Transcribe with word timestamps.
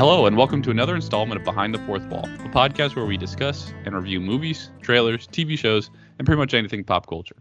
Hello, 0.00 0.24
and 0.24 0.34
welcome 0.34 0.62
to 0.62 0.70
another 0.70 0.96
installment 0.96 1.38
of 1.38 1.44
Behind 1.44 1.74
the 1.74 1.78
Fourth 1.80 2.06
Wall, 2.06 2.24
a 2.24 2.48
podcast 2.48 2.96
where 2.96 3.04
we 3.04 3.18
discuss 3.18 3.74
and 3.84 3.94
review 3.94 4.18
movies, 4.18 4.70
trailers, 4.80 5.28
TV 5.28 5.58
shows, 5.58 5.90
and 6.18 6.24
pretty 6.24 6.38
much 6.38 6.54
anything 6.54 6.82
pop 6.84 7.06
culture. 7.06 7.36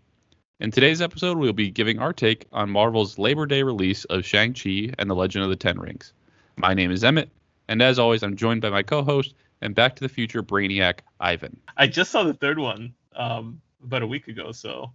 In 0.59 0.69
today's 0.69 1.01
episode, 1.01 1.37
we'll 1.37 1.53
be 1.53 1.71
giving 1.71 1.99
our 1.99 2.11
take 2.11 2.47
on 2.51 2.69
Marvel's 2.69 3.17
Labor 3.17 3.45
Day 3.45 3.63
release 3.63 4.03
of 4.03 4.25
Shang-Chi 4.25 4.93
and 4.99 5.09
the 5.09 5.15
Legend 5.15 5.45
of 5.45 5.49
the 5.49 5.55
Ten 5.55 5.79
Rings. 5.79 6.11
My 6.57 6.73
name 6.73 6.91
is 6.91 7.01
Emmett, 7.01 7.29
and 7.69 7.81
as 7.81 7.97
always, 7.97 8.23
I'm 8.23 8.35
joined 8.35 8.61
by 8.61 8.71
my 8.71 8.83
co 8.83 9.03
host 9.03 9.35
and 9.61 9.73
Back 9.73 9.95
to 9.95 10.01
the 10.01 10.09
Future 10.09 10.43
Brainiac, 10.43 10.99
Ivan. 11.21 11.61
I 11.77 11.87
just 11.87 12.11
saw 12.11 12.23
the 12.23 12.33
third 12.33 12.59
one 12.59 12.93
um, 13.15 13.61
about 13.81 14.01
a 14.01 14.07
week 14.07 14.27
ago, 14.27 14.51
so. 14.51 14.91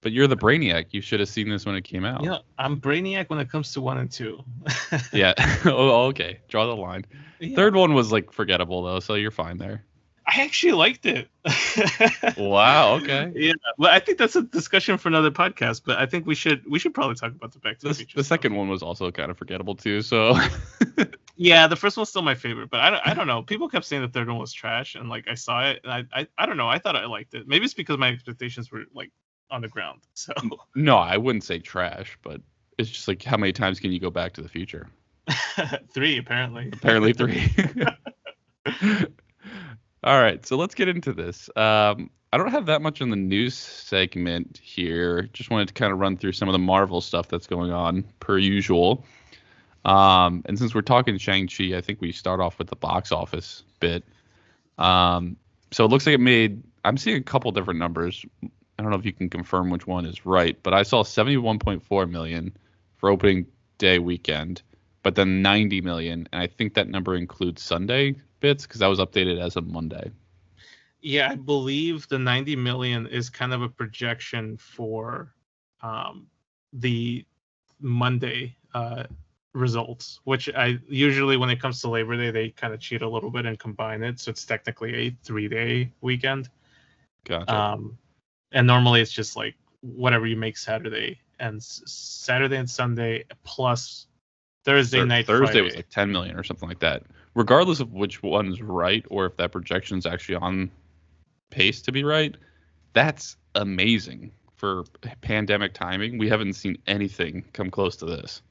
But 0.00 0.12
you're 0.12 0.28
the 0.28 0.36
Brainiac. 0.36 0.86
You 0.92 1.00
should 1.00 1.20
have 1.20 1.28
seen 1.28 1.48
this 1.48 1.66
when 1.66 1.74
it 1.74 1.82
came 1.82 2.04
out. 2.04 2.22
Yeah, 2.22 2.38
I'm 2.58 2.80
Brainiac 2.80 3.28
when 3.30 3.40
it 3.40 3.50
comes 3.50 3.72
to 3.72 3.80
one 3.80 3.98
and 3.98 4.10
two. 4.10 4.42
yeah. 5.12 5.34
Oh, 5.64 5.90
oh, 5.90 6.06
okay. 6.06 6.40
Draw 6.48 6.66
the 6.66 6.76
line. 6.76 7.04
Yeah. 7.40 7.56
Third 7.56 7.74
one 7.74 7.94
was 7.94 8.12
like 8.12 8.32
forgettable 8.32 8.82
though, 8.82 9.00
so 9.00 9.14
you're 9.14 9.30
fine 9.30 9.58
there. 9.58 9.84
I 10.26 10.42
actually 10.42 10.72
liked 10.72 11.06
it. 11.06 11.28
wow. 12.36 12.96
Okay. 12.96 13.32
Yeah, 13.34 13.54
but 13.78 13.92
I 13.92 13.98
think 13.98 14.18
that's 14.18 14.36
a 14.36 14.42
discussion 14.42 14.98
for 14.98 15.08
another 15.08 15.30
podcast. 15.30 15.82
But 15.86 15.98
I 15.98 16.06
think 16.06 16.26
we 16.26 16.34
should 16.34 16.70
we 16.70 16.78
should 16.78 16.92
probably 16.92 17.14
talk 17.14 17.32
about 17.32 17.52
the 17.52 17.58
Back 17.58 17.78
to 17.78 17.84
the, 17.84 17.88
the 17.88 17.94
Future. 17.94 18.16
The 18.16 18.24
stuff. 18.24 18.36
second 18.36 18.54
one 18.54 18.68
was 18.68 18.82
also 18.82 19.10
kind 19.10 19.30
of 19.30 19.38
forgettable 19.38 19.74
too. 19.74 20.02
So. 20.02 20.38
yeah, 21.36 21.66
the 21.66 21.76
first 21.76 21.96
one's 21.96 22.10
still 22.10 22.22
my 22.22 22.34
favorite, 22.34 22.68
but 22.70 22.80
I 22.80 22.90
don't 22.90 23.06
I 23.06 23.14
don't 23.14 23.26
know. 23.26 23.42
People 23.42 23.68
kept 23.68 23.86
saying 23.86 24.02
the 24.02 24.08
third 24.08 24.28
one 24.28 24.38
was 24.38 24.52
trash, 24.52 24.96
and 24.96 25.08
like 25.08 25.26
I 25.28 25.34
saw 25.34 25.70
it, 25.70 25.80
and 25.82 25.92
I 25.92 26.04
I, 26.12 26.26
I 26.36 26.46
don't 26.46 26.58
know. 26.58 26.68
I 26.68 26.78
thought 26.78 26.94
I 26.94 27.06
liked 27.06 27.34
it. 27.34 27.48
Maybe 27.48 27.64
it's 27.64 27.74
because 27.74 27.96
my 27.96 28.08
expectations 28.08 28.70
were 28.70 28.84
like 28.92 29.10
on 29.50 29.60
the 29.60 29.68
ground. 29.68 30.00
So. 30.14 30.32
No, 30.74 30.96
I 30.96 31.16
wouldn't 31.16 31.44
say 31.44 31.60
trash, 31.60 32.18
but 32.22 32.40
it's 32.76 32.90
just 32.90 33.06
like 33.06 33.22
how 33.22 33.36
many 33.36 33.52
times 33.52 33.78
can 33.78 33.92
you 33.92 34.00
go 34.00 34.10
back 34.10 34.32
to 34.34 34.42
the 34.42 34.48
future? 34.48 34.88
three 35.92 36.18
apparently. 36.18 36.70
Apparently 36.72 37.12
three. 37.12 37.48
All 40.04 40.20
right, 40.20 40.44
so 40.44 40.56
let's 40.56 40.74
get 40.74 40.88
into 40.88 41.12
this. 41.12 41.48
Um, 41.56 42.10
I 42.32 42.36
don't 42.36 42.50
have 42.50 42.66
that 42.66 42.82
much 42.82 43.00
in 43.00 43.10
the 43.10 43.16
news 43.16 43.56
segment 43.56 44.60
here. 44.62 45.22
Just 45.32 45.50
wanted 45.50 45.68
to 45.68 45.74
kind 45.74 45.92
of 45.92 45.98
run 45.98 46.16
through 46.16 46.32
some 46.32 46.48
of 46.48 46.52
the 46.52 46.58
Marvel 46.58 47.00
stuff 47.00 47.28
that's 47.28 47.46
going 47.46 47.72
on, 47.72 48.04
per 48.20 48.38
usual. 48.38 49.04
Um, 49.84 50.42
and 50.44 50.58
since 50.58 50.74
we're 50.74 50.82
talking 50.82 51.16
Shang-Chi, 51.16 51.76
I 51.76 51.80
think 51.80 52.00
we 52.00 52.12
start 52.12 52.40
off 52.40 52.58
with 52.58 52.68
the 52.68 52.76
box 52.76 53.12
office 53.12 53.64
bit. 53.80 54.04
Um, 54.76 55.36
so 55.70 55.84
it 55.84 55.88
looks 55.88 56.06
like 56.06 56.14
it 56.14 56.20
made, 56.20 56.62
I'm 56.84 56.96
seeing 56.98 57.16
a 57.16 57.22
couple 57.22 57.50
different 57.52 57.80
numbers. 57.80 58.24
I 58.78 58.82
don't 58.82 58.90
know 58.92 58.98
if 58.98 59.04
you 59.04 59.12
can 59.12 59.28
confirm 59.28 59.70
which 59.70 59.86
one 59.86 60.06
is 60.06 60.24
right, 60.24 60.56
but 60.62 60.72
I 60.72 60.84
saw 60.84 61.02
71.4 61.02 62.10
million 62.10 62.56
for 62.96 63.10
opening 63.10 63.46
day 63.78 63.98
weekend, 63.98 64.62
but 65.02 65.16
then 65.16 65.42
90 65.42 65.80
million. 65.80 66.28
And 66.32 66.42
I 66.42 66.46
think 66.46 66.74
that 66.74 66.88
number 66.88 67.16
includes 67.16 67.62
Sunday 67.62 68.14
bits 68.40 68.66
because 68.66 68.80
that 68.80 68.86
was 68.86 69.00
updated 69.00 69.40
as 69.40 69.56
of 69.56 69.66
Monday. 69.66 70.12
Yeah, 71.00 71.30
I 71.30 71.36
believe 71.36 72.08
the 72.08 72.18
90 72.18 72.56
million 72.56 73.06
is 73.06 73.30
kind 73.30 73.52
of 73.52 73.62
a 73.62 73.68
projection 73.68 74.56
for 74.56 75.32
um, 75.80 76.26
the 76.72 77.24
Monday 77.80 78.56
uh, 78.74 79.04
results, 79.54 80.20
which 80.24 80.48
I 80.54 80.78
usually 80.88 81.36
when 81.36 81.50
it 81.50 81.60
comes 81.60 81.80
to 81.82 81.88
Labor 81.88 82.16
Day 82.16 82.30
they 82.30 82.50
kind 82.50 82.74
of 82.74 82.80
cheat 82.80 83.02
a 83.02 83.08
little 83.08 83.30
bit 83.30 83.46
and 83.46 83.58
combine 83.58 84.02
it, 84.02 84.20
so 84.20 84.30
it's 84.30 84.44
technically 84.44 84.94
a 84.94 85.16
three-day 85.22 85.92
weekend. 86.00 86.48
Gotcha. 87.24 87.54
Um, 87.54 87.98
and 88.52 88.66
normally 88.66 89.00
it's 89.00 89.12
just 89.12 89.36
like 89.36 89.54
whatever 89.80 90.26
you 90.26 90.36
make 90.36 90.56
Saturday 90.56 91.18
and 91.38 91.62
Saturday 91.62 92.56
and 92.56 92.68
Sunday 92.68 93.24
plus 93.44 94.06
Thursday 94.64 95.04
night. 95.04 95.26
Thursday 95.26 95.46
Friday. 95.46 95.62
was 95.62 95.76
like 95.76 95.88
10 95.88 96.10
million 96.10 96.36
or 96.36 96.42
something 96.42 96.68
like 96.68 96.80
that. 96.80 97.04
Regardless 97.34 97.80
of 97.80 97.92
which 97.92 98.22
one's 98.22 98.60
right 98.60 99.04
or 99.10 99.26
if 99.26 99.36
that 99.36 99.52
projection 99.52 99.98
is 99.98 100.06
actually 100.06 100.36
on 100.36 100.70
pace 101.50 101.82
to 101.82 101.92
be 101.92 102.04
right, 102.04 102.36
that's 102.92 103.36
amazing 103.54 104.32
for 104.56 104.84
pandemic 105.20 105.72
timing. 105.72 106.18
We 106.18 106.28
haven't 106.28 106.54
seen 106.54 106.78
anything 106.86 107.44
come 107.52 107.70
close 107.70 107.96
to 107.96 108.06
this. 108.06 108.42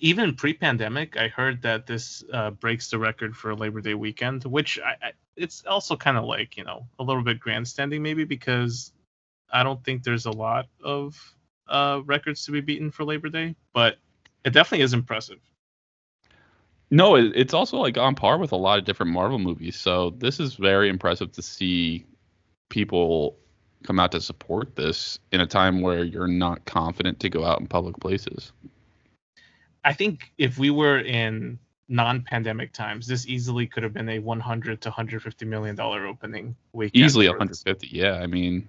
Even 0.00 0.34
pre-pandemic, 0.34 1.16
I 1.16 1.28
heard 1.28 1.62
that 1.62 1.86
this 1.86 2.22
uh, 2.32 2.50
breaks 2.50 2.90
the 2.90 2.98
record 2.98 3.34
for 3.34 3.54
Labor 3.54 3.80
Day 3.80 3.94
weekend, 3.94 4.44
which 4.44 4.78
I, 4.78 5.06
I, 5.06 5.12
it's 5.36 5.64
also 5.64 5.96
kind 5.96 6.18
of 6.18 6.24
like 6.24 6.56
you 6.56 6.64
know 6.64 6.86
a 6.98 7.02
little 7.02 7.22
bit 7.22 7.40
grandstanding 7.40 8.02
maybe 8.02 8.24
because 8.24 8.92
I 9.54 9.62
don't 9.62 9.82
think 9.84 10.02
there's 10.02 10.26
a 10.26 10.32
lot 10.32 10.66
of 10.82 11.16
uh, 11.68 12.00
records 12.04 12.44
to 12.44 12.52
be 12.52 12.60
beaten 12.60 12.90
for 12.90 13.04
Labor 13.04 13.28
Day, 13.28 13.54
but 13.72 13.98
it 14.44 14.50
definitely 14.52 14.84
is 14.84 14.92
impressive. 14.92 15.38
No, 16.90 17.16
it, 17.16 17.32
it's 17.34 17.54
also 17.54 17.78
like 17.78 17.96
on 17.96 18.14
par 18.14 18.36
with 18.36 18.52
a 18.52 18.56
lot 18.56 18.78
of 18.78 18.84
different 18.84 19.12
Marvel 19.12 19.38
movies. 19.38 19.76
So 19.76 20.10
this 20.10 20.40
is 20.40 20.54
very 20.54 20.88
impressive 20.88 21.32
to 21.32 21.42
see 21.42 22.04
people 22.68 23.38
come 23.84 24.00
out 24.00 24.12
to 24.12 24.20
support 24.20 24.74
this 24.76 25.18
in 25.30 25.40
a 25.40 25.46
time 25.46 25.80
where 25.80 26.04
you're 26.04 26.26
not 26.26 26.64
confident 26.64 27.20
to 27.20 27.30
go 27.30 27.44
out 27.44 27.60
in 27.60 27.66
public 27.66 27.98
places. 28.00 28.52
I 29.84 29.92
think 29.92 30.32
if 30.38 30.58
we 30.58 30.70
were 30.70 30.98
in 30.98 31.58
non-pandemic 31.88 32.72
times, 32.72 33.06
this 33.06 33.26
easily 33.26 33.66
could 33.66 33.82
have 33.82 33.92
been 33.92 34.08
a 34.08 34.18
100 34.18 34.80
to 34.80 34.88
150 34.88 35.44
million 35.44 35.76
dollar 35.76 36.06
opening 36.06 36.56
week. 36.72 36.90
Easily 36.94 37.28
150. 37.28 37.88
Yeah, 37.88 38.14
I 38.14 38.26
mean, 38.26 38.66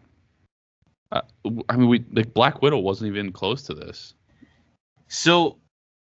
uh, 1.15 1.21
I 1.69 1.77
mean, 1.77 1.87
we 1.87 2.03
like 2.11 2.33
Black 2.33 2.61
Widow 2.61 2.79
wasn't 2.79 3.07
even 3.07 3.31
close 3.31 3.63
to 3.63 3.73
this. 3.73 4.13
So 5.07 5.57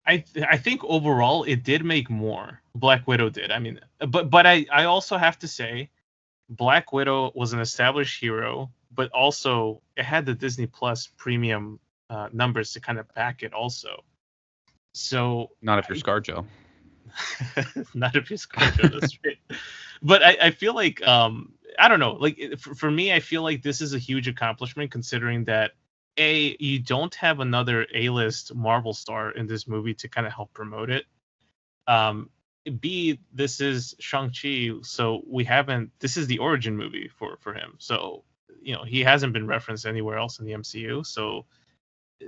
I 0.06 0.19
th- 0.19 0.47
I 0.49 0.59
think 0.59 0.84
overall 0.84 1.44
it 1.44 1.62
did 1.62 1.84
make 1.84 2.11
more. 2.11 2.61
Black 2.75 3.06
Widow 3.06 3.31
did. 3.31 3.50
I 3.50 3.59
mean, 3.59 3.81
but 4.09 4.28
but 4.31 4.47
I 4.47 4.66
I 4.71 4.84
also 4.84 5.16
have 5.16 5.38
to 5.41 5.49
say, 5.49 5.91
Black 6.50 6.93
Widow 6.93 7.33
was 7.34 7.53
an 7.53 7.61
established 7.61 8.21
hero, 8.21 8.71
but 8.94 9.11
also 9.12 9.81
it 9.97 10.05
had 10.05 10.27
the 10.27 10.34
Disney 10.34 10.66
Plus 10.66 11.06
premium 11.17 11.81
uh, 12.11 12.28
numbers 12.32 12.72
to 12.75 12.81
kind 12.81 12.99
of 12.99 13.12
back 13.15 13.43
it 13.43 13.55
also. 13.55 14.05
So 14.93 15.50
not 15.62 15.78
if 15.78 15.88
you're 15.88 15.97
ScarJo. 15.97 16.44
not 17.94 18.17
if 18.17 18.28
you're 18.28 18.37
ScarJo. 18.37 19.00
That's 19.00 19.19
right. 19.25 19.38
But 20.03 20.22
I, 20.22 20.37
I 20.43 20.50
feel 20.50 20.75
like 20.75 21.06
um 21.06 21.55
I 21.78 21.88
don't 21.88 22.00
know. 22.00 22.12
Like 22.12 22.54
for, 22.58 22.75
for 22.75 22.91
me, 22.91 23.12
I 23.12 23.20
feel 23.20 23.42
like 23.42 23.62
this 23.62 23.81
is 23.81 23.94
a 23.94 23.98
huge 23.98 24.28
accomplishment 24.28 24.91
considering 24.91 25.44
that 25.44 25.72
a 26.16 26.56
you 26.58 26.78
don't 26.81 27.14
have 27.14 27.41
another 27.41 27.86
A-list 27.94 28.54
Marvel 28.54 28.92
star 28.92 29.31
in 29.31 29.47
this 29.47 29.69
movie 29.69 29.94
to 29.94 30.08
kind 30.08 30.26
of 30.26 30.32
help 30.32 30.53
promote 30.53 30.91
it. 30.91 31.04
Um, 31.86 32.31
B 32.81 33.19
this 33.32 33.60
is 33.60 33.94
Shang-Chi, 33.98 34.70
so 34.82 35.22
we 35.26 35.44
haven't 35.44 35.91
this 36.00 36.16
is 36.16 36.26
the 36.26 36.38
origin 36.38 36.76
movie 36.76 37.08
for 37.08 37.36
for 37.41 37.54
him. 37.54 37.75
So, 37.78 38.25
you 38.60 38.75
know, 38.75 38.84
he 38.84 39.00
hasn't 39.00 39.32
been 39.32 39.47
referenced 39.47 39.87
anywhere 39.87 40.19
else 40.19 40.38
in 40.38 40.47
the 40.47 40.52
MCU. 40.52 41.06
So 41.06 41.47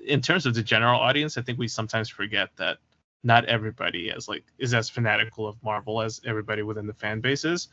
in 0.07 0.21
terms 0.23 0.47
of 0.47 0.55
the 0.55 0.63
general 0.63 1.01
audience, 1.01 1.37
I 1.37 1.43
think 1.43 1.59
we 1.59 1.69
sometimes 1.69 2.09
forget 2.09 2.49
that 2.57 2.79
not 3.25 3.45
everybody 3.45 4.09
is 4.09 4.29
like 4.29 4.45
is 4.59 4.75
as 4.75 4.89
fanatical 4.89 5.47
of 5.47 5.63
Marvel 5.63 6.01
as 6.01 6.21
everybody 6.25 6.63
within 6.63 6.87
the 6.87 6.95
fan 6.95 7.21
base 7.21 7.45
is. 7.45 7.69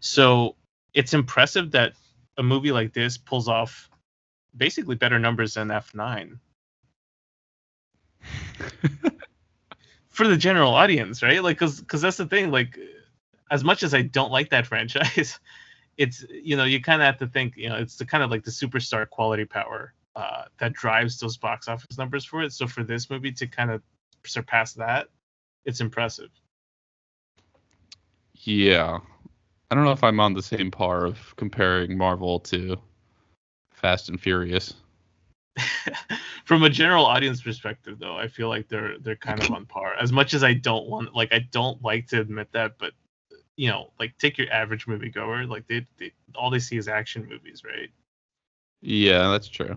So 0.00 0.56
it's 0.94 1.14
impressive 1.14 1.70
that 1.72 1.92
a 2.36 2.42
movie 2.42 2.72
like 2.72 2.92
this 2.92 3.18
pulls 3.18 3.48
off 3.48 3.90
basically 4.56 4.94
better 4.94 5.18
numbers 5.18 5.54
than 5.54 5.68
F9 5.68 6.38
for 10.08 10.28
the 10.28 10.36
general 10.36 10.74
audience, 10.74 11.22
right? 11.22 11.42
Like, 11.42 11.58
cause, 11.58 11.82
cause 11.86 12.02
that's 12.02 12.16
the 12.18 12.26
thing. 12.26 12.50
Like, 12.50 12.78
as 13.50 13.64
much 13.64 13.82
as 13.82 13.94
I 13.94 14.02
don't 14.02 14.32
like 14.32 14.50
that 14.50 14.66
franchise, 14.72 15.38
it's 15.98 16.24
you 16.30 16.56
know 16.56 16.64
you 16.64 16.80
kind 16.80 17.02
of 17.02 17.06
have 17.06 17.18
to 17.18 17.26
think 17.26 17.54
you 17.56 17.68
know 17.68 17.76
it's 17.76 17.96
the 17.96 18.06
kind 18.06 18.24
of 18.24 18.30
like 18.30 18.44
the 18.44 18.50
superstar 18.50 19.08
quality 19.08 19.44
power 19.44 19.92
uh, 20.16 20.44
that 20.58 20.72
drives 20.72 21.18
those 21.18 21.36
box 21.36 21.68
office 21.68 21.98
numbers 21.98 22.24
for 22.24 22.42
it. 22.42 22.52
So 22.52 22.66
for 22.66 22.82
this 22.82 23.10
movie 23.10 23.32
to 23.32 23.46
kind 23.46 23.70
of 23.70 23.82
surpass 24.24 24.72
that, 24.74 25.08
it's 25.64 25.80
impressive. 25.80 26.30
Yeah, 28.34 28.98
I 29.72 29.74
don't 29.74 29.84
know 29.84 29.92
if 29.92 30.04
I'm 30.04 30.20
on 30.20 30.34
the 30.34 30.42
same 30.42 30.70
par 30.70 31.06
of 31.06 31.34
comparing 31.36 31.96
Marvel 31.96 32.38
to 32.40 32.76
Fast 33.72 34.10
and 34.10 34.20
Furious. 34.20 34.74
From 36.44 36.62
a 36.64 36.68
general 36.68 37.06
audience 37.06 37.40
perspective, 37.40 37.98
though, 37.98 38.14
I 38.14 38.28
feel 38.28 38.50
like 38.50 38.68
they're 38.68 38.98
they're 38.98 39.16
kind 39.16 39.40
of 39.40 39.50
on 39.50 39.64
par. 39.64 39.94
As 39.98 40.12
much 40.12 40.34
as 40.34 40.44
I 40.44 40.52
don't 40.52 40.90
want, 40.90 41.14
like, 41.14 41.32
I 41.32 41.38
don't 41.38 41.82
like 41.82 42.06
to 42.08 42.20
admit 42.20 42.52
that, 42.52 42.76
but 42.76 42.92
you 43.56 43.70
know, 43.70 43.92
like, 43.98 44.12
take 44.18 44.36
your 44.36 44.52
average 44.52 44.84
moviegoer, 44.84 45.48
like, 45.48 45.66
they, 45.68 45.86
they 45.98 46.12
all 46.34 46.50
they 46.50 46.58
see 46.58 46.76
is 46.76 46.86
action 46.86 47.26
movies, 47.26 47.62
right? 47.64 47.88
Yeah, 48.82 49.30
that's 49.30 49.48
true. 49.48 49.74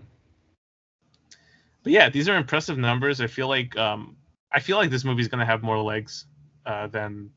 But 1.82 1.92
yeah, 1.94 2.10
these 2.10 2.28
are 2.28 2.36
impressive 2.36 2.76
numbers. 2.76 3.22
I 3.22 3.28
feel 3.28 3.48
like 3.48 3.74
um, 3.78 4.14
I 4.52 4.60
feel 4.60 4.76
like 4.76 4.90
this 4.90 5.04
movie's 5.04 5.28
gonna 5.28 5.46
have 5.46 5.62
more 5.62 5.80
legs 5.80 6.26
uh, 6.66 6.86
than 6.88 7.30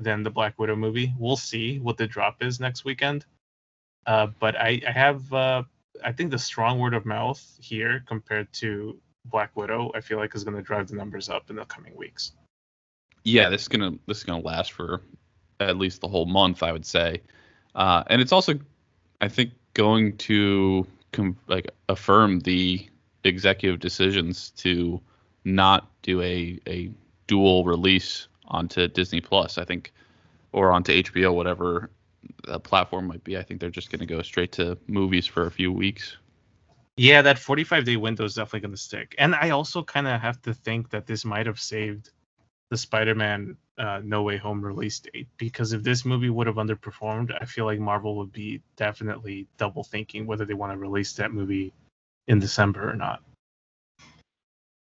than 0.00 0.22
the 0.22 0.30
Black 0.30 0.58
Widow 0.58 0.76
movie. 0.76 1.12
We'll 1.18 1.36
see 1.36 1.78
what 1.78 1.98
the 1.98 2.06
drop 2.06 2.42
is 2.42 2.58
next 2.58 2.84
weekend. 2.84 3.24
Uh, 4.06 4.28
but 4.40 4.56
I, 4.56 4.80
I 4.88 4.90
have 4.90 5.32
uh, 5.32 5.62
I 6.02 6.12
think 6.12 6.30
the 6.30 6.38
strong 6.38 6.78
word 6.78 6.94
of 6.94 7.04
mouth 7.04 7.40
here 7.60 8.02
compared 8.06 8.52
to 8.54 8.98
Black 9.26 9.54
Widow, 9.54 9.92
I 9.94 10.00
feel 10.00 10.18
like 10.18 10.34
is 10.34 10.44
going 10.44 10.56
to 10.56 10.62
drive 10.62 10.88
the 10.88 10.96
numbers 10.96 11.28
up 11.28 11.50
in 11.50 11.56
the 11.56 11.64
coming 11.66 11.94
weeks. 11.96 12.32
yeah, 13.24 13.50
this 13.50 13.62
is 13.62 13.68
gonna 13.68 13.92
this 14.06 14.18
is 14.18 14.24
gonna 14.24 14.42
last 14.42 14.72
for 14.72 15.02
at 15.60 15.76
least 15.76 16.00
the 16.00 16.08
whole 16.08 16.26
month, 16.26 16.62
I 16.62 16.72
would 16.72 16.86
say. 16.86 17.20
Uh, 17.74 18.02
and 18.06 18.20
it's 18.22 18.32
also, 18.32 18.54
I 19.20 19.28
think, 19.28 19.52
going 19.74 20.16
to 20.16 20.86
com- 21.12 21.36
like 21.46 21.70
affirm 21.88 22.40
the 22.40 22.88
executive 23.24 23.78
decisions 23.78 24.50
to 24.52 25.00
not 25.44 25.88
do 26.02 26.22
a 26.22 26.58
a 26.66 26.90
dual 27.26 27.64
release 27.64 28.28
onto 28.50 28.88
Disney 28.88 29.20
Plus. 29.20 29.58
I 29.58 29.64
think, 29.64 29.92
or 30.52 30.72
onto 30.72 30.92
HBO, 30.92 31.34
whatever 31.34 31.90
the 32.44 32.60
platform 32.60 33.06
might 33.06 33.24
be. 33.24 33.38
I 33.38 33.42
think 33.42 33.60
they're 33.60 33.70
just 33.70 33.90
going 33.90 34.00
to 34.00 34.06
go 34.06 34.20
straight 34.22 34.52
to 34.52 34.76
movies 34.86 35.26
for 35.26 35.46
a 35.46 35.50
few 35.50 35.72
weeks. 35.72 36.16
Yeah, 36.96 37.22
that 37.22 37.38
45 37.38 37.84
day 37.84 37.96
window 37.96 38.24
is 38.24 38.34
definitely 38.34 38.60
going 38.60 38.74
to 38.74 38.80
stick. 38.80 39.14
And 39.18 39.34
I 39.34 39.50
also 39.50 39.82
kind 39.82 40.06
of 40.06 40.20
have 40.20 40.42
to 40.42 40.52
think 40.52 40.90
that 40.90 41.06
this 41.06 41.24
might 41.24 41.46
have 41.46 41.58
saved 41.58 42.10
the 42.70 42.76
Spider 42.76 43.14
Man 43.14 43.56
uh, 43.78 44.00
No 44.04 44.22
Way 44.22 44.36
Home 44.36 44.62
release 44.62 45.00
date 45.00 45.28
because 45.38 45.72
if 45.72 45.82
this 45.82 46.04
movie 46.04 46.30
would 46.30 46.46
have 46.46 46.56
underperformed, 46.56 47.36
I 47.40 47.44
feel 47.44 47.64
like 47.64 47.80
Marvel 47.80 48.16
would 48.16 48.32
be 48.32 48.60
definitely 48.76 49.46
double 49.56 49.82
thinking 49.82 50.26
whether 50.26 50.44
they 50.44 50.54
want 50.54 50.72
to 50.72 50.78
release 50.78 51.12
that 51.14 51.32
movie 51.32 51.72
in 52.28 52.38
December 52.38 52.90
or 52.90 52.96
not. 52.96 53.22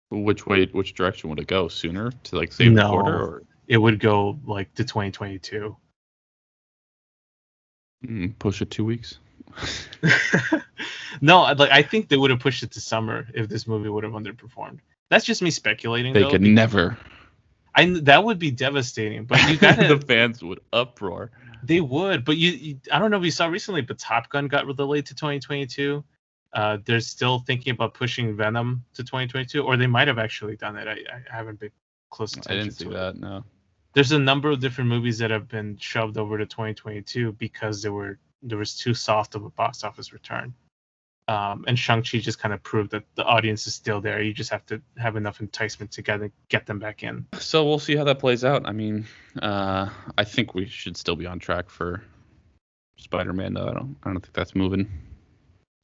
Which 0.09 0.47
way, 0.47 0.65
which 0.65 0.95
direction 0.95 1.29
would 1.29 1.39
it 1.39 1.47
go? 1.47 1.67
Sooner 1.67 2.11
to 2.11 2.35
like 2.35 2.51
save 2.51 2.71
No. 2.71 2.81
the 2.81 2.89
quarter, 2.89 3.21
or 3.21 3.44
It 3.69 3.77
would 3.77 4.00
go 4.00 4.39
like 4.45 4.74
to 4.74 4.83
2022. 4.83 5.77
mm, 8.06 8.39
push 8.39 8.62
it 8.62 8.71
two 8.71 8.83
weeks? 8.83 9.19
no, 11.21 11.42
I- 11.42 11.54
like 11.54 11.71
I 11.71 11.83
think 11.83 12.10
they 12.10 12.18
would 12.18 12.31
have 12.31 12.39
pushed 12.39 12.63
it 12.63 12.71
to 12.71 12.81
summer 12.81 13.27
if 13.33 13.48
this 13.48 13.68
movie 13.68 13.89
would 13.89 14.04
have 14.04 14.13
underperformed. 14.13 14.80
That's 15.12 15.24
just 15.24 15.42
me 15.42 15.51
speculating. 15.51 16.13
They 16.13 16.24
though, 16.24 16.31
could 16.31 16.42
never. 16.42 16.98
I 17.75 17.86
that 18.01 18.24
would 18.24 18.39
be 18.39 18.51
devastating. 18.51 19.25
But 19.25 19.48
you 19.48 19.57
gotta 19.57 19.88
the 19.95 20.04
fans 20.06 20.44
would 20.44 20.60
uproar. 20.74 21.31
They 21.62 21.81
would, 21.81 22.25
but 22.25 22.38
you, 22.38 22.51
you, 22.51 22.80
I 22.92 23.00
don't 23.00 23.12
know 23.12 23.18
if 23.18 23.24
you 23.25 23.31
saw 23.31 23.48
recently, 23.48 23.81
but 23.81 24.00
Top 24.00 24.30
Gun 24.30 24.48
got 24.48 24.66
delayed 24.75 25.06
to 25.07 25.16
2022. 25.16 26.04
Uh, 26.54 26.77
they're 26.86 27.01
still 27.01 27.39
thinking 27.39 27.74
about 27.74 27.94
pushing 27.94 28.36
Venom 28.36 28.83
to 28.94 29.04
2022, 29.04 29.62
or 29.62 29.77
they 29.77 29.86
might 29.86 30.07
have 30.07 30.18
actually 30.18 30.56
done 30.56 30.77
it. 30.77 30.88
I, 30.88 30.94
I 31.13 31.36
haven't 31.36 31.60
been 31.60 31.71
close 32.10 32.36
I 32.48 32.54
didn't 32.54 32.71
see 32.71 32.86
to 32.86 32.92
it. 32.92 32.94
that. 32.94 33.18
No. 33.18 33.44
There's 34.00 34.13
a 34.13 34.18
number 34.18 34.50
of 34.50 34.62
different 34.62 34.90
movies 34.90 35.18
that 35.18 35.30
have 35.30 35.50
been 35.50 35.75
shoved 35.75 36.18
over 36.18 36.38
to 36.38 36.46
2022 36.46 37.34
because 37.34 37.81
there 37.81 37.92
were 37.92 38.18
there 38.42 38.57
was 38.57 38.78
too 38.78 38.94
soft 38.94 39.36
of 39.36 39.44
a 39.44 39.50
box 39.50 39.84
office 39.84 40.13
return. 40.13 40.54
Um, 41.28 41.66
and 41.68 41.78
Shang-Chi 41.78 42.19
just 42.19 42.40
kind 42.40 42.54
of 42.54 42.63
proved 42.63 42.92
that 42.92 43.04
the 43.16 43.25
audience 43.25 43.68
is 43.68 43.75
still 43.75 44.00
there. 44.00 44.22
You 44.22 44.31
just 44.31 44.51
have 44.51 44.66
to 44.68 44.81
have 44.96 45.18
enough 45.18 45.42
enticement 45.42 45.92
to 45.92 46.01
get 46.01 46.22
get 46.48 46.66
them 46.66 46.80
back 46.80 47.04
in. 47.04 47.25
So 47.40 47.66
we'll 47.66 47.78
see 47.78 47.98
how 47.98 48.06
that 48.06 48.19
plays 48.19 48.46
out. 48.46 48.66
I 48.66 48.72
mean, 48.72 49.06
uh, 49.42 49.90
I 50.18 50.24
think 50.24 50.56
we 50.56 50.66
should 50.66 50.95
still 50.95 51.18
be 51.18 51.25
on 51.25 51.38
track 51.38 51.69
for 51.69 52.02
Spider-Man, 53.00 53.54
though. 53.54 53.68
I 53.68 53.74
don't, 53.74 53.98
I 54.04 54.13
don't 54.13 54.22
think 54.22 54.34
that's 54.34 54.56
moving. 54.56 54.90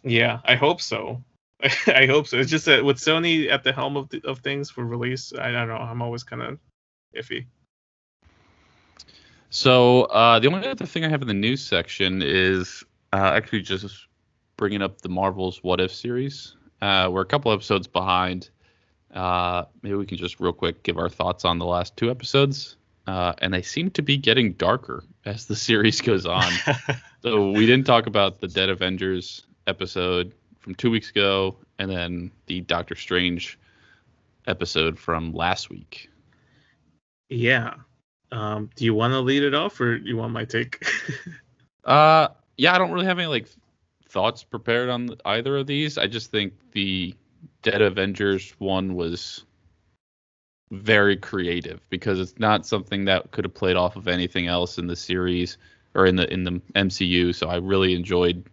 Yeah, 0.06 0.40
I 0.46 0.56
hope 0.56 0.80
so. 0.80 1.22
I 1.88 2.06
hope 2.06 2.28
so. 2.28 2.38
It's 2.38 2.50
just 2.50 2.64
that 2.68 2.86
with 2.86 2.96
Sony 2.96 3.52
at 3.52 3.66
the 3.66 3.74
helm 3.74 3.98
of, 3.98 4.08
the, 4.08 4.22
of 4.24 4.40
things 4.40 4.70
for 4.70 4.86
release, 4.86 5.34
I 5.38 5.52
don't 5.52 5.68
know. 5.68 5.76
I'm 5.76 6.02
always 6.02 6.24
kind 6.24 6.42
of 6.42 6.60
iffy. 7.14 7.48
So 9.50 10.04
uh, 10.04 10.40
the 10.40 10.48
only 10.48 10.68
other 10.68 10.86
thing 10.86 11.06
I 11.06 11.10
have 11.10 11.22
in 11.22 11.28
the 11.28 11.34
news 11.34 11.64
section 11.64 12.22
is 12.22 12.84
uh, 13.14 13.32
actually 13.34 13.62
just 13.62 14.08
bringing 14.58 14.82
up 14.82 15.02
the 15.02 15.10
Marvel's 15.10 15.64
What 15.64 15.80
If 15.80 15.94
series. 15.94 16.56
Uh, 16.82 17.10
we're 17.12 17.22
a 17.22 17.26
couple 17.26 17.52
episodes 17.52 17.88
behind. 17.88 18.50
Uh, 19.14 19.64
maybe 19.82 19.96
we 19.96 20.06
can 20.06 20.18
just 20.18 20.40
real 20.40 20.54
quick 20.54 20.84
give 20.84 20.98
our 20.98 21.10
thoughts 21.10 21.46
on 21.46 21.58
the 21.60 21.66
last 21.66 21.96
two 21.96 22.12
episodes. 22.12 22.76
Uh, 23.08 23.34
and 23.38 23.54
they 23.54 23.62
seem 23.62 23.92
to 23.92 24.02
be 24.02 24.18
getting 24.18 24.54
darker 24.54 25.04
as 25.26 25.46
the 25.46 25.56
series 25.68 26.02
goes 26.02 26.26
on. 26.26 26.52
So 27.22 27.50
we 27.50 27.66
didn't 27.66 27.88
talk 27.88 28.06
about 28.06 28.40
the 28.40 28.48
Dead 28.48 28.70
Avengers 28.70 29.48
episode 29.66 30.32
from 30.60 30.76
two 30.76 30.92
weeks 30.92 31.10
ago, 31.10 31.58
and 31.80 31.90
then 31.90 32.32
the 32.46 32.62
Doctor 32.62 32.94
Strange 32.94 33.58
episode 34.46 35.00
from 35.00 35.34
last 35.34 35.72
week. 35.72 36.12
yeah. 37.30 37.74
Um, 38.32 38.70
do 38.76 38.86
you 38.86 38.94
want 38.94 39.14
to 39.14 39.20
lead 39.20 39.44
it 39.44 39.54
off, 39.54 39.80
or 39.80 39.98
do 39.98 40.08
you 40.08 40.18
want 40.18 40.34
my 40.34 40.46
take? 40.46 40.86
Uh, 41.86 42.30
yeah, 42.58 42.74
I 42.74 42.80
don't 42.80 42.92
really 42.92 43.06
have 43.06 43.20
any 43.20 43.28
like 43.28 43.48
thoughts 44.10 44.44
prepared 44.44 44.90
on 44.90 45.10
either 45.26 45.58
of 45.58 45.68
these. 45.68 46.00
I 46.00 46.08
just 46.08 46.32
think 46.32 46.54
the 46.72 47.14
Dead 47.62 47.82
Avengers 47.82 48.56
one 48.58 48.96
was 48.96 49.46
very 50.72 51.16
creative 51.16 51.88
because 51.90 52.20
it's 52.20 52.40
not 52.40 52.66
something 52.66 53.06
that 53.06 53.30
could 53.32 53.46
have 53.46 53.54
played 53.54 53.76
off 53.76 53.96
of 53.96 54.08
anything 54.08 54.48
else 54.48 54.80
in 54.80 54.88
the 54.88 54.96
series 54.96 55.58
or 55.94 56.06
in 56.06 56.16
the 56.16 56.32
in 56.34 56.44
the 56.44 56.62
MCU. 56.76 57.36
So 57.36 57.48
I 57.50 57.58
really 57.58 57.94
enjoyed 57.94 58.44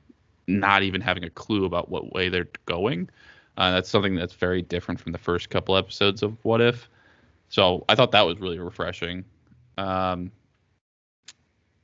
not 0.46 0.82
even 0.82 1.00
having 1.00 1.24
a 1.24 1.30
clue 1.30 1.64
about 1.64 1.88
what 1.88 2.12
way 2.12 2.28
they're 2.28 2.48
going. 2.66 3.08
Uh, 3.56 3.72
that's 3.72 3.88
something 3.88 4.14
that's 4.14 4.34
very 4.34 4.62
different 4.62 5.00
from 5.00 5.12
the 5.12 5.18
first 5.18 5.50
couple 5.50 5.76
episodes 5.76 6.22
of 6.22 6.36
What 6.44 6.60
If. 6.60 6.88
So 7.48 7.84
I 7.88 7.94
thought 7.94 8.12
that 8.12 8.22
was 8.26 8.38
really 8.40 8.58
refreshing. 8.58 9.24
Um, 9.78 10.32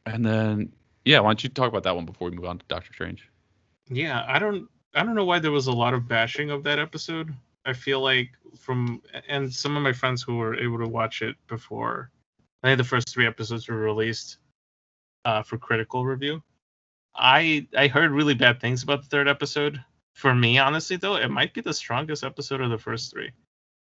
and 0.06 0.24
then 0.24 0.72
yeah, 1.04 1.20
why 1.20 1.30
don't 1.30 1.42
you 1.42 1.50
talk 1.50 1.68
about 1.68 1.84
that 1.84 1.96
one 1.96 2.04
before 2.04 2.30
we 2.30 2.36
move 2.36 2.44
on 2.44 2.58
to 2.58 2.64
Doctor 2.68 2.92
Strange? 2.92 3.28
yeah, 3.90 4.24
I 4.28 4.38
don't. 4.38 4.68
I 4.94 5.04
don't 5.04 5.14
know 5.14 5.24
why 5.24 5.38
there 5.38 5.52
was 5.52 5.66
a 5.66 5.72
lot 5.72 5.94
of 5.94 6.08
bashing 6.08 6.50
of 6.50 6.62
that 6.64 6.78
episode. 6.78 7.34
I 7.64 7.72
feel 7.72 8.00
like 8.00 8.30
from 8.58 9.02
and 9.28 9.52
some 9.52 9.76
of 9.76 9.82
my 9.82 9.92
friends 9.92 10.22
who 10.22 10.36
were 10.36 10.56
able 10.56 10.78
to 10.78 10.88
watch 10.88 11.22
it 11.22 11.36
before, 11.46 12.10
I 12.62 12.68
think 12.68 12.78
the 12.78 12.84
first 12.84 13.10
three 13.12 13.26
episodes 13.26 13.68
were 13.68 13.76
released 13.76 14.38
uh, 15.24 15.42
for 15.42 15.58
critical 15.58 16.04
review. 16.04 16.42
I 17.14 17.66
I 17.76 17.88
heard 17.88 18.10
really 18.10 18.34
bad 18.34 18.60
things 18.60 18.82
about 18.82 19.02
the 19.02 19.08
third 19.08 19.28
episode. 19.28 19.82
For 20.14 20.34
me, 20.34 20.58
honestly, 20.58 20.96
though, 20.96 21.16
it 21.16 21.30
might 21.30 21.54
be 21.54 21.60
the 21.60 21.74
strongest 21.74 22.24
episode 22.24 22.60
of 22.60 22.70
the 22.70 22.78
first 22.78 23.12
three. 23.12 23.30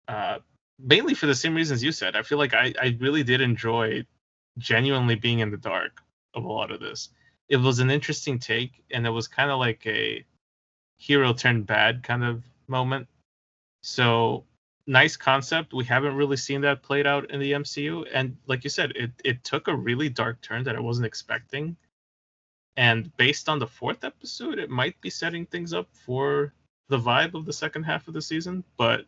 Uh, 0.09 0.39
mainly 0.79 1.15
for 1.15 1.27
the 1.27 1.35
same 1.35 1.55
reasons 1.55 1.83
you 1.83 1.93
said. 1.93 2.17
I 2.17 2.23
feel 2.23 2.39
like 2.39 2.55
I, 2.55 2.73
I 2.81 2.97
really 3.01 3.23
did 3.23 3.41
enjoy 3.41 4.05
genuinely 4.59 5.15
being 5.15 5.41
in 5.41 5.51
the 5.51 5.57
dark 5.57 6.01
of 6.35 6.45
a 6.45 6.53
lot 6.53 6.71
of 6.71 6.81
this. 6.81 7.11
It 7.49 7.57
was 7.57 7.79
an 7.79 7.91
interesting 7.91 8.39
take, 8.39 8.85
and 8.91 9.07
it 9.07 9.11
was 9.11 9.27
kind 9.27 9.51
of 9.51 9.59
like 9.59 9.87
a 9.87 10.25
hero 10.99 11.33
turned 11.33 11.67
bad 11.67 12.03
kind 12.03 12.25
of 12.25 12.43
moment. 12.67 13.09
So 13.83 14.45
nice 14.87 15.17
concept. 15.17 15.73
We 15.73 15.85
haven't 15.85 16.17
really 16.17 16.37
seen 16.37 16.61
that 16.63 16.83
played 16.83 17.07
out 17.07 17.31
in 17.31 17.41
the 17.41 17.53
MCU, 17.53 18.07
and 18.13 18.37
like 18.47 18.65
you 18.65 18.71
said, 18.71 18.93
it 18.97 19.13
it 19.25 19.45
took 19.45 19.69
a 19.69 19.77
really 19.77 20.09
dark 20.09 20.41
turn 20.43 20.65
that 20.65 20.77
I 20.77 20.81
wasn't 20.81 21.07
expecting. 21.07 21.77
And 22.77 23.15
based 23.17 23.49
on 23.49 23.59
the 23.59 23.67
fourth 23.67 24.05
episode, 24.05 24.59
it 24.59 24.71
might 24.71 25.01
be 25.01 25.11
setting 25.11 25.47
things 25.47 25.73
up 25.73 25.89
for 25.93 26.55
the 26.89 26.99
vibe 26.99 27.35
of 27.35 27.45
the 27.45 27.53
second 27.53 27.83
half 27.83 28.07
of 28.07 28.15
the 28.15 28.23
season. 28.23 28.63
But 28.77 29.05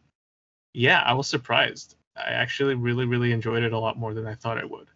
yeah, 0.72 1.02
I 1.04 1.14
was 1.14 1.28
surprised. 1.28 1.96
I 2.16 2.30
actually 2.30 2.74
really, 2.74 3.06
really 3.06 3.32
enjoyed 3.32 3.62
it 3.62 3.72
a 3.72 3.78
lot 3.78 3.98
more 3.98 4.14
than 4.14 4.26
I 4.26 4.34
thought 4.34 4.58
I 4.58 4.64
would. 4.64 4.88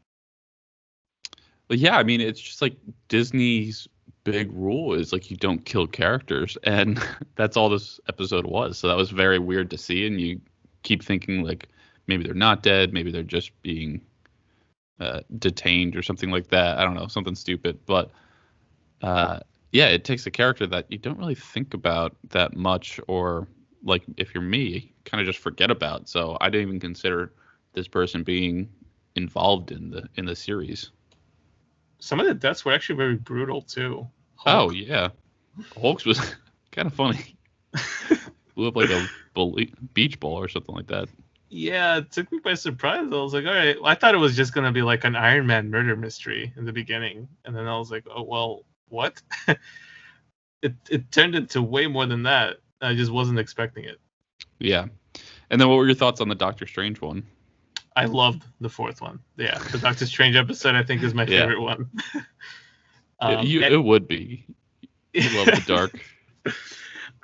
But 1.68 1.78
yeah, 1.78 1.96
I 1.96 2.02
mean, 2.02 2.20
it's 2.20 2.40
just 2.40 2.60
like 2.60 2.76
Disney's 3.08 3.88
big 4.24 4.50
rule 4.52 4.94
is 4.94 5.12
like 5.12 5.30
you 5.30 5.36
don't 5.36 5.64
kill 5.64 5.86
characters, 5.86 6.56
and 6.64 7.02
that's 7.36 7.56
all 7.56 7.68
this 7.68 8.00
episode 8.08 8.46
was. 8.46 8.78
So 8.78 8.88
that 8.88 8.96
was 8.96 9.10
very 9.10 9.38
weird 9.38 9.70
to 9.70 9.78
see, 9.78 10.06
and 10.06 10.20
you 10.20 10.40
keep 10.82 11.02
thinking 11.02 11.42
like 11.42 11.68
maybe 12.06 12.24
they're 12.24 12.34
not 12.34 12.62
dead, 12.62 12.92
maybe 12.92 13.10
they're 13.10 13.22
just 13.22 13.50
being 13.62 14.00
uh, 15.00 15.20
detained 15.38 15.96
or 15.96 16.02
something 16.02 16.30
like 16.30 16.48
that. 16.48 16.78
I 16.78 16.84
don't 16.84 16.94
know, 16.94 17.08
something 17.08 17.34
stupid, 17.34 17.78
but 17.86 18.10
uh, 19.02 19.40
yeah, 19.72 19.86
it 19.86 20.04
takes 20.04 20.26
a 20.26 20.30
character 20.30 20.66
that 20.68 20.86
you 20.90 20.98
don't 20.98 21.18
really 21.18 21.34
think 21.34 21.74
about 21.74 22.16
that 22.30 22.56
much, 22.56 23.00
or 23.08 23.48
like 23.82 24.02
if 24.16 24.34
you're 24.34 24.42
me, 24.42 24.93
kind 25.04 25.20
of 25.20 25.26
just 25.26 25.38
forget 25.38 25.70
about. 25.70 26.08
So 26.08 26.36
I 26.40 26.50
didn't 26.50 26.68
even 26.68 26.80
consider 26.80 27.32
this 27.72 27.88
person 27.88 28.22
being 28.22 28.68
involved 29.16 29.72
in 29.72 29.90
the 29.90 30.08
in 30.16 30.26
the 30.26 30.36
series. 30.36 30.90
Some 31.98 32.20
of 32.20 32.26
the 32.26 32.34
deaths 32.34 32.64
were 32.64 32.72
actually 32.72 32.96
very 32.96 33.16
brutal 33.16 33.62
too. 33.62 34.06
Oh 34.46 34.70
yeah, 34.70 35.08
Hulk's 35.80 36.04
was 36.04 36.20
kind 36.72 36.86
of 36.86 36.94
funny. 36.94 37.36
Blew 38.54 38.68
up 38.68 38.76
like 38.76 38.90
a 38.90 39.08
beach 39.94 40.20
ball 40.20 40.36
or 40.38 40.48
something 40.48 40.74
like 40.74 40.86
that. 40.88 41.08
yeah, 41.48 41.98
it 41.98 42.10
took 42.12 42.30
me 42.32 42.38
by 42.42 42.54
surprise. 42.54 43.06
I 43.12 43.16
was 43.16 43.34
like, 43.34 43.46
all 43.46 43.54
right, 43.54 43.76
I 43.84 43.94
thought 43.94 44.14
it 44.14 44.18
was 44.18 44.36
just 44.36 44.52
gonna 44.54 44.72
be 44.72 44.82
like 44.82 45.04
an 45.04 45.16
Iron 45.16 45.46
Man 45.46 45.70
murder 45.70 45.96
mystery 45.96 46.52
in 46.56 46.64
the 46.64 46.72
beginning, 46.72 47.28
and 47.44 47.54
then 47.56 47.66
I 47.66 47.78
was 47.78 47.90
like, 47.90 48.04
oh 48.10 48.22
well, 48.22 48.64
what? 48.88 49.20
it 50.62 50.74
it 50.90 51.10
turned 51.12 51.34
into 51.34 51.62
way 51.62 51.86
more 51.86 52.06
than 52.06 52.22
that. 52.24 52.58
I 52.80 52.94
just 52.94 53.12
wasn't 53.12 53.38
expecting 53.38 53.84
it. 53.84 54.00
Yeah. 54.58 54.86
And 55.50 55.60
then 55.60 55.68
what 55.68 55.76
were 55.76 55.86
your 55.86 55.94
thoughts 55.94 56.20
on 56.20 56.28
the 56.28 56.34
Doctor 56.34 56.66
Strange 56.66 57.00
one? 57.00 57.24
I 57.96 58.06
loved 58.06 58.42
the 58.60 58.68
fourth 58.68 59.00
one. 59.00 59.20
Yeah, 59.36 59.58
the 59.58 59.78
Doctor 59.78 60.06
Strange 60.06 60.34
episode 60.36 60.74
I 60.74 60.82
think 60.82 61.02
is 61.02 61.14
my 61.14 61.24
Yeah. 61.24 61.40
favorite 61.40 61.60
one. 61.60 61.90
Um, 63.20 63.46
you, 63.46 63.62
and- 63.62 63.72
it 63.72 63.78
would 63.78 64.08
be. 64.08 64.44
You 65.12 65.30
love 65.38 65.46
the 65.46 65.62
dark. 65.66 66.00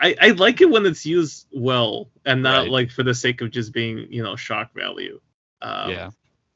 I, 0.01 0.15
I 0.19 0.29
like 0.31 0.61
it 0.61 0.71
when 0.71 0.87
it's 0.87 1.05
used 1.05 1.47
well 1.53 2.09
and 2.25 2.43
not 2.43 2.63
Right. 2.63 2.71
like 2.71 2.91
for 2.91 3.03
the 3.03 3.13
sake 3.13 3.41
of 3.43 3.51
just 3.51 3.73
being 3.73 4.07
you 4.11 4.23
know 4.23 4.37
shock 4.37 4.73
value. 4.73 5.21
Um, 5.61 5.91
yeah. 5.91 6.11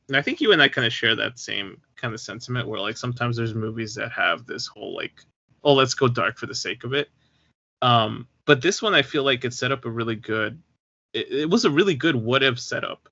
and 0.08 0.16
I 0.16 0.22
think 0.22 0.40
you 0.40 0.52
and 0.52 0.62
I 0.62 0.68
kind 0.68 0.86
of 0.86 0.92
share 0.92 1.16
that 1.16 1.38
same 1.38 1.78
kind 1.96 2.14
of 2.14 2.20
sentiment 2.20 2.68
where 2.68 2.80
like 2.80 2.96
sometimes 2.96 3.36
there's 3.36 3.54
movies 3.54 3.96
that 3.96 4.12
have 4.12 4.46
this 4.46 4.66
whole 4.66 4.94
like, 4.94 5.12
oh, 5.62 5.74
let's 5.74 5.94
go 5.94 6.08
dark 6.08 6.38
for 6.38 6.46
the 6.46 6.54
sake 6.54 6.84
of 6.84 6.94
it. 6.94 7.10
Um, 7.84 8.26
but 8.46 8.62
this 8.62 8.80
one 8.80 8.94
I 8.94 9.02
feel 9.02 9.24
like 9.24 9.44
it 9.44 9.52
set 9.52 9.70
up 9.70 9.84
a 9.84 9.90
really 9.90 10.16
good. 10.16 10.60
It, 11.12 11.30
it 11.30 11.50
was 11.50 11.66
a 11.66 11.70
really 11.70 11.94
good 11.94 12.16
what 12.16 12.42
if 12.42 12.58
setup, 12.58 13.10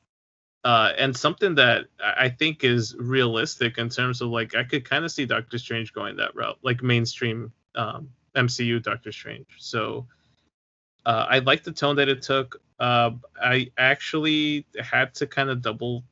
uh, 0.65 0.93
and 0.97 1.15
something 1.15 1.55
that 1.57 1.85
I 2.03 2.31
think 2.31 2.65
is 2.65 2.97
realistic 2.99 3.77
in 3.77 3.91
terms 3.91 4.23
of 4.23 4.31
like 4.31 4.55
I 4.55 4.65
could 4.65 4.89
kind 4.89 5.05
of 5.05 5.13
see 5.13 5.27
Doctor 5.27 5.59
Strange 5.59 5.93
going 5.93 6.17
that 6.17 6.35
route, 6.35 6.59
like 6.63 6.83
mainstream 6.83 7.53
um, 7.75 8.09
MCU 8.35 8.83
Doctor 8.83 9.13
Strange. 9.13 9.47
So 9.59 10.07
uh, 11.05 11.27
I 11.29 11.41
like 11.41 11.65
the 11.65 11.73
tone 11.73 11.97
that 11.97 12.09
it 12.09 12.23
took. 12.23 12.63
Uh, 12.81 13.11
I 13.41 13.71
actually 13.77 14.65
had 14.81 15.15
to 15.17 15.27
kind 15.27 15.51
of 15.51 15.61
double 15.61 16.03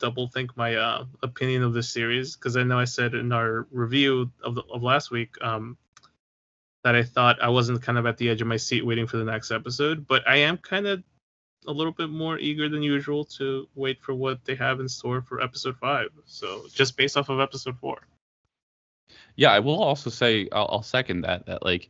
double 0.00 0.26
think 0.26 0.56
my 0.56 0.74
uh, 0.74 1.04
opinion 1.22 1.62
of 1.62 1.72
the 1.72 1.84
series 1.84 2.34
because 2.34 2.56
I 2.56 2.64
know 2.64 2.80
I 2.80 2.84
said 2.84 3.14
in 3.14 3.30
our 3.30 3.68
review 3.70 4.28
of 4.42 4.56
the, 4.56 4.62
of 4.72 4.82
last 4.82 5.12
week 5.12 5.36
um, 5.40 5.76
that 6.84 6.94
I 6.94 7.02
thought 7.02 7.42
I 7.42 7.48
wasn't 7.48 7.82
kind 7.82 7.98
of 7.98 8.06
at 8.06 8.16
the 8.16 8.28
edge 8.28 8.40
of 8.40 8.48
my 8.48 8.56
seat 8.56 8.84
waiting 8.84 9.06
for 9.06 9.16
the 9.16 9.24
next 9.24 9.50
episode, 9.50 10.06
but 10.06 10.26
I 10.28 10.36
am 10.36 10.58
kind 10.58 10.86
of 10.86 11.02
a 11.66 11.72
little 11.72 11.92
bit 11.92 12.10
more 12.10 12.38
eager 12.38 12.68
than 12.68 12.82
usual 12.82 13.24
to 13.24 13.68
wait 13.74 14.00
for 14.00 14.14
what 14.14 14.44
they 14.44 14.54
have 14.56 14.80
in 14.80 14.88
store 14.88 15.22
for 15.22 15.40
episode 15.40 15.76
five. 15.78 16.08
So 16.26 16.66
just 16.72 16.96
based 16.96 17.16
off 17.16 17.28
of 17.28 17.40
episode 17.40 17.78
four. 17.78 18.00
Yeah, 19.36 19.52
I 19.52 19.60
will 19.60 19.80
also 19.82 20.10
say 20.10 20.48
I'll, 20.52 20.68
I'll 20.70 20.82
second 20.82 21.22
that 21.22 21.46
that 21.46 21.64
like 21.64 21.88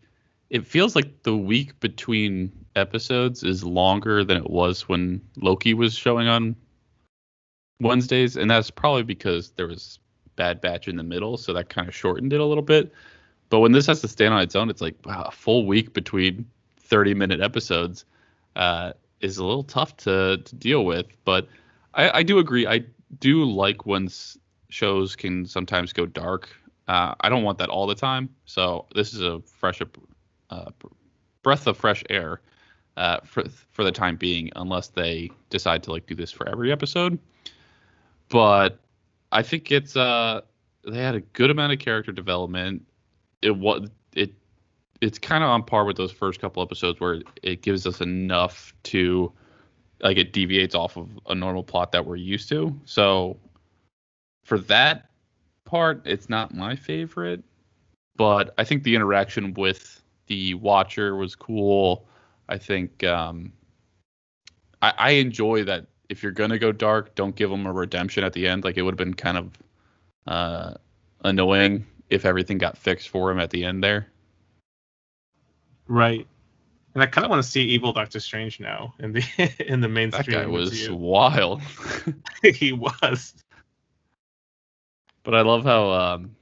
it 0.50 0.66
feels 0.66 0.94
like 0.94 1.22
the 1.22 1.36
week 1.36 1.78
between 1.80 2.52
episodes 2.76 3.42
is 3.42 3.64
longer 3.64 4.24
than 4.24 4.36
it 4.36 4.50
was 4.50 4.88
when 4.88 5.22
Loki 5.36 5.72
was 5.72 5.94
showing 5.94 6.28
on 6.28 6.54
Wednesdays, 7.80 8.36
and 8.36 8.50
that's 8.50 8.70
probably 8.70 9.02
because 9.02 9.50
there 9.52 9.66
was 9.66 9.98
Bad 10.36 10.60
Batch 10.60 10.88
in 10.88 10.96
the 10.96 11.02
middle, 11.02 11.36
so 11.36 11.52
that 11.54 11.68
kind 11.68 11.88
of 11.88 11.94
shortened 11.94 12.32
it 12.32 12.40
a 12.40 12.44
little 12.44 12.62
bit. 12.62 12.92
But 13.52 13.60
when 13.60 13.72
this 13.72 13.86
has 13.86 14.00
to 14.00 14.08
stand 14.08 14.32
on 14.32 14.40
its 14.40 14.56
own, 14.56 14.70
it's 14.70 14.80
like 14.80 14.96
wow, 15.04 15.24
a 15.28 15.30
full 15.30 15.66
week 15.66 15.92
between 15.92 16.46
30 16.80 17.12
minute 17.12 17.42
episodes 17.42 18.06
uh, 18.56 18.94
is 19.20 19.36
a 19.36 19.44
little 19.44 19.62
tough 19.62 19.94
to, 19.98 20.38
to 20.38 20.54
deal 20.56 20.86
with. 20.86 21.06
But 21.26 21.48
I, 21.92 22.18
I 22.18 22.22
do 22.22 22.38
agree. 22.38 22.66
I 22.66 22.82
do 23.20 23.44
like 23.44 23.84
when 23.84 24.08
shows 24.70 25.14
can 25.14 25.44
sometimes 25.44 25.92
go 25.92 26.06
dark. 26.06 26.48
Uh, 26.88 27.14
I 27.20 27.28
don't 27.28 27.42
want 27.42 27.58
that 27.58 27.68
all 27.68 27.86
the 27.86 27.94
time. 27.94 28.30
So 28.46 28.86
this 28.94 29.12
is 29.12 29.20
a 29.20 29.42
fresh 29.42 29.82
uh, 30.48 30.70
breath 31.42 31.66
of 31.66 31.76
fresh 31.76 32.02
air 32.08 32.40
uh, 32.96 33.18
for 33.22 33.44
for 33.70 33.84
the 33.84 33.92
time 33.92 34.16
being, 34.16 34.50
unless 34.56 34.88
they 34.88 35.30
decide 35.50 35.82
to 35.82 35.92
like 35.92 36.06
do 36.06 36.14
this 36.14 36.32
for 36.32 36.48
every 36.48 36.72
episode 36.72 37.18
but 38.32 38.78
I 39.30 39.42
think 39.42 39.70
it's 39.70 39.94
uh 39.94 40.40
they 40.84 40.98
had 40.98 41.14
a 41.14 41.20
good 41.20 41.50
amount 41.50 41.72
of 41.72 41.78
character 41.78 42.10
development. 42.10 42.84
It 43.42 43.56
was 43.56 43.88
it 44.14 44.32
it's 45.00 45.18
kind 45.18 45.42
of 45.42 45.50
on 45.50 45.64
par 45.64 45.84
with 45.84 45.96
those 45.96 46.12
first 46.12 46.40
couple 46.40 46.62
episodes 46.62 47.00
where 47.00 47.22
it 47.42 47.62
gives 47.62 47.86
us 47.86 48.00
enough 48.00 48.72
to 48.84 49.32
like 50.00 50.16
it 50.16 50.32
deviates 50.32 50.74
off 50.74 50.96
of 50.96 51.08
a 51.28 51.34
normal 51.34 51.62
plot 51.62 51.92
that 51.92 52.06
we're 52.06 52.16
used 52.16 52.48
to. 52.48 52.78
So 52.84 53.36
for 54.44 54.58
that 54.58 55.10
part, 55.64 56.02
it's 56.04 56.28
not 56.28 56.54
my 56.54 56.76
favorite, 56.76 57.42
but 58.16 58.54
I 58.58 58.64
think 58.64 58.82
the 58.82 58.94
interaction 58.94 59.54
with 59.54 60.02
the 60.26 60.54
Watcher 60.54 61.16
was 61.16 61.34
cool. 61.34 62.06
I 62.48 62.58
think 62.58 63.04
um, 63.04 63.52
I, 64.82 64.92
I 64.98 65.10
enjoy 65.12 65.64
that 65.64 65.86
if 66.08 66.22
you're 66.22 66.32
gonna 66.32 66.58
go 66.58 66.72
dark, 66.72 67.14
don't 67.14 67.34
give 67.34 67.50
them 67.50 67.66
a 67.66 67.72
redemption 67.72 68.24
at 68.24 68.32
the 68.32 68.46
end. 68.46 68.64
Like 68.64 68.76
it 68.76 68.82
would 68.82 68.92
have 68.92 68.98
been 68.98 69.14
kind 69.14 69.38
of 69.38 69.58
uh, 70.26 70.74
annoying 71.24 71.86
if 72.12 72.24
everything 72.24 72.58
got 72.58 72.76
fixed 72.76 73.08
for 73.08 73.30
him 73.30 73.40
at 73.40 73.50
the 73.50 73.64
end 73.64 73.82
there. 73.82 74.06
Right. 75.88 76.26
And 76.94 77.02
I 77.02 77.06
kind 77.06 77.24
of 77.24 77.30
want 77.30 77.42
to 77.42 77.48
see 77.48 77.62
evil 77.62 77.92
Doctor 77.92 78.20
Strange 78.20 78.60
now 78.60 78.94
in 78.98 79.12
the 79.12 79.22
in 79.66 79.80
the 79.80 79.88
mainstream. 79.88 80.36
That 80.36 80.44
guy 80.44 80.46
was 80.46 80.90
wild. 80.90 81.62
he 82.42 82.72
was. 82.72 83.34
But 85.24 85.34
I 85.34 85.40
love 85.40 85.64
how 85.64 85.90
um, 85.90 86.36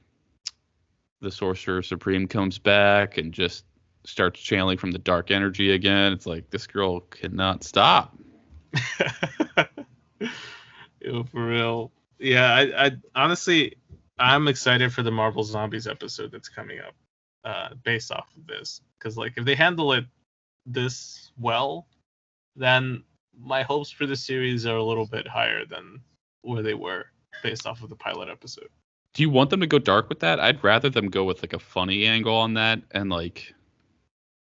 the 1.21 1.31
Sorcerer 1.31 1.83
Supreme 1.83 2.27
comes 2.27 2.57
back 2.57 3.17
and 3.17 3.31
just 3.31 3.63
starts 4.03 4.41
channeling 4.41 4.77
from 4.77 4.91
the 4.91 4.97
dark 4.97 5.31
energy 5.31 5.71
again. 5.71 6.11
It's 6.11 6.25
like 6.25 6.49
this 6.49 6.67
girl 6.67 6.99
cannot 7.01 7.63
stop. 7.63 8.17
Yo, 10.99 11.23
for 11.23 11.45
real. 11.45 11.91
Yeah, 12.19 12.53
I, 12.53 12.85
I 12.85 12.91
honestly, 13.15 13.77
I'm 14.21 14.47
excited 14.47 14.93
for 14.93 15.03
the 15.03 15.11
Marvel 15.11 15.43
Zombies 15.43 15.87
episode 15.87 16.31
that's 16.31 16.49
coming 16.49 16.79
up, 16.79 16.95
uh, 17.43 17.75
based 17.83 18.11
off 18.11 18.29
of 18.37 18.45
this. 18.45 18.81
Because 18.97 19.17
like, 19.17 19.33
if 19.35 19.45
they 19.45 19.55
handle 19.55 19.93
it 19.93 20.05
this 20.65 21.31
well, 21.39 21.87
then 22.55 23.03
my 23.37 23.63
hopes 23.63 23.89
for 23.89 24.05
the 24.05 24.15
series 24.15 24.65
are 24.65 24.77
a 24.77 24.83
little 24.83 25.07
bit 25.07 25.27
higher 25.27 25.65
than 25.65 26.01
where 26.43 26.61
they 26.61 26.75
were 26.75 27.05
based 27.41 27.65
off 27.65 27.81
of 27.81 27.89
the 27.89 27.95
pilot 27.95 28.29
episode. 28.29 28.69
Do 29.13 29.23
you 29.23 29.29
want 29.29 29.49
them 29.49 29.59
to 29.59 29.67
go 29.67 29.79
dark 29.79 30.07
with 30.07 30.19
that? 30.19 30.39
I'd 30.39 30.63
rather 30.63 30.89
them 30.89 31.09
go 31.09 31.23
with 31.23 31.41
like 31.41 31.53
a 31.53 31.59
funny 31.59 32.05
angle 32.05 32.35
on 32.35 32.53
that 32.53 32.81
and 32.91 33.09
like 33.09 33.53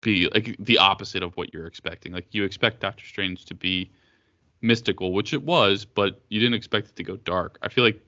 be 0.01 0.29
like 0.33 0.55
the 0.59 0.77
opposite 0.77 1.23
of 1.23 1.35
what 1.35 1.53
you're 1.53 1.65
expecting. 1.65 2.13
Like 2.13 2.27
you 2.31 2.43
expect 2.43 2.79
Doctor 2.79 3.05
Strange 3.05 3.45
to 3.45 3.53
be 3.53 3.91
mystical, 4.61 5.11
which 5.11 5.33
it 5.33 5.43
was, 5.43 5.83
but 5.83 6.21
you 6.29 6.39
didn't 6.39 6.55
expect 6.55 6.89
it 6.89 6.95
to 6.97 7.03
go 7.03 7.17
dark. 7.17 7.57
I 7.61 7.69
feel 7.69 7.83
like 7.83 7.99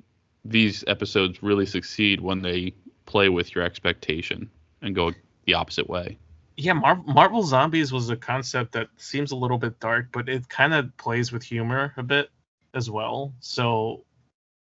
these 0.49 0.83
episodes 0.87 1.43
really 1.43 1.65
succeed 1.65 2.21
when 2.21 2.41
they 2.41 2.73
play 3.05 3.29
with 3.29 3.55
your 3.55 3.63
expectation 3.63 4.49
and 4.81 4.95
go 4.95 5.11
the 5.45 5.53
opposite 5.53 5.89
way. 5.89 6.17
Yeah, 6.55 6.73
Mar- 6.73 7.03
Marvel 7.05 7.43
Zombies 7.43 7.91
was 7.91 8.09
a 8.09 8.15
concept 8.15 8.73
that 8.73 8.87
seems 8.97 9.31
a 9.31 9.35
little 9.35 9.57
bit 9.57 9.79
dark, 9.79 10.07
but 10.11 10.27
it 10.27 10.49
kind 10.49 10.73
of 10.73 10.95
plays 10.97 11.31
with 11.31 11.43
humor 11.43 11.93
a 11.97 12.03
bit 12.03 12.29
as 12.73 12.89
well. 12.89 13.33
So 13.39 14.03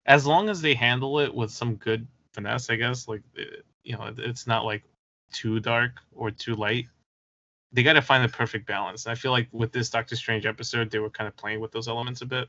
as 0.06 0.26
long 0.26 0.48
as 0.48 0.62
they 0.62 0.74
handle 0.74 1.20
it 1.20 1.34
with 1.34 1.50
some 1.50 1.76
good 1.76 2.06
finesse, 2.32 2.70
I 2.70 2.76
guess, 2.76 3.08
like 3.08 3.22
eh, 3.38 3.44
you 3.84 3.96
know, 3.96 4.12
it's 4.18 4.46
not 4.46 4.64
like 4.64 4.82
too 5.32 5.60
dark 5.60 5.92
or 6.14 6.30
too 6.30 6.54
light 6.54 6.86
they 7.72 7.82
got 7.82 7.94
to 7.94 8.02
find 8.02 8.22
the 8.22 8.28
perfect 8.28 8.66
balance. 8.66 9.06
And 9.06 9.12
I 9.12 9.14
feel 9.14 9.30
like 9.32 9.48
with 9.50 9.72
this 9.72 9.88
Doctor 9.88 10.14
Strange 10.14 10.46
episode, 10.46 10.90
they 10.90 10.98
were 10.98 11.10
kind 11.10 11.26
of 11.26 11.36
playing 11.36 11.60
with 11.60 11.72
those 11.72 11.88
elements 11.88 12.20
a 12.22 12.26
bit. 12.26 12.48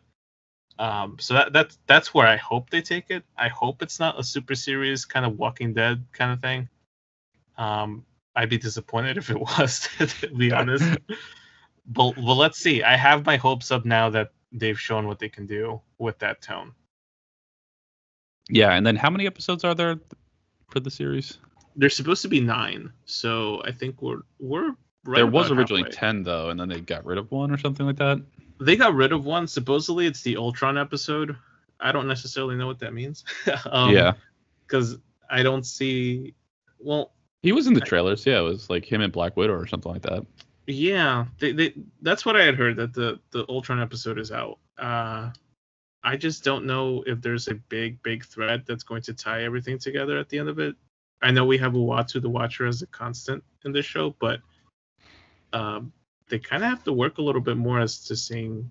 Um, 0.80 1.18
so 1.20 1.36
that 1.36 1.54
that's 1.54 1.78
that's 1.86 2.14
where 2.14 2.28
I 2.28 2.36
hope 2.36 2.70
they 2.70 2.82
take 2.82 3.06
it. 3.10 3.24
I 3.38 3.48
hope 3.48 3.82
it's 3.82 4.00
not 4.00 4.20
a 4.20 4.24
super 4.24 4.56
serious 4.56 5.06
kind 5.06 5.26
of 5.26 5.38
Walking 5.38 5.74
Dead 5.74 6.04
kind 6.14 6.32
of 6.32 6.42
thing. 6.42 6.70
Um, 7.58 8.06
I'd 8.36 8.50
be 8.50 8.58
disappointed 8.58 9.18
if 9.18 9.30
it 9.30 9.40
was, 9.40 9.88
to 10.00 10.28
be 10.30 10.52
honest. 10.52 10.98
but 11.86 12.18
well, 12.18 12.36
let's 12.36 12.58
see. 12.58 12.84
I 12.84 12.96
have 12.96 13.26
my 13.26 13.38
hopes 13.38 13.72
up 13.72 13.86
now 13.86 14.10
that 14.10 14.32
they've 14.52 14.80
shown 14.80 15.08
what 15.08 15.20
they 15.20 15.30
can 15.30 15.46
do 15.46 15.82
with 16.00 16.20
that 16.20 16.42
tone. 16.42 16.74
Yeah, 18.50 18.74
and 18.74 18.86
then 18.86 18.96
how 18.96 19.10
many 19.10 19.26
episodes 19.26 19.64
are 19.64 19.76
there 19.76 20.00
for 20.70 20.80
the 20.80 20.92
series? 20.92 21.38
There's 21.76 21.96
supposed 21.96 22.22
to 22.24 22.28
be 22.28 22.40
nine, 22.40 22.92
so 23.06 23.62
I 23.64 23.72
think 23.72 24.02
we're 24.02 24.22
we're 24.40 24.76
Right 25.06 25.18
there 25.18 25.28
was 25.28 25.52
originally 25.52 25.84
halfway. 25.84 25.98
10 25.98 26.24
though 26.24 26.50
and 26.50 26.58
then 26.58 26.70
they 26.70 26.80
got 26.80 27.06
rid 27.06 27.18
of 27.18 27.30
one 27.30 27.52
or 27.52 27.58
something 27.58 27.86
like 27.86 27.98
that 27.98 28.22
they 28.64 28.76
got 28.76 28.94
rid 28.94 29.12
of 29.12 29.26
one. 29.26 29.48
Supposedly 29.48 30.08
it's 30.08 30.22
the 30.22 30.38
ultron 30.38 30.78
episode. 30.78 31.36
I 31.80 31.92
don't 31.92 32.08
necessarily 32.08 32.56
know 32.56 32.68
what 32.68 32.80
that 32.80 32.94
means. 32.94 33.24
Um, 33.66 33.92
yeah. 33.92 34.14
because 34.66 34.98
i 35.30 35.42
don't 35.42 35.66
see 35.66 36.34
well 36.80 37.12
he 37.42 37.52
was 37.52 37.68
in 37.68 37.74
the 37.74 37.82
trailers. 37.82 38.26
Yeah 38.26 38.40
it 38.40 38.44
was 38.44 38.70
like 38.70 38.86
him 38.90 39.02
and 39.02 39.12
black 39.12 39.36
widow 39.36 39.54
or 39.54 39.68
something 39.68 39.92
like 39.92 40.02
that. 40.04 40.26
Yeah 40.68 41.26
they, 41.40 41.52
they 41.52 41.74
that's 42.02 42.26
what 42.26 42.36
i 42.36 42.44
had 42.44 42.56
heard 42.56 42.78
that 42.78 42.94
the 42.94 43.20
the 43.32 43.46
ultron 43.50 43.82
episode 43.82 44.18
is 44.18 44.32
out. 44.32 44.60
Uh 44.78 45.32
i 46.04 46.16
just 46.16 46.44
don't 46.44 46.66
know 46.66 47.04
if 47.08 47.22
there's 47.22 47.48
a 47.48 47.56
big 47.56 48.02
big 48.04 48.26
thread 48.26 48.64
that's 48.68 48.84
going 48.84 49.02
to 49.04 49.14
tie 49.14 49.44
everything 49.44 49.78
together 49.78 50.18
at 50.18 50.30
the 50.30 50.40
end 50.40 50.50
of 50.50 50.60
it. 50.60 50.76
I 51.22 51.32
know 51.32 51.46
we 51.46 51.58
have 51.58 51.74
uatu 51.74 52.22
the 52.22 52.30
watcher 52.30 52.66
as 52.66 52.82
a 52.82 52.88
constant 52.88 53.44
in 53.66 53.72
this 53.72 53.86
show 53.86 54.16
but 54.20 54.40
um, 55.54 55.94
they 56.30 56.40
kind 56.40 56.64
of 56.64 56.70
have 56.70 56.84
to 56.86 56.94
work 56.94 57.18
a 57.18 57.22
little 57.22 57.42
bit 57.42 57.58
more 57.58 57.80
as 57.80 58.04
to 58.06 58.16
seeing 58.16 58.70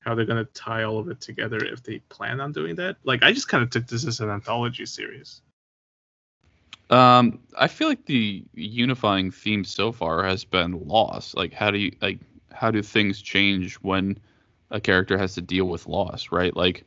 how 0.00 0.14
they're 0.14 0.24
going 0.24 0.44
to 0.44 0.52
tie 0.52 0.84
all 0.84 0.98
of 0.98 1.08
it 1.08 1.20
together 1.20 1.58
if 1.58 1.82
they 1.82 1.98
plan 2.08 2.40
on 2.40 2.52
doing 2.52 2.76
that. 2.76 2.96
Like, 3.04 3.22
I 3.22 3.32
just 3.32 3.48
kind 3.48 3.62
of 3.62 3.70
took 3.70 3.86
this 3.86 4.06
as 4.06 4.20
an 4.20 4.30
anthology 4.30 4.86
series. 4.86 5.42
Um, 6.90 7.40
I 7.58 7.68
feel 7.68 7.88
like 7.88 8.06
the 8.06 8.44
unifying 8.54 9.30
theme 9.30 9.64
so 9.64 9.92
far 9.92 10.24
has 10.24 10.44
been 10.44 10.86
loss. 10.88 11.34
Like, 11.34 11.52
how 11.52 11.70
do 11.70 11.78
you 11.78 11.92
like? 12.00 12.18
How 12.50 12.70
do 12.70 12.82
things 12.82 13.20
change 13.20 13.74
when 13.76 14.18
a 14.70 14.80
character 14.80 15.18
has 15.18 15.34
to 15.34 15.42
deal 15.42 15.66
with 15.66 15.86
loss? 15.86 16.32
Right. 16.32 16.56
Like, 16.56 16.84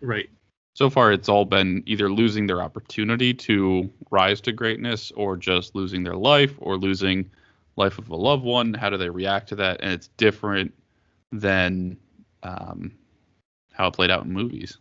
right. 0.00 0.28
So 0.74 0.90
far, 0.90 1.12
it's 1.12 1.28
all 1.28 1.44
been 1.44 1.82
either 1.86 2.10
losing 2.10 2.46
their 2.46 2.60
opportunity 2.60 3.32
to 3.32 3.88
rise 4.10 4.40
to 4.42 4.52
greatness, 4.52 5.12
or 5.12 5.36
just 5.36 5.74
losing 5.74 6.02
their 6.02 6.16
life, 6.16 6.54
or 6.58 6.76
losing 6.76 7.30
life 7.76 7.98
of 7.98 8.08
a 8.08 8.16
loved 8.16 8.44
one. 8.44 8.74
How 8.74 8.90
do 8.90 8.96
they 8.96 9.10
react 9.10 9.48
to 9.50 9.56
that? 9.56 9.80
And 9.82 9.92
it's 9.92 10.08
different 10.16 10.72
than 11.32 11.98
um, 12.42 12.92
how 13.72 13.88
it 13.88 13.94
played 13.94 14.10
out 14.10 14.24
in 14.24 14.32
movies. 14.32 14.78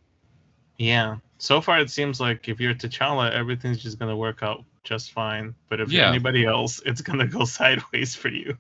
Yeah. 0.78 1.18
So 1.38 1.62
far, 1.62 1.80
it 1.80 1.90
seems 1.90 2.20
like 2.20 2.48
if 2.48 2.60
you're 2.60 2.74
T'Challa, 2.74 3.32
everything's 3.32 3.84
just 3.84 4.00
gonna 4.00 4.16
work 4.16 4.42
out 4.42 4.64
just 4.84 5.12
fine. 5.12 5.54
But 5.70 5.82
if 5.82 5.92
you're 5.92 6.06
anybody 6.06 6.46
else, 6.46 6.82
it's 6.86 7.02
gonna 7.02 7.28
go 7.28 7.46
sideways 7.46 8.16
for 8.16 8.30
you. 8.30 8.58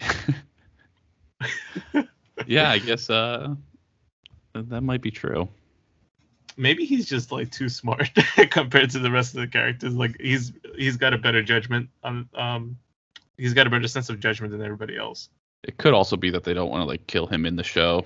yeah, 2.46 2.70
I 2.70 2.78
guess 2.78 3.10
uh, 3.10 3.54
that 4.54 4.82
might 4.82 5.02
be 5.02 5.10
true. 5.10 5.48
Maybe 6.56 6.84
he's 6.84 7.06
just 7.06 7.32
like 7.32 7.50
too 7.50 7.68
smart 7.68 8.10
compared 8.50 8.90
to 8.90 8.98
the 8.98 9.10
rest 9.10 9.34
of 9.34 9.40
the 9.40 9.46
characters. 9.46 9.94
Like 9.94 10.20
he's 10.20 10.52
he's 10.76 10.96
got 10.96 11.14
a 11.14 11.18
better 11.18 11.42
judgment 11.42 11.88
on 12.02 12.28
um, 12.34 12.78
he's 13.36 13.54
got 13.54 13.66
a 13.66 13.70
better 13.70 13.88
sense 13.88 14.08
of 14.08 14.20
judgment 14.20 14.52
than 14.52 14.62
everybody 14.62 14.96
else. 14.96 15.28
It 15.62 15.78
could 15.78 15.94
also 15.94 16.16
be 16.16 16.30
that 16.30 16.44
they 16.44 16.54
don't 16.54 16.70
want 16.70 16.82
to 16.82 16.86
like 16.86 17.06
kill 17.06 17.26
him 17.26 17.46
in 17.46 17.56
the 17.56 17.62
show, 17.62 18.04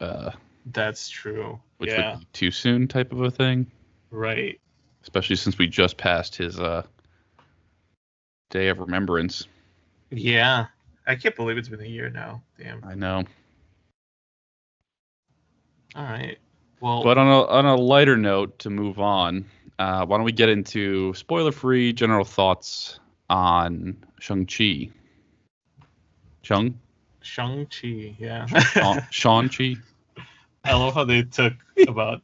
uh, 0.00 0.30
That's 0.66 1.08
true. 1.08 1.60
which 1.78 1.90
yeah. 1.90 2.12
would 2.12 2.20
be 2.20 2.26
too 2.32 2.50
soon 2.50 2.88
type 2.88 3.12
of 3.12 3.20
a 3.20 3.30
thing. 3.30 3.70
Right. 4.10 4.60
Especially 5.02 5.36
since 5.36 5.58
we 5.58 5.66
just 5.66 5.96
passed 5.96 6.36
his 6.36 6.58
uh, 6.58 6.82
day 8.50 8.68
of 8.68 8.78
remembrance. 8.78 9.46
Yeah. 10.10 10.66
I 11.06 11.16
can't 11.16 11.36
believe 11.36 11.58
it's 11.58 11.68
been 11.68 11.80
a 11.80 11.86
year 11.86 12.10
now. 12.10 12.42
Damn. 12.58 12.84
I 12.84 12.94
know. 12.94 13.24
All 15.94 16.04
right. 16.04 16.38
Well, 16.80 17.02
But 17.02 17.18
on 17.18 17.26
a 17.26 17.44
on 17.44 17.66
a 17.66 17.76
lighter 17.76 18.16
note, 18.16 18.58
to 18.60 18.70
move 18.70 18.98
on, 18.98 19.44
uh, 19.78 20.06
why 20.06 20.16
don't 20.16 20.24
we 20.24 20.32
get 20.32 20.48
into 20.48 21.12
spoiler-free 21.14 21.92
general 21.92 22.24
thoughts 22.24 22.98
on 23.28 23.96
Shang 24.18 24.46
Chi? 24.46 24.90
Shang 26.42 26.78
Shang 27.22 27.66
Chi. 27.66 28.16
Yeah. 28.18 28.46
Shang 28.46 29.00
Shang 29.10 29.48
Chi. 29.48 29.76
I 30.64 30.74
love 30.74 30.94
how 30.94 31.04
they 31.04 31.22
took 31.22 31.54
about 31.88 32.22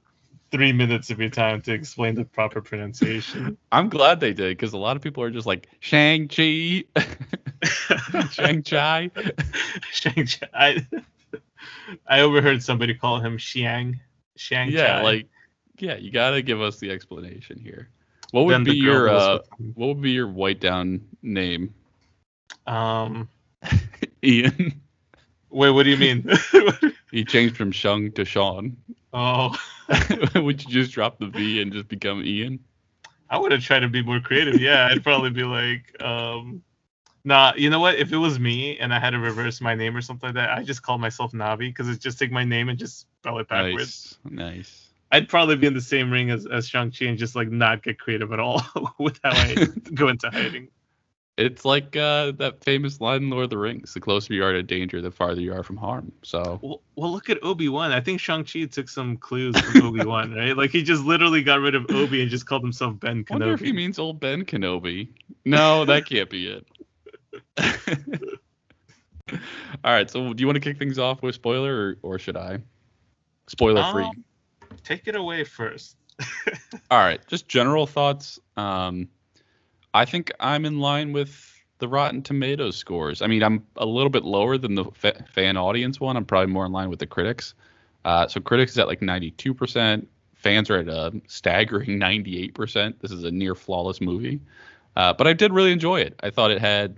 three 0.51 0.73
minutes 0.73 1.11
of 1.11 1.21
your 1.21 1.31
time 1.31 1.61
to 1.63 1.73
explain 1.73 2.15
the 2.15 2.25
proper 2.25 2.61
pronunciation. 2.61 3.57
I'm 3.73 3.89
glad 3.89 4.21
they 4.21 4.33
did 4.33 4.57
because 4.57 4.73
a 4.73 4.79
lot 4.79 4.97
of 4.97 5.03
people 5.03 5.23
are 5.23 5.31
just 5.31 5.47
like 5.47 5.69
Shang 5.81 6.29
Chi, 6.29 6.85
Shang 8.31 8.63
Chai. 8.63 9.11
Shang 9.93 10.27
Chi. 10.27 10.49
I, 10.55 10.87
I 12.07 12.21
overheard 12.21 12.63
somebody 12.63 12.95
call 12.95 13.21
him 13.21 13.39
Xiang. 13.39 14.01
Xiang 14.39 14.71
Yeah, 14.71 15.03
like 15.03 15.29
yeah, 15.79 15.97
you 15.97 16.11
gotta 16.11 16.43
give 16.43 16.61
us 16.61 16.79
the 16.79 16.91
explanation 16.91 17.59
here. 17.59 17.89
What 18.33 18.47
would 18.47 18.55
Then 18.55 18.65
be 18.65 18.75
your 18.75 19.09
uh, 19.09 19.39
what 19.75 19.87
would 19.89 20.03
be 20.03 20.13
your 20.13 20.29
white 20.29 20.61
down 20.61 21.01
name? 21.23 21.75
Um. 22.67 23.29
Ian. 24.25 24.81
Wait, 25.51 25.71
what 25.71 25.85
do 25.85 25.91
you 25.91 25.97
mean? 25.97 26.29
He 27.13 27.25
changed 27.25 27.57
from 27.57 27.73
Shung 27.73 28.11
to 28.13 28.25
Sean. 28.25 28.77
oh, 29.15 29.57
would 30.35 30.63
you 30.63 30.71
just 30.71 30.93
drop 30.93 31.19
the 31.19 31.29
V 31.29 31.63
and 31.63 31.73
just 31.73 31.89
become 31.89 32.23
Ian? 32.23 32.59
I 33.31 33.39
would 33.39 33.53
have 33.53 33.63
tried 33.63 33.81
to 33.81 33.89
be 33.89 34.03
more 34.03 34.21
creative. 34.21 34.61
Yeah, 34.61 34.89
I'd 34.91 35.03
probably 35.03 35.31
be 35.31 35.45
like, 35.45 35.97
um, 36.03 36.63
nah. 37.27 37.53
You 37.57 37.69
know 37.69 37.81
what? 37.81 37.97
If 37.97 38.13
it 38.13 38.17
was 38.17 38.41
me 38.41 38.79
and 38.79 38.95
I 38.95 38.99
had 38.99 39.11
to 39.11 39.19
reverse 39.19 39.61
my 39.61 39.75
name 39.75 39.95
or 39.95 40.01
something 40.01 40.29
like 40.29 40.37
that, 40.37 40.57
I 40.57 40.63
just 40.63 40.83
call 40.83 40.97
myself 40.97 41.33
Navi 41.33 41.59
because 41.59 41.89
it's 41.89 41.99
just 41.99 42.19
take 42.19 42.33
my 42.33 42.45
name 42.45 42.71
and 42.71 42.79
just 42.79 43.01
spell 43.21 43.39
it 43.39 43.49
backwards. 43.49 44.19
Nice, 44.25 44.57
nice. 44.57 44.83
I'd 45.13 45.29
probably 45.29 45.57
be 45.57 45.67
in 45.67 45.75
the 45.75 45.81
same 45.81 46.11
ring 46.11 46.31
as, 46.31 46.47
as 46.47 46.69
Shang-Chi 46.69 47.05
and 47.05 47.19
just 47.19 47.37
like 47.37 47.49
not 47.49 47.83
get 47.83 47.99
creative 47.99 48.33
at 48.33 48.41
all 48.41 48.63
with 48.99 49.21
how 49.23 49.31
I 49.31 49.69
go 49.95 50.09
into 50.09 50.31
hiding. 50.31 50.69
It's 51.37 51.67
like 51.67 51.95
uh, 51.97 52.33
that 52.39 52.65
famous 52.65 52.99
line 52.99 53.25
in 53.25 53.31
Lord 53.31 53.45
of 53.45 53.51
the 53.51 53.59
Rings: 53.59 53.93
"The 53.93 54.01
closer 54.01 54.33
you 54.33 54.43
are 54.43 54.53
to 54.53 54.63
danger, 54.63 55.03
the 55.03 55.11
farther 55.11 55.43
you 55.43 55.53
are 55.53 55.63
from 55.63 55.77
harm." 55.77 56.11
So 56.23 56.59
Well, 56.63 56.81
well 56.97 57.13
look 57.13 57.29
at 57.29 57.43
Obi-Wan. 57.43 57.93
I 57.93 58.01
think 58.01 58.21
Shang-Chi 58.21 58.65
took 58.65 58.89
some 58.89 59.19
clues 59.19 59.55
from 59.61 59.83
Obi-Wan, 59.83 60.33
right? 60.33 60.57
Like 60.57 60.71
he 60.71 60.83
just 60.83 61.05
literally 61.05 61.43
got 61.43 61.61
rid 61.61 61.75
of 61.75 61.85
Obi 61.91 62.23
and 62.23 62.31
just 62.31 62.47
called 62.47 62.63
himself 62.63 62.99
Ben 62.99 63.23
I 63.31 63.35
wonder 63.35 63.53
if 63.53 63.61
he 63.61 63.73
means 63.73 63.99
old 63.99 64.19
Ben 64.19 64.47
Kenobi. 64.47 65.09
No, 65.45 65.85
that 65.85 66.07
can't 66.07 66.31
be 66.31 66.47
it. 66.47 66.67
All 69.85 69.93
right, 69.93 70.11
so 70.11 70.33
do 70.33 70.41
you 70.41 70.47
want 70.47 70.57
to 70.57 70.61
kick 70.61 70.79
things 70.79 70.99
off 70.99 71.23
with 71.23 71.35
spoiler, 71.35 71.75
or, 71.75 71.97
or 72.03 72.19
should 72.19 72.37
I? 72.37 72.59
Spoiler 73.49 73.83
free. 73.93 74.05
Um, 74.05 74.25
Take 74.85 75.09
it 75.09 75.17
away 75.17 75.45
first. 75.45 75.97
All 76.91 76.99
right, 76.99 77.21
just 77.27 77.49
general 77.49 77.87
thoughts. 77.87 78.39
Um, 78.57 79.09
I 79.95 80.05
think 80.05 80.33
I'm 80.41 80.65
in 80.65 80.79
line 80.79 81.13
with 81.13 81.53
the 81.79 81.89
Rotten 81.89 82.23
Tomatoes 82.23 82.77
scores. 82.77 83.23
I 83.23 83.27
mean, 83.27 83.43
I'm 83.43 83.67
a 83.77 83.87
little 83.87 84.11
bit 84.11 84.25
lower 84.25 84.57
than 84.59 84.75
the 84.75 84.85
fa- 84.85 85.25
fan 85.33 85.57
audience 85.57 86.01
one. 86.01 86.17
I'm 86.17 86.25
probably 86.25 86.53
more 86.53 86.65
in 86.65 86.73
line 86.73 86.89
with 86.89 87.01
the 87.01 87.07
critics. 87.07 87.55
Uh, 88.05 88.29
so 88.29 88.41
critics 88.41 88.73
is 88.73 88.79
at 88.79 88.87
like 88.87 89.01
92%. 89.01 90.07
Fans 90.35 90.71
are 90.71 90.79
at 90.79 90.89
a 90.89 91.21
staggering 91.27 91.99
98%. 91.99 92.95
This 93.01 93.11
is 93.11 93.25
a 93.25 93.31
near 93.31 93.55
flawless 93.55 94.01
movie. 94.01 94.41
Uh, 94.95 95.13
but 95.13 95.27
I 95.27 95.33
did 95.33 95.53
really 95.53 95.73
enjoy 95.73 96.01
it. 96.01 96.19
I 96.23 96.31
thought 96.31 96.51
it 96.51 96.61
had 96.61 96.97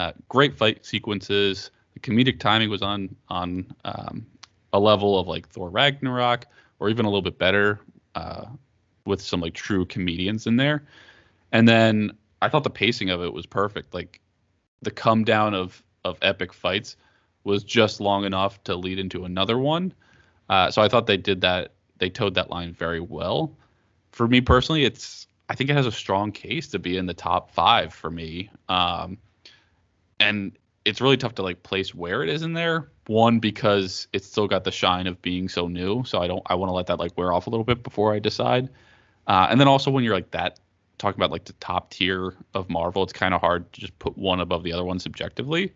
uh, 0.00 0.12
great 0.30 0.56
fight 0.56 0.86
sequences. 0.86 1.70
The 1.92 2.00
comedic 2.00 2.40
timing 2.40 2.70
was 2.70 2.80
on 2.80 3.14
on 3.28 3.66
um, 3.84 4.26
a 4.72 4.80
level 4.80 5.18
of 5.18 5.26
like 5.26 5.46
Thor 5.46 5.68
Ragnarok, 5.68 6.46
or 6.78 6.88
even 6.88 7.04
a 7.04 7.08
little 7.08 7.20
bit 7.20 7.38
better, 7.38 7.80
uh, 8.14 8.46
with 9.04 9.20
some 9.20 9.40
like 9.40 9.52
true 9.52 9.84
comedians 9.84 10.46
in 10.46 10.56
there. 10.56 10.84
And 11.52 11.68
then 11.68 12.12
I 12.40 12.48
thought 12.48 12.64
the 12.64 12.70
pacing 12.70 13.10
of 13.10 13.22
it 13.22 13.30
was 13.30 13.44
perfect. 13.44 13.92
Like 13.92 14.20
the 14.80 14.90
come 14.90 15.22
down 15.22 15.52
of 15.52 15.82
of 16.06 16.16
epic 16.22 16.54
fights 16.54 16.96
was 17.44 17.62
just 17.62 18.00
long 18.00 18.24
enough 18.24 18.62
to 18.64 18.76
lead 18.76 18.98
into 18.98 19.26
another 19.26 19.58
one. 19.58 19.92
Uh, 20.48 20.70
so 20.70 20.80
I 20.80 20.88
thought 20.88 21.06
they 21.06 21.18
did 21.18 21.42
that. 21.42 21.72
They 21.98 22.08
toed 22.08 22.34
that 22.36 22.48
line 22.48 22.72
very 22.72 23.00
well. 23.00 23.54
For 24.12 24.26
me 24.26 24.40
personally, 24.40 24.84
it's 24.84 25.26
I 25.50 25.54
think 25.54 25.68
it 25.68 25.74
has 25.74 25.86
a 25.86 25.92
strong 25.92 26.32
case 26.32 26.68
to 26.68 26.78
be 26.78 26.96
in 26.96 27.04
the 27.04 27.12
top 27.12 27.50
five 27.50 27.92
for 27.92 28.10
me. 28.10 28.48
Um, 28.70 29.18
and 30.20 30.56
it's 30.84 31.00
really 31.00 31.16
tough 31.16 31.34
to 31.34 31.42
like 31.42 31.62
place 31.62 31.94
where 31.94 32.22
it 32.22 32.28
is 32.28 32.42
in 32.42 32.52
there. 32.52 32.90
One 33.06 33.38
because 33.38 34.08
it's 34.12 34.26
still 34.26 34.46
got 34.46 34.64
the 34.64 34.70
shine 34.70 35.06
of 35.06 35.20
being 35.20 35.48
so 35.48 35.66
new, 35.66 36.04
so 36.04 36.20
I 36.20 36.26
don't 36.26 36.42
I 36.46 36.54
want 36.54 36.70
to 36.70 36.74
let 36.74 36.86
that 36.86 36.98
like 36.98 37.16
wear 37.18 37.32
off 37.32 37.46
a 37.46 37.50
little 37.50 37.64
bit 37.64 37.82
before 37.82 38.14
I 38.14 38.18
decide. 38.18 38.68
Uh, 39.26 39.48
and 39.50 39.60
then 39.60 39.68
also 39.68 39.90
when 39.90 40.04
you're 40.04 40.14
like 40.14 40.30
that 40.30 40.60
talking 40.98 41.18
about 41.18 41.30
like 41.30 41.44
the 41.44 41.52
top 41.54 41.90
tier 41.90 42.34
of 42.54 42.68
Marvel, 42.70 43.02
it's 43.02 43.12
kind 43.12 43.34
of 43.34 43.40
hard 43.40 43.72
to 43.72 43.80
just 43.80 43.98
put 43.98 44.16
one 44.16 44.40
above 44.40 44.62
the 44.62 44.72
other 44.72 44.84
one 44.84 44.98
subjectively. 44.98 45.72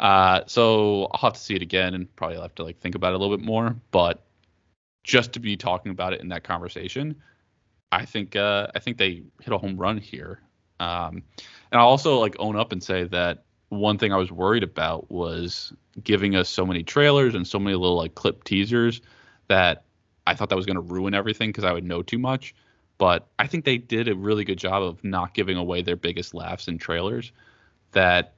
Uh, 0.00 0.42
so 0.46 1.04
I'll 1.12 1.20
have 1.20 1.32
to 1.34 1.40
see 1.40 1.54
it 1.54 1.62
again 1.62 1.94
and 1.94 2.14
probably 2.16 2.40
have 2.40 2.54
to 2.56 2.64
like 2.64 2.78
think 2.78 2.94
about 2.94 3.12
it 3.12 3.16
a 3.16 3.18
little 3.18 3.36
bit 3.36 3.44
more. 3.44 3.76
But 3.90 4.24
just 5.04 5.32
to 5.32 5.40
be 5.40 5.56
talking 5.56 5.90
about 5.90 6.12
it 6.12 6.20
in 6.20 6.28
that 6.28 6.44
conversation, 6.44 7.16
I 7.90 8.04
think 8.04 8.36
uh, 8.36 8.68
I 8.74 8.78
think 8.78 8.98
they 8.98 9.22
hit 9.40 9.52
a 9.52 9.58
home 9.58 9.76
run 9.76 9.98
here. 9.98 10.40
Um, 10.80 11.22
and 11.72 11.80
I'll 11.80 11.88
also 11.88 12.18
like 12.18 12.36
own 12.38 12.56
up 12.56 12.72
and 12.72 12.82
say 12.82 13.04
that 13.04 13.44
one 13.68 13.98
thing 13.98 14.12
I 14.12 14.16
was 14.16 14.32
worried 14.32 14.62
about 14.62 15.10
was 15.10 15.72
giving 16.02 16.36
us 16.36 16.48
so 16.48 16.64
many 16.64 16.82
trailers 16.82 17.34
and 17.34 17.46
so 17.46 17.58
many 17.58 17.76
little 17.76 17.96
like 17.96 18.14
clip 18.14 18.44
teasers 18.44 19.00
that 19.48 19.84
I 20.26 20.34
thought 20.34 20.48
that 20.50 20.56
was 20.56 20.66
going 20.66 20.76
to 20.76 20.82
ruin 20.82 21.14
everything 21.14 21.50
because 21.50 21.64
I 21.64 21.72
would 21.72 21.84
know 21.84 22.02
too 22.02 22.18
much. 22.18 22.54
But 22.98 23.28
I 23.38 23.46
think 23.46 23.64
they 23.64 23.78
did 23.78 24.08
a 24.08 24.14
really 24.14 24.44
good 24.44 24.58
job 24.58 24.82
of 24.82 25.02
not 25.04 25.34
giving 25.34 25.56
away 25.56 25.82
their 25.82 25.96
biggest 25.96 26.34
laughs 26.34 26.68
in 26.68 26.78
trailers. 26.78 27.32
That 27.92 28.34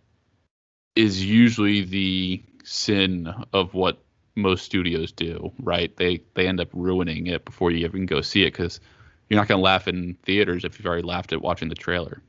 is 0.96 1.24
usually 1.24 1.82
the 1.82 2.42
sin 2.64 3.32
of 3.52 3.74
what 3.74 4.02
most 4.34 4.64
studios 4.64 5.12
do, 5.12 5.52
right? 5.60 5.96
They 5.96 6.22
they 6.34 6.46
end 6.46 6.60
up 6.60 6.68
ruining 6.72 7.26
it 7.26 7.44
before 7.44 7.70
you 7.70 7.84
even 7.84 8.06
go 8.06 8.20
see 8.20 8.42
it 8.42 8.52
because 8.52 8.80
you're 9.28 9.40
not 9.40 9.48
going 9.48 9.58
to 9.58 9.62
laugh 9.64 9.88
in 9.88 10.16
theaters 10.24 10.64
if 10.64 10.78
you've 10.78 10.86
already 10.86 11.02
laughed 11.02 11.32
at 11.32 11.40
watching 11.40 11.68
the 11.68 11.74
trailer. 11.74 12.22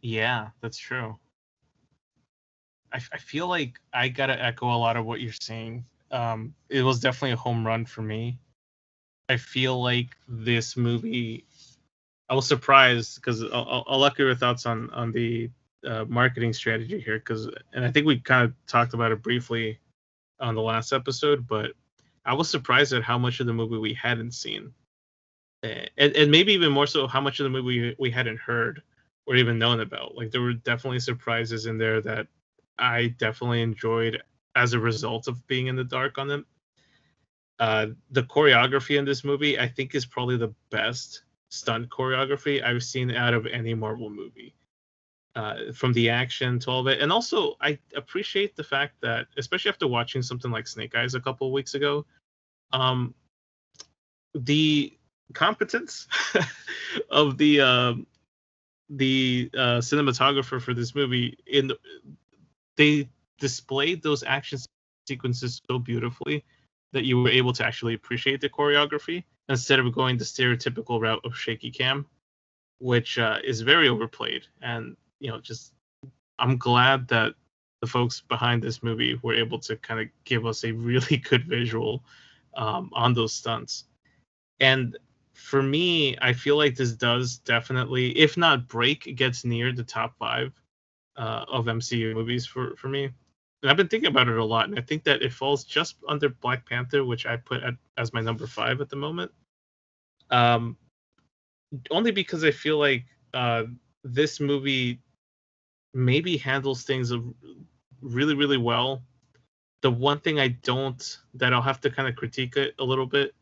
Yeah, 0.00 0.50
that's 0.60 0.78
true. 0.78 1.18
I, 2.92 3.00
I 3.12 3.18
feel 3.18 3.48
like 3.48 3.80
I 3.92 4.08
gotta 4.08 4.40
echo 4.42 4.66
a 4.66 4.76
lot 4.76 4.96
of 4.96 5.04
what 5.04 5.20
you're 5.20 5.32
saying. 5.40 5.84
Um, 6.10 6.54
it 6.68 6.82
was 6.82 7.00
definitely 7.00 7.32
a 7.32 7.36
home 7.36 7.66
run 7.66 7.84
for 7.84 8.02
me. 8.02 8.38
I 9.28 9.36
feel 9.36 9.82
like 9.82 10.16
this 10.26 10.76
movie. 10.76 11.44
I 12.30 12.34
was 12.34 12.46
surprised 12.46 13.16
because 13.16 13.42
I'll, 13.42 13.84
I'll- 13.86 13.98
let 13.98 14.18
your 14.18 14.34
thoughts 14.34 14.66
on 14.66 14.90
on 14.90 15.12
the 15.12 15.50
uh, 15.86 16.04
marketing 16.08 16.52
strategy 16.52 17.00
here 17.00 17.18
because, 17.18 17.48
and 17.72 17.84
I 17.84 17.90
think 17.90 18.06
we 18.06 18.18
kind 18.20 18.44
of 18.44 18.52
talked 18.66 18.94
about 18.94 19.12
it 19.12 19.22
briefly 19.22 19.78
on 20.40 20.54
the 20.54 20.62
last 20.62 20.92
episode, 20.92 21.46
but 21.46 21.72
I 22.24 22.34
was 22.34 22.50
surprised 22.50 22.92
at 22.92 23.02
how 23.02 23.18
much 23.18 23.40
of 23.40 23.46
the 23.46 23.52
movie 23.52 23.78
we 23.78 23.94
hadn't 23.94 24.32
seen, 24.32 24.72
and, 25.62 25.90
and 25.98 26.30
maybe 26.30 26.52
even 26.52 26.72
more 26.72 26.86
so 26.86 27.06
how 27.06 27.20
much 27.20 27.40
of 27.40 27.44
the 27.44 27.50
movie 27.50 27.94
we 27.98 28.10
hadn't 28.10 28.38
heard 28.38 28.82
or 29.26 29.36
even 29.36 29.58
known 29.58 29.80
about. 29.80 30.14
Like 30.16 30.30
there 30.30 30.40
were 30.40 30.54
definitely 30.54 31.00
surprises 31.00 31.66
in 31.66 31.78
there 31.78 32.00
that 32.02 32.26
I 32.78 33.08
definitely 33.18 33.62
enjoyed 33.62 34.22
as 34.54 34.72
a 34.72 34.78
result 34.78 35.28
of 35.28 35.46
being 35.46 35.66
in 35.66 35.76
the 35.76 35.84
dark 35.84 36.18
on 36.18 36.28
them. 36.28 36.46
Uh, 37.58 37.86
the 38.10 38.22
choreography 38.22 38.98
in 38.98 39.04
this 39.04 39.24
movie, 39.24 39.58
I 39.58 39.68
think, 39.68 39.94
is 39.94 40.06
probably 40.06 40.36
the 40.36 40.54
best 40.70 41.24
stunt 41.50 41.88
choreography 41.90 42.62
I've 42.62 42.84
seen 42.84 43.10
out 43.10 43.34
of 43.34 43.46
any 43.46 43.74
Marvel 43.74 44.10
movie. 44.10 44.54
Uh, 45.34 45.72
from 45.72 45.92
the 45.92 46.10
action 46.10 46.58
to 46.58 46.70
all 46.70 46.80
of 46.80 46.88
it, 46.88 47.00
and 47.00 47.12
also 47.12 47.56
I 47.60 47.78
appreciate 47.94 48.56
the 48.56 48.64
fact 48.64 49.00
that, 49.02 49.28
especially 49.36 49.68
after 49.68 49.86
watching 49.86 50.20
something 50.20 50.50
like 50.50 50.66
Snake 50.66 50.96
Eyes 50.96 51.14
a 51.14 51.20
couple 51.20 51.46
of 51.46 51.52
weeks 51.52 51.74
ago, 51.74 52.06
Um, 52.72 53.14
the 54.34 54.98
competence 55.34 56.08
of 57.10 57.38
the 57.38 57.60
uh, 57.60 57.94
the 58.90 59.50
uh, 59.54 59.78
cinematographer 59.78 60.60
for 60.60 60.74
this 60.74 60.94
movie 60.94 61.38
in 61.46 61.72
they 62.78 63.10
displayed 63.38 64.02
those 64.02 64.22
action 64.22 64.58
sequences 65.06 65.60
so 65.68 65.78
beautifully 65.78 66.44
that 66.92 67.04
you 67.04 67.20
were 67.20 67.28
able 67.28 67.52
to 67.52 67.66
actually 67.66 67.94
appreciate 67.94 68.40
the 68.40 68.48
choreography 68.48 69.24
instead 69.48 69.78
of 69.78 69.92
going 69.92 70.16
the 70.16 70.24
stereotypical 70.24 71.00
route 71.00 71.20
of 71.24 71.36
shaky 71.36 71.70
cam, 71.70 72.06
which 72.78 73.18
uh, 73.18 73.38
is 73.44 73.60
very 73.60 73.88
overplayed. 73.88 74.46
And 74.62 74.96
you 75.20 75.30
know, 75.30 75.40
just 75.40 75.72
I'm 76.38 76.56
glad 76.56 77.08
that 77.08 77.34
the 77.82 77.88
folks 77.88 78.22
behind 78.22 78.62
this 78.62 78.82
movie 78.82 79.18
were 79.22 79.34
able 79.34 79.58
to 79.58 79.76
kind 79.76 80.00
of 80.00 80.06
give 80.24 80.46
us 80.46 80.64
a 80.64 80.72
really 80.72 81.16
good 81.30 81.44
visual 81.46 82.04
um, 82.56 82.90
on 82.92 83.12
those 83.12 83.34
stunts. 83.34 83.84
And 84.60 84.96
for 85.34 85.62
me, 85.62 86.16
I 86.20 86.32
feel 86.32 86.56
like 86.56 86.74
this 86.74 86.92
does 86.92 87.38
definitely, 87.38 88.10
if 88.18 88.36
not 88.36 88.68
break, 88.68 89.16
gets 89.16 89.44
near 89.44 89.72
the 89.72 89.84
top 89.84 90.16
five 90.18 90.52
uh, 91.18 91.44
of 91.48 91.66
MCU 91.66 92.14
movies 92.14 92.46
for 92.46 92.74
for 92.76 92.88
me. 92.88 93.10
And 93.62 93.70
I've 93.70 93.76
been 93.76 93.88
thinking 93.88 94.08
about 94.08 94.28
it 94.28 94.38
a 94.38 94.44
lot, 94.44 94.68
and 94.68 94.78
I 94.78 94.82
think 94.82 95.02
that 95.04 95.20
it 95.20 95.32
falls 95.32 95.64
just 95.64 95.96
under 96.08 96.28
Black 96.28 96.64
Panther, 96.64 97.04
which 97.04 97.26
I 97.26 97.36
put 97.36 97.62
at, 97.62 97.74
as 97.96 98.12
my 98.12 98.20
number 98.20 98.46
five 98.46 98.80
at 98.80 98.88
the 98.88 98.96
moment. 98.96 99.32
Um, 100.30 100.76
only 101.90 102.12
because 102.12 102.44
I 102.44 102.52
feel 102.52 102.78
like 102.78 103.04
uh, 103.34 103.64
this 104.04 104.38
movie 104.38 105.00
maybe 105.92 106.36
handles 106.36 106.84
things 106.84 107.12
really, 108.00 108.34
really 108.34 108.56
well. 108.56 109.02
The 109.82 109.90
one 109.90 110.20
thing 110.20 110.38
I 110.38 110.48
don't, 110.48 111.18
that 111.34 111.52
I'll 111.52 111.62
have 111.62 111.80
to 111.80 111.90
kind 111.90 112.08
of 112.08 112.16
critique 112.16 112.56
it 112.56 112.74
a 112.78 112.84
little 112.84 113.06
bit, 113.06 113.34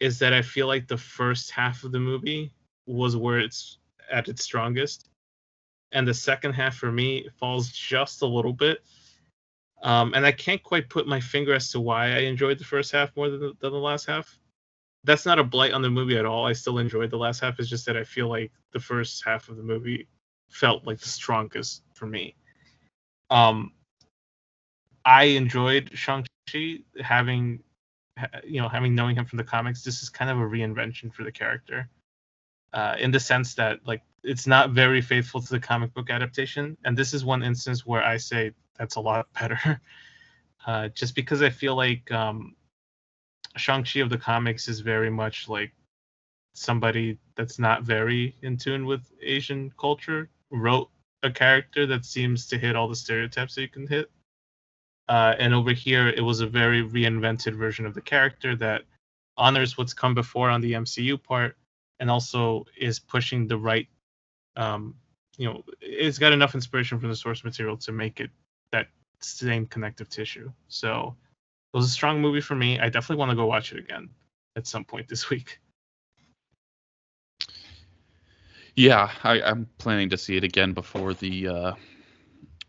is 0.00 0.18
that 0.18 0.32
I 0.32 0.42
feel 0.42 0.66
like 0.66 0.86
the 0.86 0.96
first 0.96 1.50
half 1.50 1.84
of 1.84 1.92
the 1.92 2.00
movie 2.00 2.52
was 2.86 3.16
where 3.16 3.38
it's 3.38 3.78
at 4.10 4.28
its 4.28 4.42
strongest, 4.42 5.09
and 5.92 6.06
the 6.06 6.14
second 6.14 6.52
half 6.52 6.76
for 6.76 6.92
me 6.92 7.28
falls 7.38 7.70
just 7.70 8.22
a 8.22 8.26
little 8.26 8.52
bit. 8.52 8.82
Um, 9.82 10.12
and 10.14 10.26
I 10.26 10.32
can't 10.32 10.62
quite 10.62 10.88
put 10.88 11.06
my 11.06 11.20
finger 11.20 11.54
as 11.54 11.70
to 11.72 11.80
why 11.80 12.08
I 12.08 12.18
enjoyed 12.20 12.58
the 12.58 12.64
first 12.64 12.92
half 12.92 13.14
more 13.16 13.30
than 13.30 13.40
the, 13.40 13.52
than 13.60 13.72
the 13.72 13.78
last 13.78 14.06
half. 14.06 14.38
That's 15.04 15.24
not 15.24 15.38
a 15.38 15.44
blight 15.44 15.72
on 15.72 15.80
the 15.80 15.88
movie 15.88 16.18
at 16.18 16.26
all. 16.26 16.46
I 16.46 16.52
still 16.52 16.78
enjoyed 16.78 17.10
the 17.10 17.16
last 17.16 17.40
half. 17.40 17.58
It's 17.58 17.70
just 17.70 17.86
that 17.86 17.96
I 17.96 18.04
feel 18.04 18.28
like 18.28 18.52
the 18.72 18.80
first 18.80 19.24
half 19.24 19.48
of 19.48 19.56
the 19.56 19.62
movie 19.62 20.06
felt 20.50 20.86
like 20.86 20.98
the 20.98 21.08
strongest 21.08 21.82
for 21.94 22.06
me. 22.06 22.36
Um, 23.30 23.72
I 25.04 25.24
enjoyed 25.24 25.90
Shang 25.94 26.26
Chi 26.50 26.80
having 27.00 27.62
you 28.44 28.60
know, 28.60 28.68
having 28.68 28.94
knowing 28.94 29.16
him 29.16 29.24
from 29.24 29.38
the 29.38 29.44
comics, 29.44 29.82
this 29.82 30.02
is 30.02 30.08
kind 30.08 30.30
of 30.30 30.38
a 30.38 30.42
reinvention 30.42 31.12
for 31.12 31.24
the 31.24 31.32
character, 31.32 31.88
uh, 32.72 32.96
in 32.98 33.10
the 33.10 33.20
sense 33.20 33.54
that 33.54 33.80
like 33.86 34.02
it's 34.22 34.46
not 34.46 34.70
very 34.70 35.00
faithful 35.00 35.40
to 35.40 35.48
the 35.48 35.60
comic 35.60 35.94
book 35.94 36.10
adaptation, 36.10 36.76
and 36.84 36.96
this 36.96 37.14
is 37.14 37.24
one 37.24 37.42
instance 37.42 37.86
where 37.86 38.02
I 38.02 38.16
say 38.16 38.52
that's 38.78 38.96
a 38.96 39.00
lot 39.00 39.26
better, 39.40 39.80
uh, 40.66 40.88
just 40.88 41.14
because 41.14 41.42
I 41.42 41.50
feel 41.50 41.74
like 41.74 42.10
um, 42.12 42.54
Shang 43.56 43.84
Chi 43.84 44.00
of 44.00 44.10
the 44.10 44.18
comics 44.18 44.68
is 44.68 44.80
very 44.80 45.10
much 45.10 45.48
like 45.48 45.72
somebody 46.54 47.18
that's 47.36 47.58
not 47.58 47.82
very 47.82 48.36
in 48.42 48.56
tune 48.56 48.84
with 48.86 49.12
Asian 49.22 49.72
culture 49.78 50.28
wrote 50.50 50.90
a 51.22 51.30
character 51.30 51.86
that 51.86 52.04
seems 52.04 52.46
to 52.48 52.58
hit 52.58 52.76
all 52.76 52.88
the 52.88 52.96
stereotypes 52.96 53.54
that 53.54 53.62
you 53.62 53.68
can 53.68 53.86
hit. 53.86 54.10
Uh, 55.08 55.34
and 55.38 55.52
over 55.52 55.72
here, 55.72 56.08
it 56.08 56.20
was 56.20 56.40
a 56.40 56.46
very 56.46 56.82
reinvented 56.82 57.54
version 57.56 57.84
of 57.84 57.94
the 57.94 58.00
character 58.00 58.54
that 58.56 58.82
honors 59.36 59.76
what's 59.76 59.94
come 59.94 60.14
before 60.14 60.50
on 60.50 60.60
the 60.60 60.72
MCU 60.72 61.20
part, 61.22 61.56
and 62.00 62.10
also 62.10 62.64
is 62.76 62.98
pushing 62.98 63.46
the 63.46 63.56
right. 63.56 63.86
Um, 64.56 64.94
you 65.36 65.46
know, 65.46 65.62
it's 65.80 66.18
got 66.18 66.32
enough 66.32 66.54
inspiration 66.54 66.98
from 66.98 67.10
the 67.10 67.16
source 67.16 67.44
material 67.44 67.76
to 67.78 67.92
make 67.92 68.20
it 68.20 68.30
that 68.72 68.88
same 69.20 69.66
connective 69.66 70.08
tissue. 70.08 70.50
So 70.68 71.14
it 71.72 71.76
was 71.76 71.86
a 71.86 71.90
strong 71.90 72.20
movie 72.20 72.40
for 72.40 72.56
me. 72.56 72.80
I 72.80 72.88
definitely 72.88 73.20
want 73.20 73.30
to 73.30 73.36
go 73.36 73.46
watch 73.46 73.72
it 73.72 73.78
again 73.78 74.08
at 74.56 74.66
some 74.66 74.84
point 74.84 75.08
this 75.08 75.30
week. 75.30 75.60
Yeah, 78.76 79.10
I, 79.22 79.40
am 79.40 79.68
planning 79.78 80.08
to 80.10 80.16
see 80.16 80.36
it 80.36 80.44
again 80.44 80.72
before 80.72 81.12
the 81.12 81.48
uh, 81.48 81.72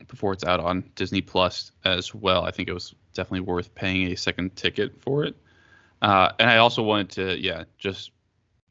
before 0.08 0.34
it's 0.34 0.44
out 0.44 0.60
on 0.60 0.84
Disney 0.96 1.22
Plus 1.22 1.72
as 1.86 2.14
well. 2.14 2.44
I 2.44 2.52
think 2.52 2.68
it 2.68 2.74
was 2.74 2.94
definitely 3.14 3.42
worth 3.42 3.74
paying 3.76 4.12
a 4.12 4.18
second 4.18 4.56
ticket 4.56 5.02
for 5.02 5.24
it. 5.24 5.36
Uh, 6.02 6.32
and 6.40 6.50
I 6.50 6.58
also 6.58 6.82
wanted 6.82 7.10
to, 7.12 7.40
yeah, 7.40 7.64
just 7.78 8.12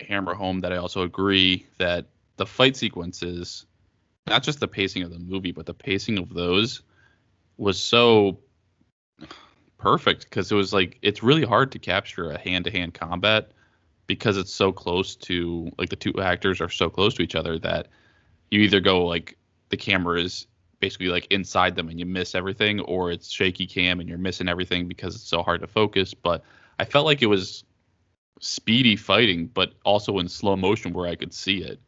hammer 0.03 0.35
home 0.35 0.61
that 0.61 0.73
I 0.73 0.77
also 0.77 1.03
agree 1.03 1.67
that 1.79 2.07
the 2.37 2.47
fight 2.47 2.77
sequences, 2.77 3.67
not 4.27 4.43
just 4.43 4.61
the 4.61 4.69
pacing 4.69 5.03
of 5.03 5.11
the 5.11 5.19
movie, 5.19 5.53
but 5.53 5.67
the 5.67 5.75
pacing 5.75 6.19
of 6.19 6.33
those 6.33 6.83
was 7.57 7.79
so 7.79 8.39
perfect 9.79 10.25
because 10.25 10.51
it 10.53 10.55
was 10.55 10.73
like 10.73 10.99
it's 11.03 11.23
really 11.23 11.45
hard 11.45 11.73
to 11.73 11.79
capture 11.79 12.31
a 12.31 12.39
hand-to-hand 12.39 12.93
combat 12.93 13.51
because 14.07 14.37
it's 14.37 14.53
so 14.53 14.73
close 14.73 15.17
to 15.17 15.71
like 15.79 15.89
the 15.89 15.97
two 15.97 16.13
actors 16.21 16.61
are 16.61 16.69
so 16.69 16.91
close 16.91 17.15
to 17.15 17.23
each 17.23 17.35
other 17.35 17.59
that 17.59 17.89
you 18.51 18.61
either 18.61 18.81
go 18.81 19.07
like 19.07 19.37
the 19.71 19.77
camera 19.77 20.21
is 20.21 20.47
basically 20.81 21.09
like 21.09 21.27
inside 21.31 21.77
them 21.77 21.89
and 21.89 22.01
you 22.01 22.07
miss 22.07 22.35
everything, 22.35 22.81
or 22.81 23.11
it's 23.13 23.31
shaky 23.31 23.67
cam 23.67 24.01
and 24.01 24.09
you're 24.09 24.19
missing 24.19 24.49
everything 24.49 24.89
because 24.89 25.15
it's 25.15 25.29
so 25.29 25.43
hard 25.43 25.61
to 25.61 25.67
focus. 25.67 26.15
But 26.15 26.43
I 26.79 26.85
felt 26.85 27.07
like 27.07 27.23
it 27.23 27.27
was 27.27 27.65
speedy 28.41 28.97
fighting, 28.97 29.47
but 29.47 29.75
also 29.85 30.19
in 30.19 30.29
slow 30.29 30.57
motion 30.57 30.93
where 30.93 31.07
I 31.07 31.15
could 31.15 31.33
see 31.33 31.63
it. 31.63 31.79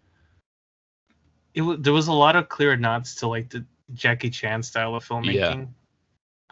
It 1.54 1.82
there 1.82 1.92
was 1.92 2.08
a 2.08 2.12
lot 2.12 2.36
of 2.36 2.48
clear 2.48 2.76
nods 2.76 3.16
to 3.16 3.26
like 3.26 3.50
the 3.50 3.64
Jackie 3.92 4.30
Chan 4.30 4.62
style 4.62 4.94
of 4.94 5.04
filmmaking. 5.04 5.34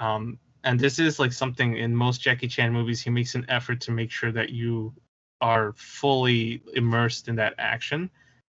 Yeah. 0.00 0.14
Um, 0.14 0.38
and 0.64 0.78
this 0.78 0.98
is 0.98 1.18
like 1.18 1.32
something 1.32 1.76
in 1.76 1.94
most 1.94 2.20
Jackie 2.20 2.48
Chan 2.48 2.72
movies. 2.72 3.00
He 3.00 3.10
makes 3.10 3.34
an 3.34 3.46
effort 3.48 3.80
to 3.82 3.92
make 3.92 4.10
sure 4.10 4.32
that 4.32 4.50
you 4.50 4.92
are 5.40 5.72
fully 5.74 6.62
immersed 6.74 7.28
in 7.28 7.36
that 7.36 7.54
action 7.58 8.10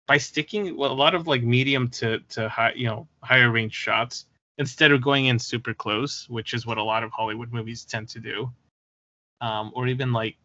by 0.06 0.18
sticking 0.18 0.76
well, 0.76 0.92
a 0.92 0.94
lot 0.94 1.14
of 1.14 1.26
like 1.26 1.42
medium 1.42 1.88
to 1.88 2.20
to 2.28 2.48
high 2.48 2.72
you 2.76 2.86
know 2.86 3.08
higher 3.22 3.50
range 3.50 3.74
shots 3.74 4.26
instead 4.58 4.92
of 4.92 5.02
going 5.02 5.26
in 5.26 5.38
super 5.38 5.74
close, 5.74 6.28
which 6.28 6.54
is 6.54 6.64
what 6.64 6.78
a 6.78 6.82
lot 6.82 7.02
of 7.02 7.10
Hollywood 7.10 7.52
movies 7.52 7.84
tend 7.84 8.08
to 8.08 8.20
do. 8.20 8.50
Um, 9.40 9.70
or 9.74 9.86
even 9.86 10.12
like 10.12 10.36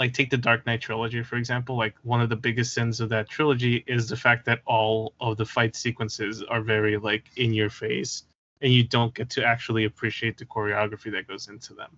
like 0.00 0.14
take 0.14 0.30
the 0.30 0.38
Dark 0.38 0.64
Knight 0.66 0.80
trilogy 0.80 1.22
for 1.22 1.36
example. 1.36 1.76
Like 1.76 1.94
one 2.02 2.22
of 2.22 2.30
the 2.30 2.36
biggest 2.36 2.72
sins 2.72 3.00
of 3.00 3.10
that 3.10 3.28
trilogy 3.28 3.84
is 3.86 4.08
the 4.08 4.16
fact 4.16 4.46
that 4.46 4.62
all 4.64 5.12
of 5.20 5.36
the 5.36 5.44
fight 5.44 5.76
sequences 5.76 6.42
are 6.42 6.62
very 6.62 6.96
like 6.96 7.24
in 7.36 7.52
your 7.52 7.68
face, 7.68 8.24
and 8.62 8.72
you 8.72 8.82
don't 8.82 9.14
get 9.14 9.28
to 9.30 9.44
actually 9.44 9.84
appreciate 9.84 10.38
the 10.38 10.46
choreography 10.46 11.12
that 11.12 11.28
goes 11.28 11.48
into 11.48 11.74
them. 11.74 11.90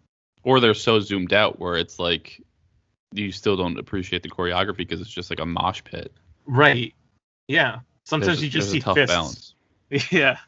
Or 0.43 0.59
they're 0.59 0.75
so 0.75 0.99
zoomed 0.99 1.33
out 1.33 1.61
where 1.61 1.77
it's 1.77 2.01
like 2.01 2.43
you 3.13 3.31
still 3.31 3.57
don't 3.57 3.79
appreciate 3.79 4.25
the 4.25 4.31
choreography 4.31 4.79
because 4.79 5.01
it's 5.01 5.09
just 5.09 5.31
like 5.31 5.39
a 5.39 5.47
mosh 5.47 5.83
pit. 5.85 6.13
Right. 6.45 6.93
Yeah. 7.47 7.81
Sometimes 8.05 8.41
there's, 8.41 8.43
you 8.43 8.51
just 8.51 8.71
see 8.71 8.81
tough 8.81 8.97
fists. 8.97 9.15
balance. 9.15 9.55
Yeah. 10.11 10.39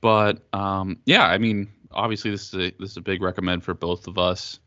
But 0.00 0.42
um, 0.52 0.98
yeah, 1.04 1.24
I 1.24 1.38
mean, 1.38 1.68
obviously 1.92 2.30
this 2.30 2.48
is 2.48 2.54
a 2.54 2.72
this 2.80 2.90
is 2.92 2.96
a 2.96 3.02
big 3.02 3.22
recommend 3.22 3.62
for 3.62 3.74
both 3.74 4.08
of 4.08 4.18
us. 4.18 4.58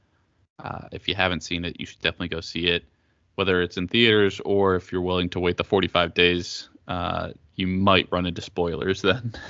Uh, 0.61 0.87
if 0.91 1.07
you 1.07 1.15
haven't 1.15 1.41
seen 1.41 1.65
it, 1.65 1.79
you 1.79 1.85
should 1.85 2.01
definitely 2.01 2.29
go 2.29 2.41
see 2.41 2.67
it, 2.67 2.85
whether 3.35 3.61
it's 3.61 3.77
in 3.77 3.87
theaters 3.87 4.39
or 4.45 4.75
if 4.75 4.91
you're 4.91 5.01
willing 5.01 5.29
to 5.29 5.39
wait 5.39 5.57
the 5.57 5.63
45 5.63 6.13
days. 6.13 6.69
Uh, 6.87 7.31
you 7.55 7.67
might 7.67 8.07
run 8.11 8.25
into 8.25 8.41
spoilers 8.41 9.01
then. 9.01 9.33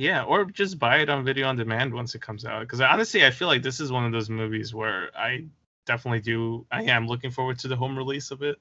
Yeah, 0.00 0.22
or 0.22 0.44
just 0.44 0.78
buy 0.78 0.98
it 0.98 1.08
on 1.08 1.24
video 1.24 1.48
on 1.48 1.56
demand 1.56 1.92
once 1.92 2.14
it 2.14 2.22
comes 2.22 2.44
out. 2.44 2.60
Because 2.60 2.80
honestly, 2.80 3.26
I 3.26 3.32
feel 3.32 3.48
like 3.48 3.64
this 3.64 3.80
is 3.80 3.90
one 3.90 4.04
of 4.04 4.12
those 4.12 4.30
movies 4.30 4.72
where 4.72 5.10
I 5.12 5.46
definitely 5.86 6.20
do. 6.20 6.66
I 6.70 6.84
am 6.84 7.08
looking 7.08 7.32
forward 7.32 7.58
to 7.58 7.66
the 7.66 7.74
home 7.74 7.98
release 7.98 8.30
of 8.30 8.42
it 8.42 8.60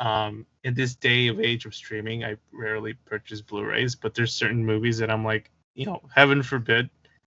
um, 0.00 0.46
in 0.62 0.74
this 0.74 0.94
day 0.94 1.28
of 1.28 1.40
age 1.40 1.66
of 1.66 1.74
streaming, 1.74 2.24
I 2.24 2.36
rarely 2.52 2.94
purchase 2.94 3.40
Blu-rays, 3.40 3.96
but 3.96 4.14
there's 4.14 4.32
certain 4.32 4.64
movies 4.64 4.98
that 4.98 5.10
I'm 5.10 5.24
like, 5.24 5.50
you 5.74 5.86
know, 5.86 6.02
heaven 6.14 6.42
forbid 6.42 6.88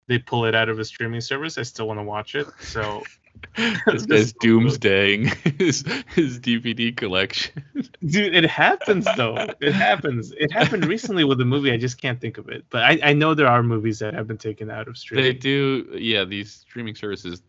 they 0.07 0.19
pull 0.19 0.45
it 0.47 0.55
out 0.55 0.69
of 0.69 0.79
a 0.79 0.85
streaming 0.85 1.21
service. 1.21 1.59
I 1.59 1.63
still 1.63 1.89
want 1.89 1.99
to 1.99 2.05
watch 2.05 2.35
it. 2.35 2.47
So 2.61 3.03
this 3.87 4.07
guy's 4.07 4.33
doomsdaying 4.35 5.27
his 5.59 5.85
his 6.15 6.39
DVD 6.41 6.97
collection. 6.97 7.65
Dude, 8.07 8.35
it 8.35 8.45
happens 8.45 9.07
though. 9.17 9.37
It 9.61 9.73
happens. 9.73 10.33
It 10.33 10.53
happened 10.53 10.87
recently 10.87 11.25
with 11.25 11.41
a 11.41 11.45
movie. 11.45 11.73
I 11.73 11.77
just 11.77 12.01
can't 12.01 12.21
think 12.21 12.39
of 12.39 12.49
it. 12.49 12.65
But 12.71 12.83
I, 12.83 12.99
I 13.03 13.13
know 13.13 13.35
there 13.35 13.49
are 13.49 13.63
movies 13.63 13.99
that 14.01 14.15
have 14.15 14.27
been 14.27 14.39
taken 14.39 14.71
out 14.71 14.89
of 14.89 14.99
streaming. 14.99 15.25
They 15.25 15.33
do. 15.33 15.97
Yeah, 15.99 16.25
these 16.25 16.53
streaming 16.53 16.95
services 16.95 17.43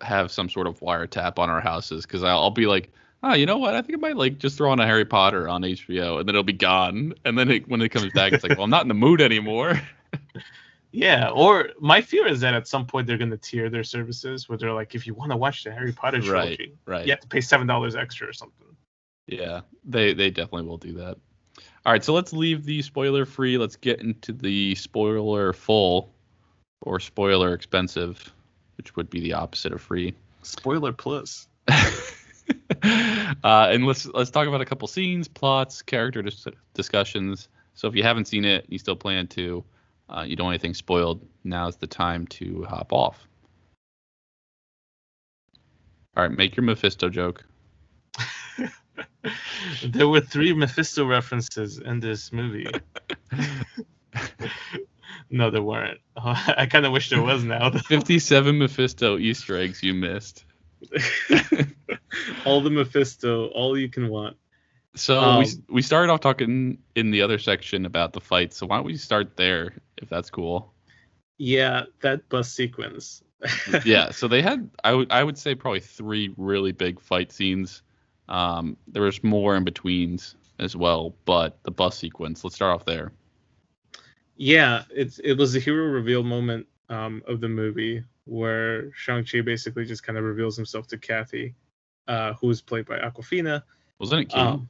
have 0.00 0.30
some 0.30 0.48
sort 0.48 0.66
of 0.66 0.80
wiretap 0.80 1.38
on 1.38 1.48
our 1.48 1.60
houses 1.60 2.04
because 2.04 2.22
I'll, 2.22 2.38
I'll 2.38 2.50
be 2.50 2.66
like 2.66 2.90
oh, 3.22 3.34
you 3.34 3.46
know 3.46 3.58
what? 3.58 3.74
I 3.74 3.82
think 3.82 3.98
I 3.98 4.00
might 4.00 4.16
like 4.16 4.38
just 4.38 4.56
throw 4.56 4.70
on 4.70 4.80
a 4.80 4.86
Harry 4.86 5.04
Potter 5.04 5.48
on 5.48 5.62
HBO, 5.62 6.20
and 6.20 6.28
then 6.28 6.34
it'll 6.34 6.42
be 6.42 6.52
gone. 6.52 7.14
And 7.24 7.38
then 7.38 7.50
it, 7.50 7.68
when 7.68 7.80
it 7.82 7.88
comes 7.88 8.12
back, 8.12 8.32
it's 8.32 8.42
like, 8.42 8.56
well, 8.56 8.64
I'm 8.64 8.70
not 8.70 8.82
in 8.82 8.88
the 8.88 8.94
mood 8.94 9.20
anymore. 9.20 9.80
Yeah, 10.96 11.28
or 11.28 11.72
my 11.78 12.00
fear 12.00 12.26
is 12.26 12.40
that 12.40 12.54
at 12.54 12.66
some 12.66 12.86
point 12.86 13.06
they're 13.06 13.18
going 13.18 13.30
to 13.30 13.36
tier 13.36 13.68
their 13.68 13.84
services, 13.84 14.48
where 14.48 14.56
they're 14.56 14.72
like, 14.72 14.94
if 14.94 15.06
you 15.06 15.12
want 15.12 15.30
to 15.30 15.36
watch 15.36 15.62
the 15.62 15.70
Harry 15.70 15.92
Potter 15.92 16.20
Right, 16.20 16.24
trilogy, 16.24 16.74
right. 16.86 17.04
you 17.04 17.10
have 17.10 17.20
to 17.20 17.28
pay 17.28 17.42
seven 17.42 17.66
dollars 17.66 17.94
extra 17.94 18.26
or 18.26 18.32
something. 18.32 18.66
Yeah, 19.26 19.60
they 19.84 20.14
they 20.14 20.30
definitely 20.30 20.66
will 20.66 20.78
do 20.78 20.94
that. 20.94 21.18
All 21.84 21.92
right, 21.92 22.02
so 22.02 22.14
let's 22.14 22.32
leave 22.32 22.64
the 22.64 22.80
spoiler 22.80 23.26
free. 23.26 23.58
Let's 23.58 23.76
get 23.76 24.00
into 24.00 24.32
the 24.32 24.74
spoiler 24.74 25.52
full 25.52 26.14
or 26.80 26.98
spoiler 26.98 27.52
expensive, 27.52 28.32
which 28.78 28.96
would 28.96 29.10
be 29.10 29.20
the 29.20 29.34
opposite 29.34 29.74
of 29.74 29.82
free. 29.82 30.14
Spoiler 30.44 30.94
plus. 30.94 31.46
uh, 31.68 31.74
and 33.42 33.84
let's 33.84 34.06
let's 34.06 34.30
talk 34.30 34.48
about 34.48 34.62
a 34.62 34.64
couple 34.64 34.88
scenes, 34.88 35.28
plots, 35.28 35.82
character 35.82 36.22
dis- 36.22 36.48
discussions. 36.72 37.48
So 37.74 37.86
if 37.86 37.94
you 37.94 38.02
haven't 38.02 38.28
seen 38.28 38.46
it, 38.46 38.64
you 38.70 38.78
still 38.78 38.96
plan 38.96 39.26
to, 39.28 39.62
uh, 40.08 40.24
you 40.26 40.36
don't 40.36 40.46
want 40.46 40.54
anything 40.54 40.74
spoiled. 40.74 41.26
Now's 41.44 41.76
the 41.76 41.86
time 41.86 42.26
to 42.28 42.64
hop 42.68 42.92
off. 42.92 43.26
All 46.16 46.22
right, 46.22 46.32
make 46.32 46.56
your 46.56 46.64
Mephisto 46.64 47.10
joke. 47.10 47.44
there 49.84 50.08
were 50.08 50.20
three 50.20 50.54
Mephisto 50.54 51.04
references 51.04 51.78
in 51.78 52.00
this 52.00 52.32
movie. 52.32 52.66
no, 55.30 55.50
there 55.50 55.62
weren't. 55.62 56.00
I 56.16 56.66
kind 56.70 56.86
of 56.86 56.92
wish 56.92 57.10
there 57.10 57.22
was 57.22 57.44
now. 57.44 57.68
though. 57.68 57.80
57 57.80 58.58
Mephisto 58.58 59.18
Easter 59.18 59.58
eggs 59.58 59.82
you 59.82 59.92
missed. 59.92 60.44
all 62.46 62.62
the 62.62 62.70
Mephisto, 62.70 63.48
all 63.48 63.76
you 63.76 63.88
can 63.88 64.08
want. 64.08 64.36
So 64.96 65.20
Um, 65.20 65.38
we 65.40 65.46
we 65.68 65.82
started 65.82 66.10
off 66.10 66.20
talking 66.20 66.78
in 66.94 67.10
the 67.10 67.22
other 67.22 67.38
section 67.38 67.86
about 67.86 68.12
the 68.12 68.20
fight. 68.20 68.54
So 68.54 68.66
why 68.66 68.76
don't 68.76 68.86
we 68.86 68.96
start 68.96 69.36
there, 69.36 69.74
if 69.98 70.08
that's 70.08 70.30
cool? 70.30 70.72
Yeah, 71.38 71.84
that 72.00 72.28
bus 72.30 72.50
sequence. 72.50 73.22
yeah. 73.84 74.10
So 74.10 74.26
they 74.26 74.40
had 74.40 74.68
I 74.82 74.94
would 74.94 75.12
I 75.12 75.22
would 75.22 75.36
say 75.36 75.54
probably 75.54 75.80
three 75.80 76.32
really 76.36 76.72
big 76.72 76.98
fight 77.00 77.30
scenes. 77.30 77.82
Um, 78.28 78.76
there 78.88 79.02
was 79.02 79.22
more 79.22 79.54
in 79.54 79.64
betweens 79.64 80.34
as 80.58 80.74
well, 80.74 81.14
but 81.26 81.62
the 81.62 81.70
bus 81.70 81.98
sequence. 81.98 82.42
Let's 82.42 82.56
start 82.56 82.74
off 82.74 82.86
there. 82.86 83.12
Yeah, 84.36 84.84
it's 84.90 85.18
it 85.18 85.34
was 85.34 85.52
the 85.52 85.60
hero 85.60 85.86
reveal 85.86 86.22
moment 86.22 86.66
um, 86.88 87.22
of 87.26 87.40
the 87.40 87.48
movie 87.48 88.02
where 88.24 88.92
Shang-Chi 88.92 89.42
basically 89.42 89.84
just 89.84 90.02
kind 90.02 90.18
of 90.18 90.24
reveals 90.24 90.56
himself 90.56 90.88
to 90.88 90.98
Kathy, 90.98 91.54
uh, 92.08 92.32
who 92.34 92.50
is 92.50 92.60
played 92.60 92.86
by 92.86 92.98
Awkwafina. 92.98 93.62
Wasn't 93.98 94.22
it 94.22 94.28
Katie? 94.28 94.40
Um, 94.40 94.68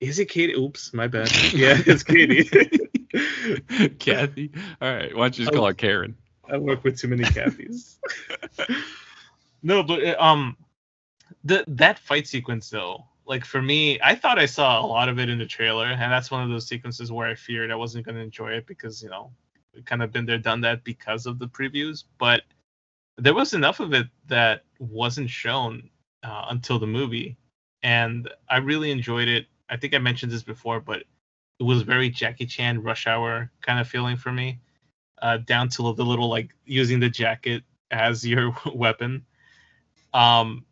is 0.00 0.18
it 0.18 0.26
Katie? 0.26 0.54
Oops, 0.54 0.92
my 0.94 1.06
bad. 1.06 1.30
Yeah, 1.52 1.76
it's 1.86 2.02
Katie. 2.02 2.44
Kathy. 3.98 4.50
All 4.80 4.92
right. 4.94 5.14
Why 5.14 5.24
don't 5.24 5.38
you 5.38 5.44
just 5.44 5.54
call 5.54 5.64
Oh. 5.64 5.68
her 5.68 5.74
Karen? 5.74 6.16
I 6.50 6.58
work 6.58 6.84
with 6.84 6.98
too 6.98 7.08
many 7.08 7.24
Kathys. 7.24 7.96
no, 9.62 9.82
but 9.82 10.04
uh, 10.04 10.16
um, 10.18 10.56
the 11.44 11.64
that 11.66 11.98
fight 11.98 12.26
sequence 12.26 12.70
though, 12.70 13.04
like 13.26 13.44
for 13.44 13.60
me, 13.60 13.98
I 14.02 14.14
thought 14.14 14.38
I 14.38 14.46
saw 14.46 14.80
a 14.80 14.86
lot 14.86 15.08
of 15.08 15.18
it 15.18 15.28
in 15.28 15.38
the 15.38 15.46
trailer, 15.46 15.86
and 15.86 16.00
that's 16.00 16.30
one 16.30 16.42
of 16.44 16.50
those 16.50 16.66
sequences 16.68 17.10
where 17.10 17.28
I 17.28 17.34
feared 17.34 17.70
I 17.70 17.74
wasn't 17.76 18.04
going 18.04 18.14
to 18.16 18.20
enjoy 18.22 18.52
it 18.52 18.66
because 18.66 19.02
you 19.02 19.10
know, 19.10 19.32
it 19.74 19.86
kind 19.86 20.02
of 20.02 20.12
been 20.12 20.26
there, 20.26 20.38
done 20.38 20.60
that 20.60 20.84
because 20.84 21.26
of 21.26 21.38
the 21.38 21.48
previews. 21.48 22.04
But 22.18 22.42
there 23.18 23.34
was 23.34 23.54
enough 23.54 23.80
of 23.80 23.92
it 23.92 24.06
that 24.28 24.62
wasn't 24.78 25.30
shown 25.30 25.90
uh, 26.22 26.46
until 26.50 26.78
the 26.78 26.86
movie, 26.86 27.36
and 27.82 28.30
I 28.48 28.58
really 28.58 28.90
enjoyed 28.92 29.28
it. 29.28 29.46
I 29.68 29.76
think 29.76 29.94
I 29.94 29.98
mentioned 29.98 30.32
this 30.32 30.42
before, 30.42 30.80
but 30.80 31.04
it 31.58 31.62
was 31.62 31.82
very 31.82 32.10
Jackie 32.10 32.46
Chan 32.46 32.82
Rush 32.82 33.06
Hour 33.06 33.50
kind 33.62 33.80
of 33.80 33.88
feeling 33.88 34.16
for 34.16 34.32
me 34.32 34.60
uh, 35.22 35.38
down 35.38 35.68
to 35.70 35.92
the 35.94 36.04
little 36.04 36.28
like 36.28 36.54
using 36.64 37.00
the 37.00 37.08
jacket 37.08 37.62
as 37.90 38.26
your 38.26 38.54
weapon. 38.74 39.24
Um, 40.12 40.64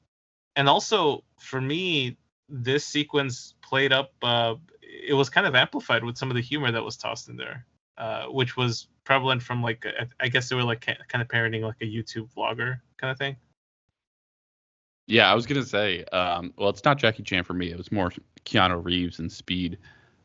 and 0.57 0.69
also 0.69 1.25
for 1.39 1.61
me, 1.61 2.17
this 2.49 2.85
sequence 2.87 3.55
played 3.63 3.93
up. 3.93 4.13
Uh, 4.23 4.55
it 4.83 5.15
was 5.15 5.29
kind 5.29 5.47
of 5.47 5.55
amplified 5.55 6.05
with 6.05 6.17
some 6.17 6.31
of 6.31 6.35
the 6.35 6.41
humor 6.41 6.71
that 6.71 6.83
was 6.83 6.97
tossed 6.97 7.29
in 7.29 7.37
there, 7.37 7.67
uh, 7.99 8.27
which 8.27 8.57
was 8.57 8.89
prevalent 9.05 9.43
from 9.43 9.63
like 9.63 9.85
I- 10.21 10.29
guess 10.29 10.49
they 10.49 10.57
were 10.57 10.63
like 10.63 10.81
kind 10.81 11.23
of 11.23 11.29
parodying 11.29 11.63
like 11.63 11.81
a 11.81 11.85
YouTube 11.85 12.29
vlogger 12.37 12.81
kind 12.97 13.11
of 13.11 13.19
thing. 13.19 13.37
Yeah, 15.07 15.31
I 15.31 15.35
was 15.35 15.47
gonna 15.47 15.65
say. 15.65 16.05
Um, 16.05 16.55
well, 16.57 16.71
it's 16.71 16.85
not 16.85 16.99
Jackie 16.99 17.23
Chan 17.23 17.45
for 17.45 17.53
me. 17.53 17.71
It 17.71 17.77
was 17.77 17.93
more 17.93 18.11
Keanu 18.45 18.85
Reeves 18.85 19.19
and 19.19 19.31
Speed 19.31 19.79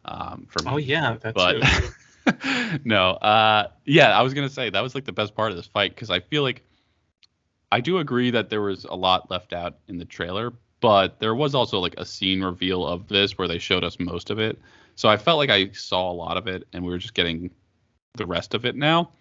um, 0.06 0.48
for 0.50 0.64
me. 0.64 0.72
Oh 0.72 0.78
yeah, 0.78 1.18
that 1.22 1.34
but 1.36 1.56
no, 2.86 3.12
uh, 3.12 3.70
yeah, 3.86 4.18
I 4.18 4.22
was 4.22 4.34
gonna 4.34 4.50
say 4.50 4.70
that 4.70 4.82
was 4.82 4.96
like 4.96 5.06
the 5.06 5.12
best 5.12 5.36
part 5.36 5.52
of 5.52 5.58
this 5.58 5.68
fight 5.68 5.96
because 5.96 6.10
I 6.10 6.20
feel 6.20 6.44
like 6.44 6.64
I 7.72 7.82
do 7.82 8.00
agree 8.00 8.32
that 8.32 8.50
there 8.50 8.62
was 8.62 8.86
a 8.86 8.96
lot 8.96 9.30
left 9.30 9.54
out 9.54 9.78
in 9.88 9.98
the 9.98 10.06
trailer, 10.06 10.54
but 10.82 11.20
there 11.20 11.36
was 11.36 11.54
also 11.54 11.80
like 11.80 11.96
a 11.98 12.06
scene 12.06 12.44
reveal 12.44 12.86
of 12.86 13.08
this 13.08 13.38
where 13.38 13.48
they 13.48 13.60
showed 13.60 13.84
us 13.84 14.00
most 14.00 14.30
of 14.30 14.40
it. 14.40 14.60
So 14.96 15.08
I 15.08 15.18
felt 15.18 15.38
like 15.38 15.50
I 15.50 15.72
saw 15.72 16.12
a 16.12 16.14
lot 16.14 16.38
of 16.38 16.48
it, 16.48 16.68
and 16.74 16.84
we 16.84 16.92
were 16.92 16.98
just 16.98 17.14
getting 17.14 17.50
the 18.16 18.26
rest 18.26 18.54
of 18.54 18.66
it 18.66 18.76
now. 18.76 19.12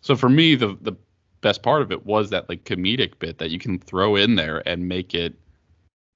So 0.00 0.16
for 0.16 0.28
me, 0.28 0.54
the 0.54 0.76
the 0.80 0.94
best 1.40 1.62
part 1.62 1.82
of 1.82 1.92
it 1.92 2.06
was 2.06 2.30
that 2.30 2.48
like 2.48 2.64
comedic 2.64 3.18
bit 3.18 3.38
that 3.38 3.50
you 3.50 3.58
can 3.58 3.78
throw 3.78 4.16
in 4.16 4.34
there 4.34 4.66
and 4.66 4.88
make 4.88 5.14
it 5.14 5.34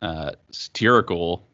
uh, 0.00 0.32
satirical, 0.50 1.47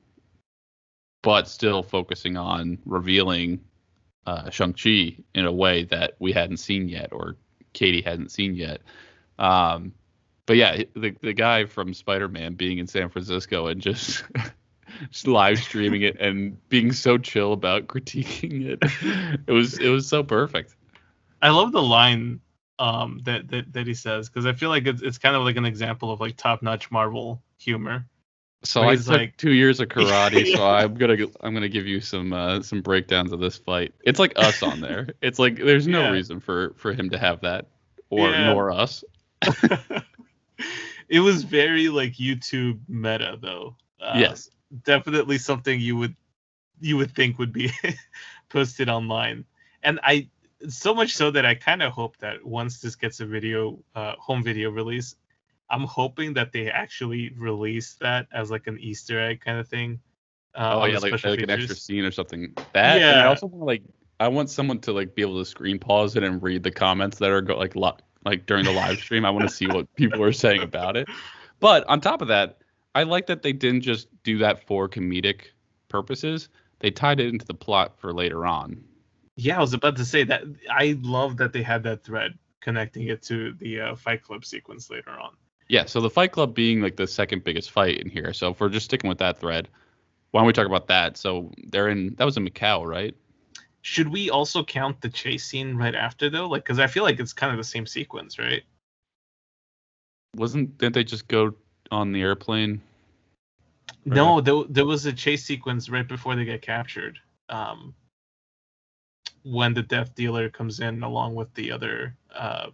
but 1.24 1.48
still 1.48 1.82
focusing 1.82 2.37
on 2.37 2.78
revealing 2.84 3.58
uh, 4.26 4.50
Shang-Chi 4.50 5.16
in 5.34 5.46
a 5.46 5.52
way 5.52 5.84
that 5.84 6.14
we 6.18 6.32
hadn't 6.32 6.58
seen 6.58 6.88
yet 6.88 7.12
or 7.12 7.37
Katie 7.72 8.02
hadn't 8.02 8.30
seen 8.30 8.54
yet. 8.54 8.82
Um, 9.38 9.92
but 10.46 10.56
yeah, 10.56 10.82
the 10.94 11.16
the 11.22 11.32
guy 11.32 11.64
from 11.64 11.94
Spider-Man 11.94 12.54
being 12.54 12.78
in 12.78 12.87
San 12.87 13.08
Francisco 13.08 13.68
and 13.68 13.80
just 13.80 14.24
just 15.10 15.26
live 15.26 15.58
streaming 15.58 16.02
it 16.02 16.20
and 16.20 16.56
being 16.68 16.92
so 16.92 17.16
chill 17.16 17.54
about 17.54 17.87
critiquing 17.88 18.66
it. 18.66 18.78
It 19.46 19.52
was 19.52 19.78
it 19.78 19.88
was 19.88 20.06
so 20.06 20.22
perfect. 20.22 20.76
I 21.40 21.50
love 21.50 21.72
the 21.72 21.82
line 21.82 22.40
um, 22.78 23.20
that, 23.24 23.48
that 23.48 23.72
that 23.72 23.87
he 23.87 23.94
says 23.94 24.28
because 24.28 24.46
I 24.46 24.52
feel 24.52 24.68
like 24.68 24.87
it's 24.87 25.02
it's 25.02 25.18
kind 25.18 25.34
of 25.34 25.42
like 25.42 25.56
an 25.56 25.64
example 25.64 26.12
of 26.12 26.20
like 26.20 26.37
top 26.37 26.62
notch 26.62 26.90
Marvel 26.90 27.42
humor. 27.58 28.06
So 28.64 28.83
I 28.83 28.96
took 28.96 29.07
like- 29.07 29.37
two 29.37 29.53
years 29.53 29.79
of 29.81 29.88
karate, 29.88 30.53
so 30.55 30.66
I'm 30.66 30.94
gonna 30.94 31.16
I'm 31.40 31.55
gonna 31.55 31.68
give 31.68 31.87
you 31.87 32.00
some 32.00 32.33
uh, 32.33 32.62
some 32.62 32.81
breakdowns 32.83 33.33
of 33.33 33.40
this 33.40 33.57
fight. 33.59 33.92
It's 34.03 34.18
like 34.18 34.33
us 34.37 34.62
on 34.62 34.81
there. 34.81 35.09
It's 35.22 35.38
like 35.38 35.57
there's 35.57 35.87
no 35.87 36.03
Yeah. 36.03 36.11
reason 36.11 36.40
for 36.40 36.74
for 36.77 36.92
him 36.92 37.11
to 37.11 37.18
have 37.18 37.40
that 37.42 37.66
or 38.11 38.31
Yeah. 38.31 38.53
nor 38.53 38.70
us. 38.70 39.05
it 41.09 41.20
was 41.20 41.44
very 41.44 41.88
like 41.88 42.14
YouTube 42.14 42.81
meta 42.88 43.38
though. 43.40 43.77
Uh, 44.00 44.16
yes. 44.18 44.50
definitely 44.85 45.38
something 45.38 45.81
you 45.81 45.96
would 45.96 46.14
you 46.81 46.96
would 46.96 47.14
think 47.14 47.38
would 47.38 47.53
be 47.53 47.70
posted 48.50 48.88
online 48.90 49.44
and 49.83 49.98
i 50.03 50.29
so 50.68 50.92
much 50.92 51.14
so 51.16 51.31
that 51.31 51.46
i 51.46 51.55
kind 51.55 51.81
of 51.83 51.90
hope 51.92 52.16
that 52.18 52.44
once 52.44 52.81
this 52.81 52.96
gets 52.96 53.20
a 53.20 53.24
video 53.27 53.79
uh, 53.94 54.12
home 54.18 54.42
video 54.42 54.70
release 54.70 55.16
i'm 55.70 55.85
hoping 55.85 56.35
that 56.35 56.53
they 56.53 56.70
actually 56.70 57.31
release 57.37 57.94
that 58.00 58.27
as 58.33 58.50
like 58.50 58.66
an 58.66 58.79
easter 58.81 59.20
egg 59.20 59.40
kind 59.40 59.59
of 59.59 59.68
thing 59.68 60.00
uh, 60.57 60.79
oh 60.81 60.85
yeah, 60.85 60.98
like, 60.98 61.12
like 61.24 61.42
an 61.42 61.50
extra 61.50 61.74
scene 61.74 62.05
or 62.05 62.12
something. 62.12 62.55
That. 62.72 63.05
And 63.09 63.20
I 63.20 63.24
Yeah. 63.24 63.29
also 63.29 63.46
want 63.46 63.64
like 63.66 63.83
I 64.20 64.29
want 64.29 64.50
someone 64.50 64.79
to 64.81 64.92
like 64.92 65.14
be 65.14 65.22
able 65.22 65.38
to 65.38 65.44
screen 65.44 65.79
pause 65.81 66.14
it 66.16 66.22
and 66.22 66.42
read 66.42 66.62
the 66.62 66.70
comments 66.70 67.18
that 67.18 67.31
are 67.31 67.40
go, 67.40 67.57
like 67.57 67.74
lo- 67.74 67.96
like 68.24 68.46
during 68.46 68.64
the 68.64 68.72
live 68.72 68.98
stream. 69.00 69.24
I 69.24 69.31
want 69.31 69.42
to 69.42 69.48
see 69.48 69.68
what 69.68 69.92
people 69.96 70.22
are 70.22 70.33
saying 70.33 70.62
about 70.62 70.96
it. 70.96 71.09
But 71.61 71.85
on 71.88 72.00
top 72.00 72.22
of 72.22 72.29
that, 72.29 72.59
I 72.94 73.03
like 73.03 73.27
that 73.27 73.42
they 73.42 73.53
didn't 73.53 73.81
just 73.83 74.07
do 74.22 74.38
that 74.38 74.64
for 74.66 74.88
comedic 74.88 75.46
purposes. 75.88 76.48
They 76.79 76.90
tied 76.90 77.18
it 77.20 77.29
into 77.29 77.44
the 77.46 77.55
plot 77.55 77.98
for 77.98 78.12
later 78.12 78.46
on. 78.46 78.85
yeah 79.37 79.57
i 79.57 79.61
was 79.61 79.74
about 79.74 79.96
to 79.96 80.05
say 80.05 80.24
that 80.24 80.42
i 80.70 80.98
love 81.03 81.37
that 81.37 81.53
they 81.53 81.62
had 81.62 81.83
that 81.83 82.05
thread 82.05 82.38
connecting 82.61 83.09
it 83.09 83.22
to 83.22 83.53
the 83.55 83.81
uh, 83.81 83.94
fight 83.96 84.22
club 84.22 84.44
sequence 84.44 84.90
later 84.90 85.11
on 85.11 85.33
Yeah, 85.68 85.87
so 85.87 86.00
the 86.00 86.11
Fight 86.11 86.33
Club 86.33 86.55
being 86.55 86.81
like 86.81 86.96
the 86.96 87.07
second 87.07 87.44
biggest 87.44 87.70
fight 87.70 87.98
in 87.98 88.11
here. 88.11 88.33
So 88.33 88.50
if 88.50 88.61
we're 88.61 88.68
just 88.68 88.85
sticking 88.85 89.09
with 89.09 89.18
that 89.18 89.38
thread, 89.38 89.68
why 90.31 90.40
don't 90.40 90.46
we 90.46 90.53
talk 90.53 90.66
about 90.66 90.88
that? 90.88 91.16
So 91.16 91.50
they're 91.68 91.88
in 91.88 92.14
that 92.16 92.24
was 92.24 92.37
in 92.37 92.46
Macau, 92.46 92.87
right? 92.87 93.14
should 93.87 94.09
we 94.09 94.31
also 94.31 94.64
count 94.64 94.98
the 95.03 95.11
chase 95.11 95.44
scene 95.44 95.77
right 95.77 95.94
after 95.94 96.31
though 96.31 96.48
like 96.48 96.64
because 96.64 96.79
i 96.79 96.87
feel 96.87 97.03
like 97.03 97.20
it's 97.20 97.35
kind 97.35 97.53
of 97.53 97.59
the 97.59 97.62
same 97.62 97.85
sequence 97.85 98.38
right 98.38 98.62
Wasn't 100.37 100.79
didn't 100.79 100.94
they 100.94 101.05
just 101.05 101.29
go 101.29 101.55
on 101.90 102.12
the 102.12 102.22
airplane? 102.22 102.81
No, 104.05 104.40
there, 104.40 104.62
there 104.68 104.87
was 104.87 105.07
a 105.07 105.12
chase 105.12 105.44
sequence 105.44 105.88
right 105.88 106.07
before 106.07 106.37
they 106.37 106.44
get 106.44 106.62
captured. 106.62 107.18
Um, 107.48 107.94
when 109.42 109.74
the 109.74 109.83
death 109.83 110.14
dealer 110.14 110.48
comes 110.50 110.81
in 110.81 111.03
along 111.03 111.35
with 111.35 111.53
the 111.55 111.70
other, 111.70 112.16
uh, 112.35 112.68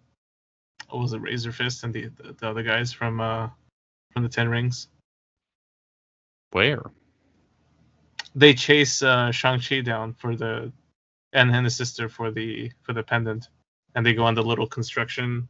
was 0.98 1.12
it, 1.12 1.20
Razor 1.20 1.52
Fist 1.52 1.84
and 1.84 1.92
the 1.94 2.10
the 2.40 2.48
other 2.48 2.62
guys 2.62 2.92
from 2.92 3.20
uh 3.20 3.48
from 4.12 4.22
the 4.22 4.28
Ten 4.28 4.48
Rings. 4.48 4.88
Where? 6.52 6.82
They 8.34 8.54
chase 8.54 9.02
uh, 9.02 9.30
Shang 9.32 9.60
Chi 9.60 9.80
down 9.80 10.14
for 10.14 10.36
the, 10.36 10.72
and 11.32 11.50
and 11.54 11.64
his 11.64 11.76
sister 11.76 12.08
for 12.08 12.30
the 12.30 12.70
for 12.82 12.92
the 12.92 13.02
pendant. 13.02 13.48
and 13.94 14.04
they 14.06 14.14
go 14.14 14.24
on 14.24 14.34
the 14.34 14.42
little 14.42 14.66
construction. 14.66 15.48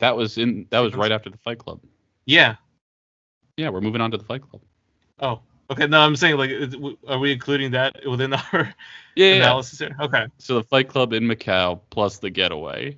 That 0.00 0.16
was 0.16 0.38
in 0.38 0.66
that 0.70 0.80
was 0.80 0.94
right 0.94 1.12
after 1.12 1.30
the 1.30 1.38
Fight 1.38 1.58
Club. 1.58 1.80
Yeah. 2.26 2.56
Yeah, 3.56 3.70
we're 3.70 3.80
moving 3.80 4.00
on 4.00 4.10
to 4.12 4.16
the 4.18 4.24
Fight 4.24 4.42
Club. 4.48 4.62
Oh. 5.20 5.40
Okay. 5.70 5.86
No, 5.86 6.00
I'm 6.00 6.16
saying 6.16 6.36
like, 6.36 6.50
are 7.08 7.18
we 7.18 7.32
including 7.32 7.72
that 7.72 7.96
within 8.08 8.32
our 8.32 8.74
Yeah, 9.16 9.26
yeah. 9.26 9.34
analysis 9.36 9.78
here? 9.80 9.94
Okay. 10.00 10.26
So 10.38 10.54
the 10.54 10.62
Fight 10.62 10.88
Club 10.88 11.12
in 11.12 11.24
Macau 11.24 11.80
plus 11.90 12.18
the 12.18 12.30
getaway. 12.30 12.96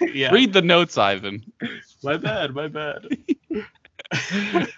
Yeah. 0.00 0.30
Read 0.30 0.52
the 0.52 0.62
notes, 0.62 0.98
Ivan. 0.98 1.52
My 2.02 2.16
bad. 2.16 2.54
My 2.54 2.68
bad. 2.68 3.06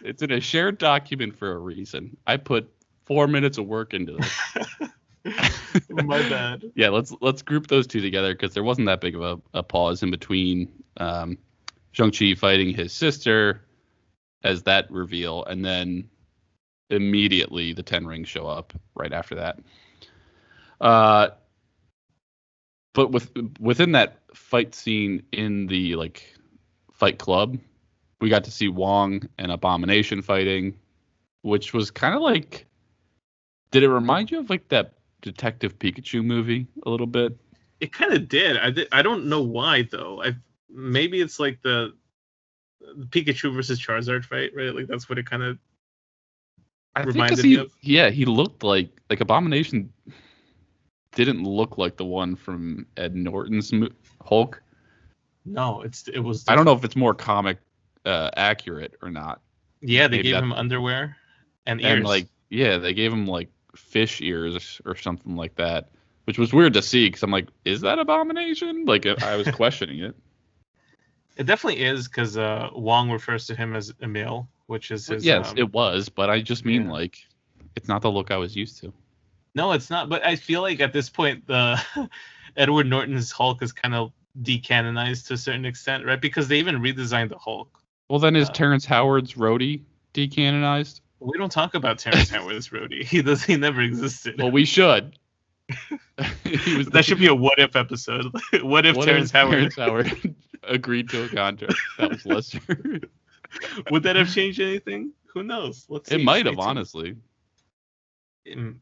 it's 0.02 0.22
in 0.22 0.32
a 0.32 0.40
shared 0.40 0.78
document 0.78 1.36
for 1.36 1.52
a 1.52 1.58
reason. 1.58 2.16
I 2.26 2.36
put 2.36 2.70
four 3.04 3.26
minutes 3.26 3.58
of 3.58 3.66
work 3.66 3.94
into 3.94 4.16
this. 4.16 4.90
my 5.90 6.18
bad. 6.28 6.70
yeah, 6.74 6.88
let's 6.88 7.12
let's 7.20 7.42
group 7.42 7.66
those 7.66 7.86
two 7.86 8.00
together 8.00 8.34
because 8.34 8.54
there 8.54 8.62
wasn't 8.62 8.86
that 8.86 9.00
big 9.00 9.14
of 9.14 9.22
a, 9.22 9.58
a 9.58 9.62
pause 9.62 10.02
in 10.02 10.10
between 10.10 10.68
um, 10.98 11.38
Shang-Chi 11.92 12.34
fighting 12.34 12.74
his 12.74 12.92
sister 12.92 13.62
as 14.42 14.62
that 14.64 14.90
reveal, 14.90 15.44
and 15.44 15.64
then 15.64 16.08
immediately 16.90 17.72
the 17.72 17.82
Ten 17.82 18.06
Rings 18.06 18.28
show 18.28 18.46
up 18.46 18.72
right 18.94 19.12
after 19.12 19.34
that. 19.36 19.58
Uh, 20.80 21.28
but 22.92 23.10
with 23.10 23.30
within 23.58 23.92
that 23.92 24.20
fight 24.34 24.74
scene 24.74 25.22
in 25.32 25.66
the 25.66 25.96
like 25.96 26.34
fight 26.92 27.18
club, 27.18 27.58
we 28.20 28.28
got 28.28 28.44
to 28.44 28.50
see 28.50 28.68
Wong 28.68 29.28
and 29.38 29.50
Abomination 29.50 30.22
fighting, 30.22 30.76
which 31.42 31.72
was 31.72 31.90
kind 31.90 32.14
of 32.14 32.22
like. 32.22 32.66
Did 33.70 33.82
it 33.82 33.88
remind 33.88 34.30
you 34.30 34.38
of 34.38 34.50
like 34.50 34.68
that 34.68 34.94
Detective 35.20 35.78
Pikachu 35.78 36.24
movie 36.24 36.66
a 36.86 36.90
little 36.90 37.08
bit? 37.08 37.36
It 37.80 37.92
kind 37.92 38.12
of 38.12 38.28
did. 38.28 38.56
I 38.56 38.70
did. 38.70 38.88
I 38.92 39.02
don't 39.02 39.26
know 39.26 39.42
why 39.42 39.88
though. 39.90 40.22
I 40.22 40.36
maybe 40.70 41.20
it's 41.20 41.40
like 41.40 41.60
the, 41.62 41.94
the 42.80 43.06
Pikachu 43.06 43.54
versus 43.54 43.80
Charizard 43.80 44.24
fight, 44.24 44.52
right? 44.54 44.74
Like 44.74 44.86
that's 44.86 45.08
what 45.08 45.18
it 45.18 45.26
kind 45.26 45.42
of. 45.42 45.58
I 46.94 47.02
think 47.02 47.14
reminded 47.14 47.44
he, 47.44 47.56
me 47.56 47.62
of. 47.62 47.72
yeah, 47.80 48.10
he 48.10 48.24
looked 48.24 48.62
like 48.62 48.90
like 49.10 49.20
Abomination 49.20 49.92
didn't 51.14 51.44
look 51.44 51.78
like 51.78 51.96
the 51.96 52.04
one 52.04 52.36
from 52.36 52.86
Ed 52.96 53.14
Norton's 53.14 53.72
Hulk. 54.22 54.62
No, 55.44 55.82
it's 55.82 56.08
it 56.08 56.20
was. 56.20 56.44
I 56.48 56.54
don't 56.56 56.64
know 56.64 56.72
if 56.72 56.84
it's 56.84 56.96
more 56.96 57.14
comic 57.14 57.58
uh, 58.04 58.30
accurate 58.36 58.94
or 59.02 59.10
not. 59.10 59.40
Yeah, 59.80 60.08
they 60.08 60.18
maybe 60.18 60.22
gave 60.24 60.34
that- 60.34 60.42
him 60.42 60.52
underwear 60.52 61.16
and 61.66 61.80
ears. 61.80 61.92
And 61.96 62.04
like, 62.04 62.28
yeah, 62.50 62.78
they 62.78 62.94
gave 62.94 63.12
him 63.12 63.26
like 63.26 63.48
fish 63.76 64.20
ears 64.20 64.80
or 64.84 64.96
something 64.96 65.36
like 65.36 65.56
that, 65.56 65.90
which 66.24 66.38
was 66.38 66.52
weird 66.52 66.74
to 66.74 66.82
see 66.82 67.06
because 67.08 67.22
I'm 67.22 67.30
like, 67.30 67.48
is 67.64 67.80
that 67.82 67.98
Abomination? 67.98 68.84
Like, 68.84 69.06
I 69.06 69.36
was 69.36 69.48
questioning 69.52 70.00
it. 70.00 70.14
it 71.36 71.44
definitely 71.44 71.82
is 71.82 72.08
because 72.08 72.38
uh, 72.38 72.70
Wong 72.74 73.10
refers 73.10 73.46
to 73.48 73.54
him 73.54 73.74
as 73.74 73.92
Emil, 74.02 74.48
which 74.66 74.90
is 74.90 75.08
his. 75.08 75.24
yes, 75.24 75.50
um, 75.50 75.58
it 75.58 75.72
was, 75.72 76.08
but 76.08 76.30
I 76.30 76.40
just 76.40 76.64
mean 76.64 76.86
yeah. 76.86 76.92
like, 76.92 77.18
it's 77.76 77.88
not 77.88 78.02
the 78.02 78.10
look 78.10 78.30
I 78.30 78.36
was 78.36 78.56
used 78.56 78.80
to. 78.80 78.92
No, 79.54 79.72
it's 79.72 79.90
not. 79.90 80.08
But 80.08 80.24
I 80.26 80.36
feel 80.36 80.62
like 80.62 80.80
at 80.80 80.92
this 80.92 81.08
point, 81.08 81.46
the 81.46 81.80
Edward 82.56 82.86
Norton's 82.86 83.30
Hulk 83.30 83.62
is 83.62 83.72
kind 83.72 83.94
of 83.94 84.12
decanonized 84.42 85.28
to 85.28 85.34
a 85.34 85.36
certain 85.36 85.64
extent, 85.64 86.04
right? 86.04 86.20
Because 86.20 86.48
they 86.48 86.58
even 86.58 86.76
redesigned 86.76 87.28
the 87.28 87.38
Hulk. 87.38 87.68
Well, 88.08 88.18
then 88.18 88.36
is 88.36 88.48
Uh, 88.48 88.52
Terrence 88.52 88.84
Howard's 88.84 89.34
Rhodey 89.34 89.82
decanonized? 90.12 91.00
We 91.20 91.38
don't 91.38 91.52
talk 91.52 91.74
about 91.74 91.98
Terrence 91.98 92.28
Howard's 92.30 92.68
Rhodey. 92.68 93.04
He 93.06 93.22
does. 93.22 93.42
He 93.44 93.56
never 93.56 93.80
existed. 93.80 94.34
Well, 94.38 94.50
we 94.50 94.64
should. 94.64 95.18
that 96.16 97.04
should 97.04 97.18
be 97.18 97.28
a 97.28 97.34
what 97.34 97.58
if 97.58 97.74
episode. 97.76 98.26
what 98.62 98.84
if 98.84 98.96
What 98.96 99.06
Terrence 99.06 99.30
if 99.30 99.36
Howard? 99.36 99.52
Terrence 99.72 99.76
Howard 99.76 100.34
agreed 100.64 101.08
to 101.10 101.24
a 101.24 101.28
contract 101.28 101.74
that 101.98 102.10
was 102.10 102.26
lesser. 102.26 102.60
Would 103.90 104.02
that 104.02 104.16
have 104.16 104.32
changed 104.32 104.60
anything? 104.60 105.12
Who 105.32 105.42
knows? 105.42 105.86
Let's. 105.88 106.10
it 106.12 106.18
see. 106.18 106.24
might 106.24 106.44
have, 106.46 106.58
honestly, 106.58 107.16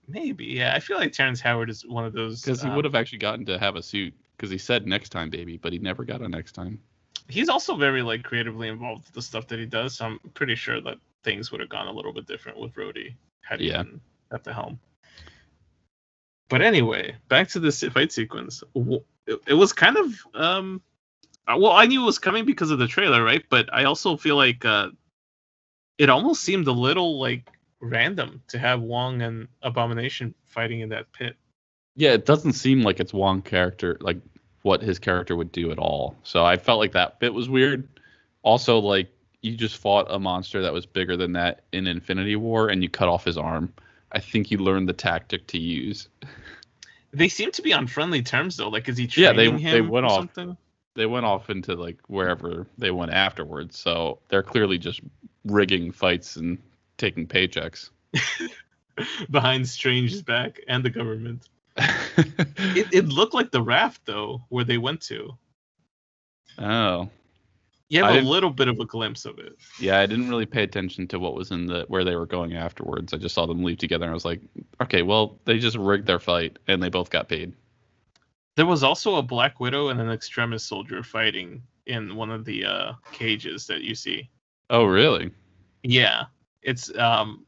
Maybe. 0.09 0.47
Yeah. 0.47 0.75
I 0.75 0.81
feel 0.81 0.99
like 0.99 1.13
Terrence 1.13 1.41
Howard 1.41 1.71
is 1.71 1.87
one 1.87 2.05
of 2.05 2.13
those. 2.13 2.43
because 2.43 2.63
he 2.63 2.69
um, 2.69 2.77
would 2.77 2.85
have 2.85 2.95
actually 2.95 3.19
gotten 3.19 3.47
to 3.47 3.59
have 3.59 3.77
a 3.77 3.83
suit. 3.83 4.15
Because 4.37 4.51
he 4.51 4.59
said 4.59 4.87
next 4.87 5.11
time, 5.11 5.31
baby, 5.31 5.57
but 5.57 5.73
he 5.73 5.79
never 5.79 6.05
got 6.05 6.21
a 6.21 6.29
next 6.29 6.53
time. 6.53 6.81
He's 7.29 7.49
also 7.49 7.77
very 7.77 8.03
like 8.03 8.25
creatively 8.25 8.69
involved 8.69 9.05
with 9.05 9.15
the 9.15 9.23
stuff 9.23 9.47
that 9.49 9.59
he 9.59 9.67
does. 9.67 9.97
So 9.97 10.07
I'm 10.07 10.19
pretty 10.35 10.57
sure 10.57 10.81
that 10.81 10.97
things 11.23 11.53
would 11.53 11.61
have 11.61 11.69
gone 11.71 11.87
a 11.87 11.93
little 11.93 12.13
bit 12.13 12.27
different 12.27 12.59
with 12.59 12.75
Rhodey 12.75 13.15
had 13.43 13.61
he 13.61 13.69
Yeah. 13.69 13.85
been 13.85 14.01
at 14.33 14.43
the 14.43 14.53
helm. 14.53 14.81
But 16.49 16.61
anyway, 16.61 17.15
back 17.29 17.49
to 17.51 17.61
this 17.61 17.83
fight 17.85 18.13
sequence. 18.13 18.63
It, 19.27 19.55
was 19.55 19.73
kind 19.73 19.97
of 19.97 20.27
um, 20.35 20.83
uh, 21.47 21.57
well, 21.59 21.73
I 21.73 21.87
knew 21.87 22.03
it 22.03 22.07
was 22.07 22.19
coming 22.19 22.45
because 22.45 22.71
of 22.71 22.79
the 22.79 22.87
trailer, 22.87 23.23
right? 23.23 23.45
But 23.49 23.73
I 23.73 23.85
also 23.85 24.17
feel 24.17 24.37
like 24.37 24.65
uh, 24.65 24.91
it 25.99 26.11
almost 26.11 26.43
seemed 26.43 26.67
a 26.67 26.73
little 26.73 27.19
like 27.19 27.49
random 27.83 28.41
to 28.49 28.59
have 28.59 28.81
Wong 28.81 29.21
and 29.21 29.49
Abomination 29.63 30.35
fighting 30.47 30.81
in 30.81 30.89
that 30.91 31.13
pit. 31.13 31.37
Yeah, 31.97 32.13
it 32.13 32.25
doesn't 32.25 32.55
seem 32.55 32.83
like 32.83 33.01
it's 33.01 33.13
Wong 33.13 33.43
character, 33.43 33.99
like 34.01 34.19
what 34.63 34.81
his 34.81 34.99
character 34.99 35.37
would 35.37 35.53
do 35.53 35.71
at 35.73 35.79
all. 35.79 36.17
So 36.23 36.45
I 36.45 36.57
felt 36.57 36.79
like 36.79 36.93
that 36.93 37.19
bit 37.19 37.35
was 37.35 37.49
weird. 37.51 37.87
Also, 38.43 38.79
like 38.79 39.09
you 39.43 39.57
just 39.57 39.77
fought 39.77 40.07
a 40.09 40.19
monster 40.19 40.63
that 40.63 40.73
was 40.73 40.87
bigger 40.87 41.17
than 41.17 41.33
that 41.33 41.65
in 41.73 41.87
Infinity 41.87 42.37
War, 42.37 42.69
and 42.69 42.83
you 42.83 42.89
cut 42.89 43.09
off 43.09 43.25
his 43.25 43.37
arm. 43.37 43.73
I 44.13 44.21
think 44.21 44.51
you 44.51 44.59
learned 44.59 44.89
the 44.89 44.93
tactic 44.95 45.47
to 45.49 45.59
use. 45.59 46.09
They 47.13 47.29
seem 47.29 47.51
to 47.53 47.63
be 47.63 47.73
on 47.73 47.87
friendly 47.87 48.23
terms 48.23 48.57
though. 48.57 48.69
Like, 48.69 48.89
is 48.89 48.97
he 48.97 49.11
Yeah, 49.17 49.33
they- 49.33 49.51
him 49.51 49.61
they 49.63 49.81
went 49.83 50.07
off. 50.07 50.19
something? 50.21 50.57
they 50.95 51.07
went 51.07 51.25
off 51.25 51.49
into 51.49 51.75
like 51.75 51.99
wherever 52.09 52.67
they 52.79 52.91
went 52.91 53.11
afterwards. 53.13 53.79
So 53.79 54.19
they're 54.29 54.43
clearly 54.43 54.77
just 54.79 55.01
rigging 55.47 55.91
fights 55.91 56.37
and 56.37 56.59
taking 56.99 57.27
paychecks. 57.27 57.91
behind 59.31 59.67
Strange's 59.69 60.23
back 60.23 60.61
and 60.69 60.85
the 60.85 60.91
government. 60.91 61.49
It, 62.75 62.89
it 62.93 63.09
looked 63.09 63.33
like 63.33 63.51
the 63.51 63.63
raft 63.63 64.03
though, 64.05 64.43
where 64.51 64.65
they 64.65 64.77
went 64.79 65.01
to. 65.03 65.37
oh, 66.59 67.09
You 67.89 68.03
have 68.03 68.11
a 68.11 68.15
didn't- 68.17 68.29
little 68.31 68.51
bit 68.51 68.69
of 68.69 68.79
a 68.81 68.85
glimpse 68.85 69.25
of 69.25 69.39
it. 69.39 69.57
yeah. 69.81 69.99
I 69.99 70.07
didn't 70.07 70.29
really 70.29 70.45
pay 70.47 70.63
attention 70.63 71.09
to 71.09 71.19
what 71.19 71.35
was 71.35 71.51
in 71.51 71.67
the 71.67 71.85
where 71.89 72.05
they 72.05 72.15
were 72.17 72.27
going 72.27 72.55
afterwards. 72.55 73.13
I 73.15 73.17
just 73.17 73.35
saw 73.35 73.47
them 73.47 73.65
leave 73.65 73.79
together, 73.79 74.05
and 74.05 74.11
I 74.11 74.15
was 74.15 74.25
like, 74.27 74.41
okay, 74.83 75.01
well, 75.03 75.39
they 75.47 75.59
just 75.59 75.77
rigged 75.79 76.07
their 76.07 76.19
fight, 76.21 76.59
and 76.69 76.83
they 76.83 76.89
both 76.91 77.09
got 77.11 77.29
paid. 77.29 77.53
There 78.57 78.67
was 78.67 78.83
also 78.83 79.17
a 79.17 79.23
Black 79.23 79.59
Widow 79.61 79.89
and 79.89 79.99
an 80.01 80.11
Extremis 80.11 80.65
soldier 80.65 81.03
fighting 81.03 81.63
in 81.87 82.15
one 82.15 82.31
of 82.31 82.45
the 82.45 82.67
uh, 82.67 82.93
cages 83.13 83.67
that 83.69 83.81
you 83.81 83.95
see. 83.95 84.29
Oh, 84.69 84.85
really? 84.85 85.31
Yeah, 85.83 86.25
it's 86.63 86.95
um, 86.97 87.45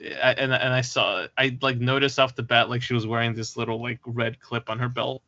I, 0.00 0.32
and 0.32 0.52
and 0.52 0.72
I 0.74 0.80
saw 0.80 1.26
I 1.38 1.58
like 1.62 1.78
noticed 1.78 2.18
off 2.18 2.34
the 2.34 2.42
bat 2.42 2.68
like 2.68 2.82
she 2.82 2.94
was 2.94 3.06
wearing 3.06 3.34
this 3.34 3.56
little 3.56 3.80
like 3.80 4.00
red 4.06 4.40
clip 4.40 4.68
on 4.70 4.78
her 4.78 4.88
belt, 4.88 5.22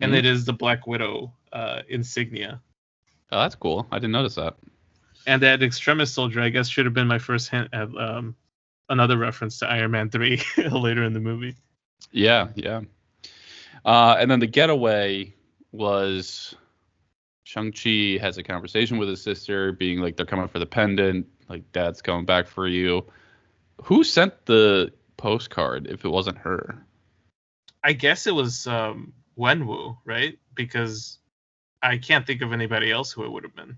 and 0.00 0.12
Mhm. 0.12 0.18
it 0.18 0.26
is 0.26 0.44
the 0.44 0.52
Black 0.52 0.86
Widow 0.86 1.32
uh, 1.52 1.82
insignia. 1.88 2.60
Oh, 3.32 3.40
that's 3.40 3.54
cool. 3.54 3.86
I 3.90 3.96
didn't 3.96 4.12
notice 4.12 4.34
that. 4.36 4.56
And 5.26 5.42
that 5.42 5.62
Extremis 5.62 6.12
soldier, 6.12 6.40
I 6.42 6.50
guess, 6.50 6.68
should 6.68 6.84
have 6.84 6.94
been 6.94 7.06
my 7.06 7.18
first 7.18 7.48
hint 7.48 7.68
at 7.72 7.88
um, 7.96 8.36
another 8.90 9.16
reference 9.16 9.58
to 9.60 9.66
Iron 9.66 9.92
Man 9.92 10.10
3 10.10 10.40
later 10.70 11.02
in 11.04 11.14
the 11.14 11.20
movie. 11.20 11.56
Yeah, 12.12 12.48
yeah. 12.54 12.82
Uh, 13.84 14.16
and 14.18 14.30
then 14.30 14.40
the 14.40 14.46
getaway 14.46 15.32
was 15.72 16.54
Shang-Chi 17.44 18.18
has 18.20 18.36
a 18.38 18.42
conversation 18.42 18.98
with 18.98 19.08
his 19.08 19.22
sister, 19.22 19.72
being 19.72 20.00
like, 20.00 20.16
they're 20.16 20.26
coming 20.26 20.48
for 20.48 20.58
the 20.58 20.66
pendant, 20.66 21.26
like, 21.48 21.70
dad's 21.72 22.02
coming 22.02 22.24
back 22.24 22.46
for 22.46 22.66
you. 22.66 23.06
Who 23.84 24.04
sent 24.04 24.46
the 24.46 24.92
postcard 25.16 25.86
if 25.86 26.04
it 26.04 26.08
wasn't 26.08 26.38
her? 26.38 26.84
I 27.82 27.92
guess 27.92 28.26
it 28.26 28.34
was 28.34 28.66
um, 28.66 29.12
Wenwu, 29.38 29.96
right? 30.04 30.38
Because 30.54 31.18
I 31.82 31.98
can't 31.98 32.26
think 32.26 32.40
of 32.42 32.52
anybody 32.52 32.90
else 32.90 33.12
who 33.12 33.24
it 33.24 33.30
would 33.30 33.42
have 33.42 33.54
been. 33.54 33.76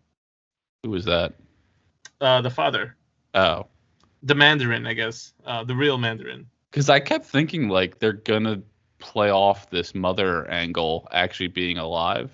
Who 0.84 0.90
was 0.90 1.04
that? 1.06 1.34
Uh, 2.20 2.40
the 2.40 2.50
father, 2.50 2.96
Oh. 3.34 3.66
the 4.22 4.34
Mandarin, 4.34 4.86
I 4.86 4.94
guess, 4.94 5.32
uh, 5.44 5.64
the 5.64 5.74
real 5.74 5.98
Mandarin. 5.98 6.46
Because 6.70 6.88
I 6.88 7.00
kept 7.00 7.26
thinking, 7.26 7.68
like, 7.68 7.98
they're 7.98 8.12
going 8.12 8.44
to 8.44 8.62
play 8.98 9.30
off 9.30 9.68
this 9.70 9.94
mother 9.94 10.48
angle 10.50 11.08
actually 11.10 11.48
being 11.48 11.78
alive. 11.78 12.30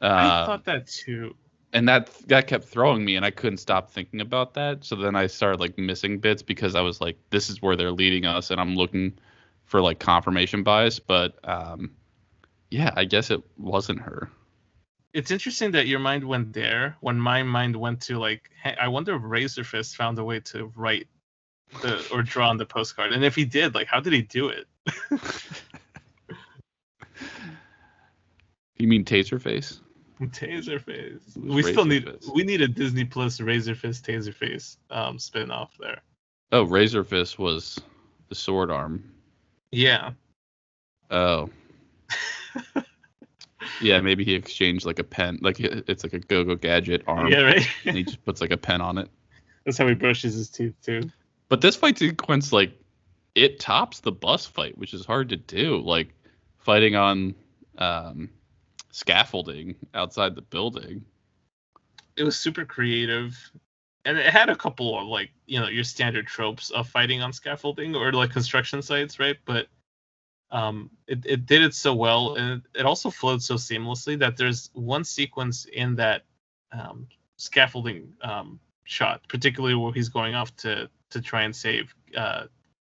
I 0.00 0.06
Uh, 0.42 0.46
thought 0.46 0.64
that 0.64 0.86
too. 0.88 1.36
And 1.72 1.88
that 1.88 2.10
that 2.28 2.46
kept 2.46 2.64
throwing 2.64 3.04
me 3.04 3.16
and 3.16 3.24
i 3.24 3.30
couldn't 3.30 3.58
stop 3.58 3.90
thinking 3.90 4.20
about 4.20 4.54
that 4.54 4.84
so 4.84 4.96
then 4.96 5.16
i 5.16 5.26
started 5.26 5.60
like 5.60 5.78
missing 5.78 6.18
bits 6.18 6.42
because 6.42 6.74
i 6.74 6.80
was 6.80 7.00
like 7.00 7.16
this 7.30 7.50
is 7.50 7.62
where 7.62 7.76
they're 7.76 7.92
leading 7.92 8.26
us 8.26 8.50
and 8.50 8.60
i'm 8.60 8.74
looking 8.76 9.12
for 9.64 9.80
like 9.80 9.98
confirmation 9.98 10.62
bias 10.62 10.98
but 10.98 11.38
um 11.48 11.90
yeah 12.70 12.92
i 12.96 13.04
guess 13.04 13.30
it 13.30 13.42
wasn't 13.58 13.98
her 13.98 14.30
It's 15.14 15.30
interesting 15.30 15.72
that 15.72 15.86
your 15.86 15.98
mind 16.00 16.24
went 16.24 16.54
there 16.54 16.96
when 17.00 17.20
my 17.20 17.42
mind 17.42 17.76
went 17.76 18.00
to 18.08 18.18
like, 18.18 18.48
hey, 18.62 18.74
I 18.80 18.88
wonder 18.88 19.14
if 19.14 19.22
Razorfist 19.22 19.94
found 19.94 20.18
a 20.18 20.24
way 20.24 20.40
to 20.40 20.72
write 20.74 21.06
the 21.82 22.00
or 22.10 22.22
draw 22.22 22.48
on 22.48 22.56
the 22.56 22.64
postcard, 22.64 23.12
and 23.12 23.22
if 23.22 23.36
he 23.36 23.44
did, 23.44 23.74
like, 23.74 23.88
how 23.88 24.00
did 24.00 24.14
he 24.14 24.22
do 24.22 24.48
it? 24.48 24.66
You 28.78 28.88
mean 28.88 29.04
Taserface? 29.04 29.81
Taserface. 30.30 31.36
We 31.36 31.62
still 31.62 31.84
need 31.84 32.08
we 32.34 32.42
need 32.44 32.60
a 32.60 32.68
Disney 32.68 33.04
Plus 33.04 33.38
Razorfist 33.38 34.02
Taserface 34.02 34.76
um 34.90 35.18
spin-off 35.18 35.76
there. 35.78 36.00
Oh, 36.52 36.66
Razorfist 36.66 37.38
was 37.38 37.80
the 38.28 38.34
sword 38.34 38.70
arm. 38.70 39.12
Yeah. 39.70 40.12
Oh. 41.10 41.50
yeah, 43.80 44.00
maybe 44.00 44.24
he 44.24 44.34
exchanged 44.34 44.84
like 44.84 44.98
a 44.98 45.04
pen, 45.04 45.38
like 45.40 45.60
it's 45.60 46.02
like 46.02 46.12
a 46.12 46.18
go-go 46.18 46.54
gadget 46.54 47.02
arm. 47.06 47.28
Yeah, 47.28 47.40
right. 47.40 47.66
and 47.84 47.96
he 47.96 48.04
just 48.04 48.24
puts 48.24 48.40
like 48.40 48.50
a 48.50 48.56
pen 48.56 48.80
on 48.80 48.98
it. 48.98 49.08
That's 49.64 49.78
how 49.78 49.86
he 49.86 49.94
brushes 49.94 50.34
his 50.34 50.50
teeth 50.50 50.74
too. 50.82 51.10
But 51.48 51.60
this 51.60 51.76
fight 51.76 51.98
sequence, 51.98 52.52
like, 52.52 52.72
it 53.34 53.60
tops 53.60 54.00
the 54.00 54.12
bus 54.12 54.46
fight, 54.46 54.76
which 54.78 54.94
is 54.94 55.04
hard 55.04 55.28
to 55.30 55.36
do. 55.36 55.78
Like, 55.78 56.14
fighting 56.58 56.96
on 56.96 57.34
um, 57.78 58.30
scaffolding 58.92 59.74
outside 59.94 60.36
the 60.36 60.42
building. 60.42 61.04
It 62.16 62.22
was 62.22 62.38
super 62.38 62.64
creative, 62.64 63.36
and 64.04 64.16
it 64.16 64.26
had 64.26 64.48
a 64.48 64.56
couple 64.56 64.98
of 64.98 65.08
like 65.08 65.30
you 65.46 65.58
know 65.58 65.68
your 65.68 65.84
standard 65.84 66.26
tropes 66.28 66.70
of 66.70 66.88
fighting 66.88 67.22
on 67.22 67.32
scaffolding 67.32 67.96
or 67.96 68.12
like 68.12 68.30
construction 68.30 68.80
sites, 68.82 69.18
right? 69.18 69.38
But 69.44 69.66
um, 70.52 70.90
it, 71.08 71.24
it 71.24 71.46
did 71.46 71.62
it 71.62 71.74
so 71.74 71.94
well 71.94 72.34
and 72.34 72.62
it 72.74 72.84
also 72.84 73.10
flowed 73.10 73.42
so 73.42 73.54
seamlessly 73.54 74.18
that 74.18 74.36
there's 74.36 74.70
one 74.74 75.02
sequence 75.02 75.64
in 75.64 75.96
that 75.96 76.24
um, 76.72 77.08
scaffolding 77.38 78.12
um, 78.20 78.60
shot 78.84 79.22
particularly 79.28 79.74
where 79.74 79.92
he's 79.92 80.10
going 80.10 80.34
off 80.34 80.54
to 80.56 80.88
to 81.08 81.20
try 81.22 81.42
and 81.42 81.56
save 81.56 81.94
uh, 82.16 82.44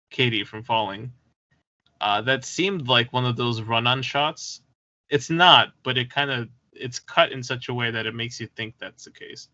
katie 0.10 0.44
from 0.44 0.64
falling 0.64 1.14
uh, 2.02 2.20
that 2.20 2.44
seemed 2.44 2.88
like 2.88 3.14
one 3.14 3.26
of 3.26 3.36
those 3.36 3.62
run-on 3.62 4.02
shots 4.02 4.62
it's 5.12 5.30
not 5.30 5.74
but 5.84 5.98
it 5.98 6.10
kind 6.10 6.32
of 6.32 6.50
it's 6.74 7.00
cut 7.00 7.32
in 7.32 7.44
such 7.44 7.70
a 7.70 7.74
way 7.74 7.92
that 7.92 8.08
it 8.08 8.16
makes 8.16 8.40
you 8.40 8.48
think 8.48 8.74
that's 8.80 9.06
the 9.06 9.12
case. 9.12 9.50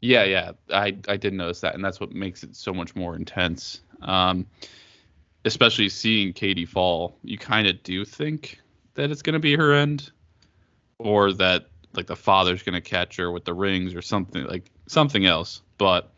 Yeah 0.00 0.24
yeah. 0.24 0.52
I 0.72 0.96
i 1.08 1.16
did 1.16 1.32
notice 1.32 1.60
that 1.62 1.74
and 1.74 1.84
that's 1.84 1.98
what 1.98 2.12
makes 2.12 2.44
it 2.44 2.54
so 2.54 2.72
much 2.72 2.94
more 2.94 3.16
intense. 3.16 3.80
Um 4.02 4.46
especially 5.44 5.88
seeing 5.88 6.32
Katie 6.32 6.66
fall, 6.66 7.16
you 7.22 7.38
kind 7.38 7.66
of 7.66 7.82
do 7.82 8.04
think 8.04 8.60
that 8.94 9.10
it's 9.10 9.22
to 9.34 9.38
be 9.38 9.56
her 9.56 9.72
end, 9.72 10.10
or 10.98 11.32
that 11.32 11.68
like 11.94 12.06
the 12.06 12.16
father's 12.16 12.62
to 12.74 12.80
catch 12.80 13.16
her 13.16 13.30
with 13.30 13.44
the 13.44 13.54
rings 13.54 13.94
or 13.94 14.02
something 14.02 14.44
like 14.44 14.70
something 14.86 15.24
else. 15.24 15.62
But 15.78 16.12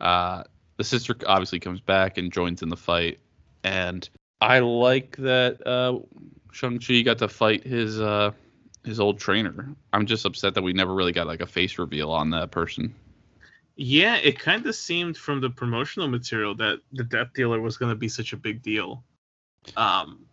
uh, 0.00 0.44
the 0.76 0.84
sister 0.84 1.14
obviously 1.26 1.60
comes 1.60 1.80
back 1.80 2.18
and 2.18 2.32
joins 2.32 2.62
in 2.62 2.68
the 2.68 2.76
fight, 2.76 3.20
and 3.62 4.08
I 4.40 4.60
like 4.60 5.16
that 5.18 5.66
uh, 5.66 5.98
Shang 6.52 6.78
Chi 6.78 7.02
got 7.02 7.18
to 7.18 7.28
fight 7.28 7.64
his 7.64 8.00
uh, 8.00 8.32
his 8.84 9.00
old 9.00 9.18
trainer. 9.18 9.74
I'm 9.92 10.06
just 10.06 10.24
upset 10.24 10.54
that 10.54 10.62
we 10.62 10.72
never 10.72 10.94
really 10.94 11.12
got 11.12 11.26
like 11.26 11.40
a 11.40 11.46
face 11.46 11.78
reveal 11.78 12.10
on 12.10 12.30
that 12.30 12.50
person. 12.50 12.94
Yeah, 13.76 14.16
it 14.16 14.38
kind 14.38 14.66
of 14.66 14.74
seemed 14.74 15.16
from 15.16 15.40
the 15.40 15.50
promotional 15.50 16.08
material 16.08 16.54
that 16.56 16.80
the 16.92 17.04
Death 17.04 17.28
Dealer 17.34 17.60
was 17.60 17.76
going 17.76 17.90
to 17.90 17.96
be 17.96 18.08
such 18.08 18.32
a 18.32 18.36
big 18.36 18.60
deal. 18.62 19.04
Um, 19.76 20.26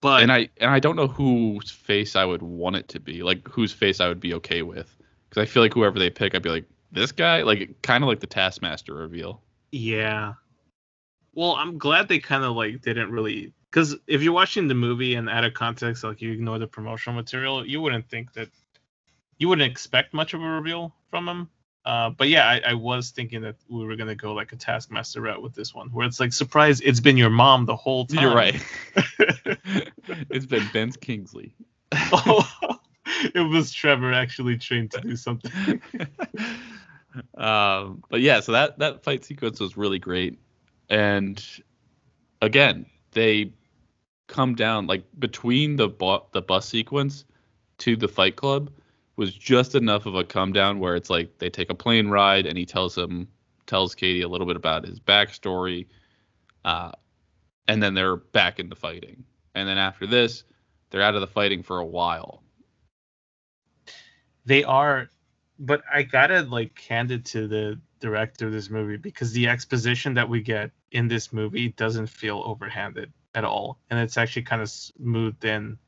but 0.00 0.22
and 0.22 0.32
I 0.32 0.48
and 0.58 0.70
I 0.70 0.78
don't 0.78 0.96
know 0.96 1.08
whose 1.08 1.70
face 1.70 2.16
I 2.16 2.24
would 2.24 2.42
want 2.42 2.76
it 2.76 2.88
to 2.88 3.00
be, 3.00 3.22
like 3.22 3.46
whose 3.48 3.72
face 3.72 4.00
I 4.00 4.08
would 4.08 4.20
be 4.20 4.34
okay 4.34 4.62
with, 4.62 4.94
because 5.28 5.42
I 5.42 5.46
feel 5.46 5.62
like 5.62 5.74
whoever 5.74 5.98
they 5.98 6.10
pick, 6.10 6.34
I'd 6.34 6.42
be 6.42 6.50
like 6.50 6.64
this 6.92 7.12
guy, 7.12 7.42
like 7.42 7.82
kind 7.82 8.04
of 8.04 8.08
like 8.08 8.20
the 8.20 8.26
Taskmaster 8.26 8.94
reveal. 8.94 9.42
Yeah. 9.72 10.34
Well, 11.36 11.54
I'm 11.54 11.76
glad 11.76 12.08
they 12.08 12.18
kind 12.18 12.44
of 12.44 12.56
like 12.56 12.80
didn't 12.80 13.12
really, 13.12 13.52
because 13.70 13.94
if 14.06 14.22
you're 14.22 14.32
watching 14.32 14.68
the 14.68 14.74
movie 14.74 15.16
and 15.16 15.28
out 15.28 15.44
of 15.44 15.52
context, 15.52 16.02
like 16.02 16.22
you 16.22 16.32
ignore 16.32 16.58
the 16.58 16.66
promotional 16.66 17.14
material, 17.14 17.64
you 17.64 17.82
wouldn't 17.82 18.08
think 18.08 18.32
that, 18.32 18.48
you 19.36 19.46
wouldn't 19.46 19.70
expect 19.70 20.14
much 20.14 20.32
of 20.32 20.40
a 20.40 20.48
reveal 20.48 20.94
from 21.10 21.28
him. 21.28 21.50
Uh, 21.84 22.08
but 22.08 22.30
yeah, 22.30 22.48
I, 22.48 22.70
I, 22.70 22.74
was 22.74 23.10
thinking 23.10 23.42
that 23.42 23.56
we 23.68 23.84
were 23.84 23.96
gonna 23.96 24.14
go 24.14 24.32
like 24.32 24.52
a 24.52 24.56
Taskmaster 24.56 25.20
route 25.20 25.42
with 25.42 25.54
this 25.54 25.74
one, 25.74 25.88
where 25.90 26.06
it's 26.06 26.18
like, 26.18 26.32
surprise, 26.32 26.80
it's 26.80 27.00
been 27.00 27.18
your 27.18 27.30
mom 27.30 27.66
the 27.66 27.76
whole 27.76 28.06
time. 28.06 28.22
You're 28.22 28.34
right. 28.34 28.60
it's 30.30 30.46
been 30.46 30.66
Ben 30.72 30.90
Kingsley. 30.92 31.54
oh, 31.92 32.48
it 33.34 33.48
was 33.48 33.72
Trevor 33.72 34.12
actually 34.12 34.56
trained 34.56 34.90
to 34.92 35.00
do 35.02 35.14
something. 35.14 35.82
um, 37.36 38.02
but 38.08 38.22
yeah, 38.22 38.40
so 38.40 38.52
that 38.52 38.78
that 38.78 39.04
fight 39.04 39.24
sequence 39.24 39.60
was 39.60 39.76
really 39.76 39.98
great, 39.98 40.38
and 40.88 41.44
again, 42.42 42.86
they 43.12 43.52
come 44.28 44.54
down 44.54 44.86
like 44.86 45.04
between 45.18 45.76
the 45.76 45.88
bu- 45.88 46.24
the 46.32 46.42
bus 46.42 46.68
sequence 46.68 47.24
to 47.78 47.96
the 47.96 48.08
fight 48.08 48.36
club 48.36 48.70
was 49.16 49.32
just 49.34 49.74
enough 49.74 50.06
of 50.06 50.14
a 50.14 50.24
come 50.24 50.52
down 50.52 50.78
where 50.78 50.96
it's 50.96 51.10
like 51.10 51.38
they 51.38 51.48
take 51.48 51.70
a 51.70 51.74
plane 51.74 52.08
ride 52.08 52.46
and 52.46 52.58
he 52.58 52.66
tells 52.66 52.96
him 52.96 53.28
tells 53.66 53.94
Katie 53.94 54.22
a 54.22 54.28
little 54.28 54.46
bit 54.46 54.56
about 54.56 54.86
his 54.86 55.00
backstory, 55.00 55.86
uh, 56.64 56.92
and 57.68 57.82
then 57.82 57.94
they're 57.94 58.16
back 58.16 58.58
into 58.60 58.76
fighting. 58.76 59.24
And 59.54 59.68
then 59.68 59.78
after 59.78 60.06
this, 60.06 60.44
they're 60.90 61.02
out 61.02 61.14
of 61.14 61.20
the 61.20 61.26
fighting 61.26 61.62
for 61.62 61.78
a 61.78 61.84
while. 61.84 62.42
They 64.44 64.62
are, 64.62 65.10
but 65.58 65.82
I 65.92 66.02
gotta 66.02 66.42
like 66.42 66.80
hand 66.80 67.10
it 67.10 67.24
to 67.26 67.48
the 67.48 67.80
director 68.00 68.46
of 68.46 68.52
this 68.52 68.70
movie 68.70 68.96
because 68.96 69.32
the 69.32 69.48
exposition 69.48 70.14
that 70.14 70.28
we 70.28 70.40
get 70.42 70.70
in 70.90 71.08
this 71.08 71.32
movie 71.32 71.68
doesn't 71.68 72.08
feel 72.08 72.42
overhanded 72.42 73.10
at 73.34 73.44
all, 73.44 73.78
and 73.90 73.98
it's 73.98 74.16
actually 74.16 74.42
kind 74.42 74.62
of 74.62 74.70
smoothed 74.70 75.44
in 75.44 75.78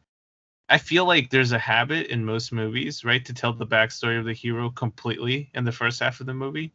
I 0.69 0.79
feel 0.79 1.07
like 1.07 1.31
there's 1.31 1.53
a 1.53 1.59
habit 1.59 2.09
in 2.09 2.25
most 2.25 2.53
movies, 2.53 3.05
right, 3.05 3.25
to 3.25 3.33
tell 3.33 3.55
the 3.55 3.67
backstory 3.67 4.19
of 4.19 4.27
the 4.27 4.35
hero 4.35 4.69
completely 4.69 5.51
in 5.55 5.65
the 5.65 5.73
first 5.73 6.01
half 6.01 6.21
of 6.21 6.27
the 6.27 6.35
movie. 6.35 6.75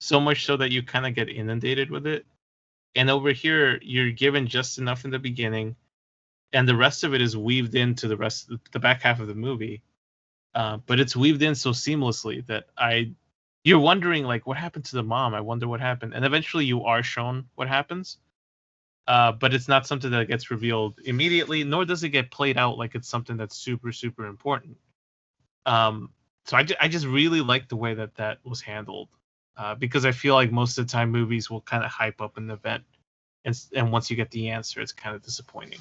So 0.00 0.18
much 0.18 0.46
so 0.46 0.56
that 0.56 0.72
you 0.72 0.82
kind 0.82 1.06
of 1.06 1.14
get 1.14 1.28
inundated 1.28 1.90
with 1.90 2.06
it. 2.06 2.24
And 2.94 3.10
over 3.10 3.32
here, 3.32 3.78
you're 3.82 4.12
given 4.12 4.46
just 4.46 4.78
enough 4.78 5.04
in 5.04 5.10
the 5.10 5.18
beginning, 5.18 5.76
and 6.54 6.66
the 6.66 6.76
rest 6.76 7.04
of 7.04 7.12
it 7.12 7.20
is 7.20 7.36
weaved 7.36 7.74
into 7.74 8.08
the 8.08 8.16
rest, 8.16 8.50
the 8.72 8.78
back 8.78 9.02
half 9.02 9.20
of 9.20 9.28
the 9.28 9.34
movie. 9.34 9.82
Uh, 10.54 10.78
but 10.78 10.98
it's 10.98 11.14
weaved 11.14 11.42
in 11.42 11.54
so 11.54 11.70
seamlessly 11.70 12.46
that 12.46 12.68
I, 12.78 13.12
you're 13.64 13.78
wondering 13.78 14.24
like, 14.24 14.46
what 14.46 14.56
happened 14.56 14.84
to 14.86 14.96
the 14.96 15.02
mom? 15.02 15.34
I 15.34 15.40
wonder 15.40 15.68
what 15.68 15.80
happened. 15.80 16.14
And 16.14 16.24
eventually, 16.24 16.64
you 16.64 16.84
are 16.84 17.02
shown 17.02 17.46
what 17.54 17.68
happens 17.68 18.18
uh, 19.08 19.32
but 19.32 19.54
it's 19.54 19.68
not 19.68 19.86
something 19.86 20.10
that 20.10 20.28
gets 20.28 20.50
revealed 20.50 21.00
immediately, 21.06 21.64
nor 21.64 21.86
does 21.86 22.04
it 22.04 22.10
get 22.10 22.30
played 22.30 22.58
out 22.58 22.76
like 22.76 22.94
it's 22.94 23.08
something 23.08 23.38
that's 23.38 23.56
super, 23.56 23.90
super 23.90 24.26
important. 24.26 24.76
Um, 25.64 26.10
so 26.44 26.58
I, 26.58 26.66
I 26.78 26.88
just 26.88 27.06
really 27.06 27.40
like 27.40 27.68
the 27.70 27.76
way 27.76 27.94
that 27.94 28.14
that 28.16 28.38
was 28.44 28.60
handled 28.60 29.08
uh, 29.56 29.74
because 29.74 30.04
I 30.04 30.12
feel 30.12 30.34
like 30.34 30.52
most 30.52 30.76
of 30.76 30.86
the 30.86 30.92
time 30.92 31.10
movies 31.10 31.48
will 31.48 31.62
kind 31.62 31.84
of 31.84 31.90
hype 31.90 32.20
up 32.20 32.36
an 32.36 32.50
event, 32.50 32.84
and 33.46 33.58
and 33.74 33.90
once 33.90 34.10
you 34.10 34.16
get 34.16 34.30
the 34.30 34.50
answer, 34.50 34.82
it's 34.82 34.92
kind 34.92 35.16
of 35.16 35.22
disappointing. 35.22 35.80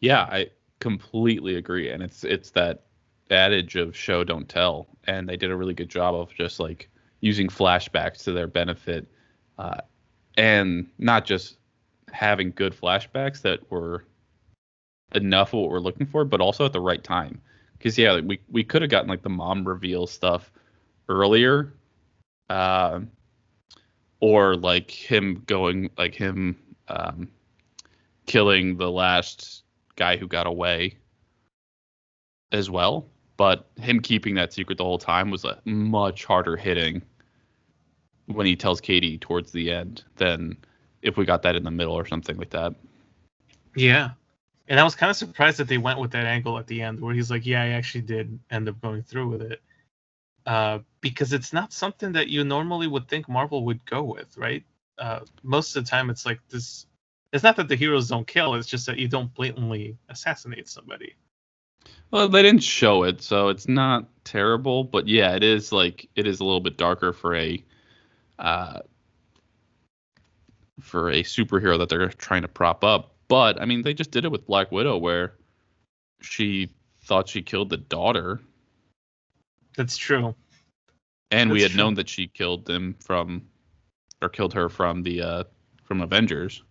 Yeah, 0.00 0.22
I 0.22 0.50
completely 0.80 1.54
agree, 1.54 1.90
and 1.90 2.02
it's 2.02 2.24
it's 2.24 2.50
that 2.50 2.86
adage 3.32 3.76
of 3.76 3.96
show 3.96 4.24
don't 4.24 4.48
tell, 4.48 4.86
and 5.04 5.28
they 5.28 5.36
did 5.36 5.50
a 5.50 5.56
really 5.56 5.74
good 5.74 5.88
job 5.88 6.14
of 6.14 6.32
just 6.34 6.60
like 6.60 6.88
using 7.20 7.48
flashbacks 7.48 8.24
to 8.24 8.32
their 8.32 8.46
benefit, 8.46 9.06
uh, 9.58 9.80
and 10.36 10.88
not 10.98 11.24
just 11.24 11.56
having 12.12 12.52
good 12.52 12.74
flashbacks 12.74 13.40
that 13.42 13.70
were 13.70 14.04
enough 15.14 15.52
of 15.52 15.60
what 15.60 15.70
we're 15.70 15.80
looking 15.80 16.06
for, 16.06 16.24
but 16.24 16.40
also 16.40 16.64
at 16.64 16.72
the 16.72 16.80
right 16.80 17.02
time. 17.02 17.40
Because 17.78 17.98
yeah, 17.98 18.12
like 18.12 18.24
we 18.24 18.40
we 18.50 18.62
could 18.62 18.82
have 18.82 18.90
gotten 18.90 19.08
like 19.08 19.22
the 19.22 19.28
mom 19.28 19.66
reveal 19.66 20.06
stuff 20.06 20.52
earlier, 21.08 21.72
uh, 22.48 23.00
or 24.20 24.56
like 24.56 24.90
him 24.90 25.42
going 25.46 25.90
like 25.98 26.14
him 26.14 26.56
um, 26.88 27.28
killing 28.26 28.76
the 28.76 28.90
last 28.90 29.64
guy 29.96 30.16
who 30.16 30.28
got 30.28 30.46
away 30.46 30.96
as 32.52 32.70
well. 32.70 33.06
But 33.36 33.68
him 33.80 34.00
keeping 34.00 34.34
that 34.34 34.52
secret 34.52 34.78
the 34.78 34.84
whole 34.84 34.98
time 34.98 35.30
was 35.30 35.44
a 35.44 35.60
much 35.64 36.24
harder 36.24 36.56
hitting 36.56 37.02
when 38.26 38.46
he 38.46 38.54
tells 38.54 38.80
Katie 38.80 39.18
towards 39.18 39.52
the 39.52 39.70
end 39.70 40.04
than 40.16 40.56
if 41.02 41.16
we 41.16 41.24
got 41.24 41.42
that 41.42 41.56
in 41.56 41.64
the 41.64 41.70
middle 41.70 41.94
or 41.94 42.06
something 42.06 42.36
like 42.36 42.50
that. 42.50 42.74
Yeah. 43.74 44.10
And 44.68 44.78
I 44.78 44.84
was 44.84 44.94
kind 44.94 45.10
of 45.10 45.16
surprised 45.16 45.58
that 45.58 45.68
they 45.68 45.78
went 45.78 45.98
with 45.98 46.12
that 46.12 46.24
angle 46.24 46.58
at 46.58 46.66
the 46.66 46.82
end 46.82 47.00
where 47.00 47.14
he's 47.14 47.30
like, 47.30 47.44
yeah, 47.44 47.62
I 47.62 47.68
actually 47.68 48.02
did 48.02 48.38
end 48.50 48.68
up 48.68 48.80
going 48.80 49.02
through 49.02 49.28
with 49.28 49.42
it. 49.42 49.60
Uh, 50.46 50.80
because 51.00 51.32
it's 51.32 51.52
not 51.52 51.72
something 51.72 52.12
that 52.12 52.28
you 52.28 52.44
normally 52.44 52.86
would 52.86 53.08
think 53.08 53.28
Marvel 53.28 53.64
would 53.64 53.84
go 53.86 54.02
with, 54.02 54.36
right? 54.36 54.64
Uh, 54.98 55.20
most 55.42 55.76
of 55.76 55.84
the 55.84 55.90
time, 55.90 56.10
it's 56.10 56.26
like 56.26 56.40
this. 56.48 56.86
It's 57.32 57.44
not 57.44 57.56
that 57.56 57.68
the 57.68 57.76
heroes 57.76 58.08
don't 58.08 58.26
kill; 58.26 58.54
it's 58.54 58.68
just 58.68 58.86
that 58.86 58.98
you 58.98 59.08
don't 59.08 59.32
blatantly 59.34 59.96
assassinate 60.08 60.68
somebody. 60.68 61.14
Well, 62.12 62.28
they 62.28 62.42
didn't 62.42 62.62
show 62.62 63.04
it, 63.04 63.22
so 63.22 63.48
it's 63.48 63.66
not 63.66 64.06
terrible. 64.24 64.84
But 64.84 65.08
yeah, 65.08 65.34
it 65.34 65.42
is 65.42 65.72
like 65.72 66.08
it 66.14 66.26
is 66.26 66.40
a 66.40 66.44
little 66.44 66.60
bit 66.60 66.76
darker 66.76 67.12
for 67.12 67.34
a 67.34 67.64
uh, 68.38 68.80
for 70.80 71.10
a 71.10 71.22
superhero 71.22 71.78
that 71.78 71.88
they're 71.88 72.08
trying 72.10 72.42
to 72.42 72.48
prop 72.48 72.84
up. 72.84 73.14
But 73.28 73.60
I 73.60 73.64
mean, 73.64 73.82
they 73.82 73.94
just 73.94 74.10
did 74.10 74.24
it 74.24 74.30
with 74.30 74.46
Black 74.46 74.70
Widow, 74.70 74.98
where 74.98 75.34
she 76.20 76.70
thought 77.04 77.28
she 77.28 77.42
killed 77.42 77.70
the 77.70 77.78
daughter, 77.78 78.40
That's 79.76 79.96
true. 79.96 80.34
and 81.30 81.50
we 81.50 81.62
had 81.62 81.70
true. 81.72 81.78
known 81.78 81.94
that 81.94 82.08
she 82.10 82.28
killed 82.28 82.66
them 82.66 82.94
from, 83.00 83.42
or 84.20 84.28
killed 84.28 84.52
her 84.52 84.68
from 84.68 85.02
the 85.02 85.22
uh 85.22 85.44
from 85.84 86.02
Avengers. 86.02 86.62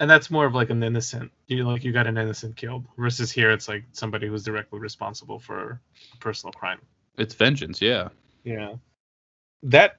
And 0.00 0.10
that's 0.10 0.30
more 0.30 0.44
of 0.44 0.54
like 0.54 0.70
an 0.70 0.82
innocent. 0.82 1.30
You 1.46 1.64
like 1.64 1.84
you 1.84 1.92
got 1.92 2.06
an 2.06 2.18
innocent 2.18 2.56
killed 2.56 2.86
versus 2.98 3.30
here 3.30 3.50
it's 3.50 3.68
like 3.68 3.84
somebody 3.92 4.26
who's 4.26 4.44
directly 4.44 4.78
responsible 4.78 5.38
for 5.38 5.80
a 6.12 6.16
personal 6.18 6.52
crime. 6.52 6.80
It's 7.16 7.34
vengeance, 7.34 7.80
yeah. 7.80 8.08
Yeah. 8.42 8.74
That 9.62 9.98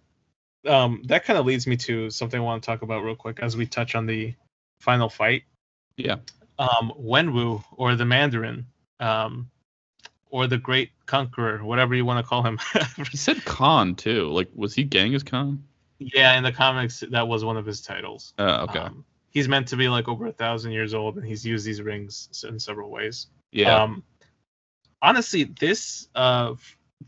um 0.67 1.01
that 1.05 1.25
kind 1.25 1.39
of 1.39 1.45
leads 1.45 1.65
me 1.65 1.77
to 1.77 2.09
something 2.09 2.39
I 2.39 2.43
want 2.43 2.63
to 2.63 2.65
talk 2.65 2.81
about 2.81 3.03
real 3.03 3.15
quick 3.15 3.39
as 3.41 3.55
we 3.55 3.65
touch 3.65 3.95
on 3.95 4.05
the 4.05 4.33
final 4.79 5.09
fight. 5.09 5.43
Yeah. 5.95 6.17
Um 6.59 6.93
Wenwu 6.99 7.63
or 7.77 7.95
the 7.95 8.05
Mandarin 8.05 8.65
um 8.99 9.49
or 10.29 10.47
the 10.47 10.57
Great 10.57 10.91
Conqueror, 11.05 11.63
whatever 11.63 11.95
you 11.95 12.03
want 12.03 12.23
to 12.23 12.27
call 12.27 12.43
him. 12.43 12.59
He 13.09 13.15
said 13.15 13.45
Khan 13.45 13.95
too. 13.95 14.29
Like, 14.29 14.49
was 14.53 14.73
he 14.73 14.83
Genghis 14.83 15.23
Khan? 15.23 15.63
yeah, 15.99 16.37
in 16.37 16.43
the 16.43 16.51
comics 16.51 17.03
that 17.11 17.27
was 17.27 17.43
one 17.45 17.57
of 17.57 17.65
his 17.65 17.81
titles. 17.81 18.33
Uh, 18.37 18.65
okay. 18.69 18.79
Um, 18.79 19.05
he's 19.35 19.49
meant 19.49 19.67
to 19.67 19.75
be 19.75 19.89
like 19.89 20.07
over 20.07 20.25
a 20.25 20.31
thousand 20.31 20.71
years 20.71 20.95
old 20.95 21.17
and 21.17 21.27
he's 21.27 21.45
used 21.45 21.65
these 21.65 21.81
rings 21.81 22.29
in 22.47 22.57
several 22.57 22.89
ways. 22.89 23.27
yeah. 23.51 23.83
Um, 23.83 24.01
honestly, 25.01 25.43
this 25.43 26.07
uh, 26.15 26.55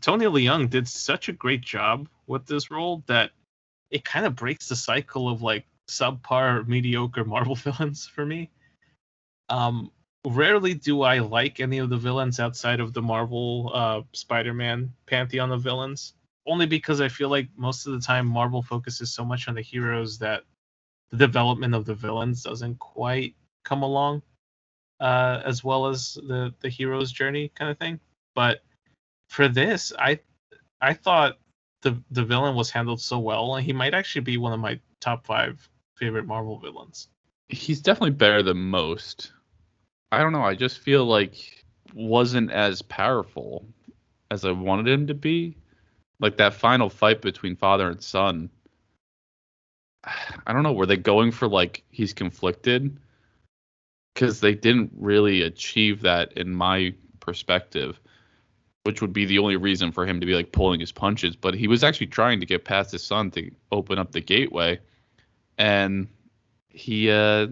Tony 0.00 0.26
Leung 0.26 0.70
did 0.70 0.86
such 0.86 1.28
a 1.28 1.32
great 1.32 1.62
job 1.62 2.06
with 2.26 2.46
this 2.46 2.70
role 2.70 3.02
that 3.06 3.30
it 3.90 4.04
kind 4.04 4.26
of 4.26 4.36
breaks 4.36 4.68
the 4.68 4.76
cycle 4.76 5.28
of 5.28 5.40
like 5.40 5.64
subpar, 5.88 6.68
mediocre 6.68 7.24
Marvel 7.24 7.54
villains 7.66 8.06
for 8.06 8.26
me. 8.26 8.50
Um, 9.48 9.90
rarely 10.26 10.74
do 10.74 11.00
I 11.00 11.20
like 11.20 11.60
any 11.60 11.78
of 11.78 11.88
the 11.88 11.96
villains 11.96 12.38
outside 12.38 12.80
of 12.80 12.92
the 12.92 13.00
Marvel 13.00 13.70
uh, 13.72 14.02
Spider-Man 14.12 14.92
pantheon 15.06 15.50
of 15.50 15.62
villains, 15.62 16.12
only 16.46 16.66
because 16.66 17.00
I 17.00 17.08
feel 17.08 17.30
like 17.30 17.48
most 17.56 17.86
of 17.86 17.94
the 17.94 18.00
time 18.00 18.26
Marvel 18.26 18.62
focuses 18.62 19.14
so 19.14 19.24
much 19.24 19.48
on 19.48 19.54
the 19.54 19.62
heroes 19.62 20.18
that 20.18 20.42
the 21.10 21.16
development 21.16 21.74
of 21.74 21.84
the 21.84 21.94
villains 21.94 22.42
doesn't 22.42 22.78
quite 22.78 23.34
come 23.64 23.82
along 23.82 24.22
uh, 25.00 25.42
as 25.44 25.62
well 25.62 25.86
as 25.86 26.14
the 26.14 26.54
the 26.60 26.68
hero's 26.68 27.12
journey 27.12 27.50
kind 27.54 27.70
of 27.70 27.78
thing. 27.78 28.00
But 28.34 28.62
for 29.28 29.48
this, 29.48 29.92
I 29.98 30.20
I 30.80 30.94
thought 30.94 31.38
the 31.82 32.00
the 32.10 32.24
villain 32.24 32.54
was 32.54 32.70
handled 32.70 33.00
so 33.00 33.18
well, 33.18 33.56
and 33.56 33.64
he 33.64 33.72
might 33.72 33.94
actually 33.94 34.22
be 34.22 34.36
one 34.36 34.52
of 34.52 34.60
my 34.60 34.80
top 35.00 35.26
five 35.26 35.68
favorite 35.96 36.26
Marvel 36.26 36.58
villains. 36.58 37.08
he's 37.48 37.80
definitely 37.80 38.10
better 38.10 38.42
than 38.42 38.58
most. 38.58 39.32
I 40.12 40.18
don't 40.20 40.32
know. 40.32 40.42
I 40.42 40.54
just 40.54 40.78
feel 40.78 41.04
like 41.04 41.64
wasn't 41.94 42.50
as 42.50 42.82
powerful 42.82 43.66
as 44.30 44.44
I 44.44 44.50
wanted 44.52 44.88
him 44.88 45.06
to 45.06 45.14
be. 45.14 45.56
Like 46.20 46.36
that 46.38 46.54
final 46.54 46.90
fight 46.90 47.22
between 47.22 47.56
father 47.56 47.88
and 47.88 48.02
son. 48.02 48.50
I 50.46 50.52
don't 50.52 50.62
know. 50.62 50.72
Were 50.72 50.86
they 50.86 50.96
going 50.96 51.32
for 51.32 51.48
like 51.48 51.84
he's 51.90 52.12
conflicted? 52.12 52.98
Because 54.14 54.40
they 54.40 54.54
didn't 54.54 54.92
really 54.96 55.42
achieve 55.42 56.02
that 56.02 56.32
in 56.32 56.50
my 56.50 56.94
perspective, 57.20 58.00
which 58.84 59.00
would 59.00 59.12
be 59.12 59.26
the 59.26 59.38
only 59.38 59.56
reason 59.56 59.92
for 59.92 60.06
him 60.06 60.20
to 60.20 60.26
be 60.26 60.34
like 60.34 60.52
pulling 60.52 60.80
his 60.80 60.92
punches. 60.92 61.36
But 61.36 61.54
he 61.54 61.68
was 61.68 61.84
actually 61.84 62.08
trying 62.08 62.40
to 62.40 62.46
get 62.46 62.64
past 62.64 62.92
his 62.92 63.02
son 63.02 63.30
to 63.32 63.50
open 63.70 63.98
up 63.98 64.12
the 64.12 64.20
gateway, 64.20 64.80
and 65.56 66.08
he 66.68 67.10
uh 67.10 67.48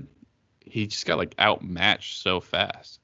he 0.61 0.87
just 0.87 1.07
got 1.07 1.19
like 1.19 1.35
outmatched 1.39 2.23
so 2.23 2.41
fast. 2.41 3.01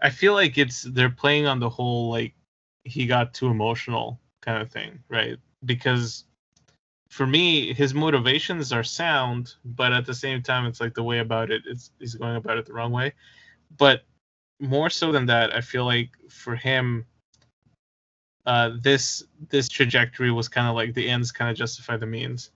I 0.00 0.10
feel 0.10 0.34
like 0.34 0.58
it's 0.58 0.82
they're 0.82 1.10
playing 1.10 1.46
on 1.46 1.60
the 1.60 1.70
whole 1.70 2.10
like 2.10 2.34
he 2.84 3.06
got 3.06 3.34
too 3.34 3.48
emotional 3.48 4.20
kind 4.40 4.60
of 4.60 4.70
thing, 4.70 5.02
right? 5.08 5.38
Because 5.64 6.24
for 7.14 7.28
me, 7.28 7.72
his 7.72 7.94
motivations 7.94 8.72
are 8.72 8.82
sound, 8.82 9.54
but 9.64 9.92
at 9.92 10.04
the 10.04 10.12
same 10.12 10.42
time, 10.42 10.66
it's 10.66 10.80
like 10.80 10.94
the 10.94 11.02
way 11.04 11.20
about 11.20 11.48
it, 11.48 11.62
it's 11.64 11.92
he's 12.00 12.16
going 12.16 12.34
about 12.34 12.58
it 12.58 12.66
the 12.66 12.72
wrong 12.72 12.90
way. 12.90 13.12
But 13.78 14.02
more 14.58 14.90
so 14.90 15.12
than 15.12 15.24
that, 15.26 15.54
I 15.54 15.60
feel 15.60 15.84
like 15.84 16.10
for 16.28 16.56
him, 16.56 17.06
uh, 18.46 18.72
this 18.82 19.22
this 19.48 19.68
trajectory 19.68 20.32
was 20.32 20.48
kind 20.48 20.66
of 20.66 20.74
like 20.74 20.92
the 20.92 21.08
ends 21.08 21.30
kind 21.30 21.48
of 21.48 21.56
justify 21.56 21.96
the 21.96 22.04
means, 22.04 22.50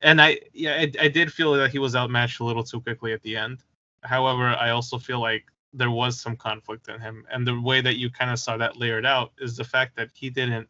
and 0.00 0.22
I 0.22 0.40
yeah 0.54 0.76
I, 0.76 0.90
I 0.98 1.08
did 1.08 1.30
feel 1.30 1.52
that 1.52 1.70
he 1.70 1.78
was 1.78 1.94
outmatched 1.94 2.40
a 2.40 2.44
little 2.44 2.64
too 2.64 2.80
quickly 2.80 3.12
at 3.12 3.20
the 3.20 3.36
end. 3.36 3.58
However, 4.04 4.46
I 4.46 4.70
also 4.70 4.98
feel 4.98 5.20
like 5.20 5.44
there 5.74 5.90
was 5.90 6.18
some 6.18 6.34
conflict 6.34 6.88
in 6.88 6.98
him, 6.98 7.26
and 7.30 7.46
the 7.46 7.60
way 7.60 7.82
that 7.82 7.98
you 7.98 8.08
kind 8.08 8.30
of 8.30 8.38
saw 8.38 8.56
that 8.56 8.78
layered 8.78 9.04
out 9.04 9.32
is 9.38 9.54
the 9.54 9.64
fact 9.64 9.96
that 9.96 10.08
he 10.14 10.30
didn't 10.30 10.66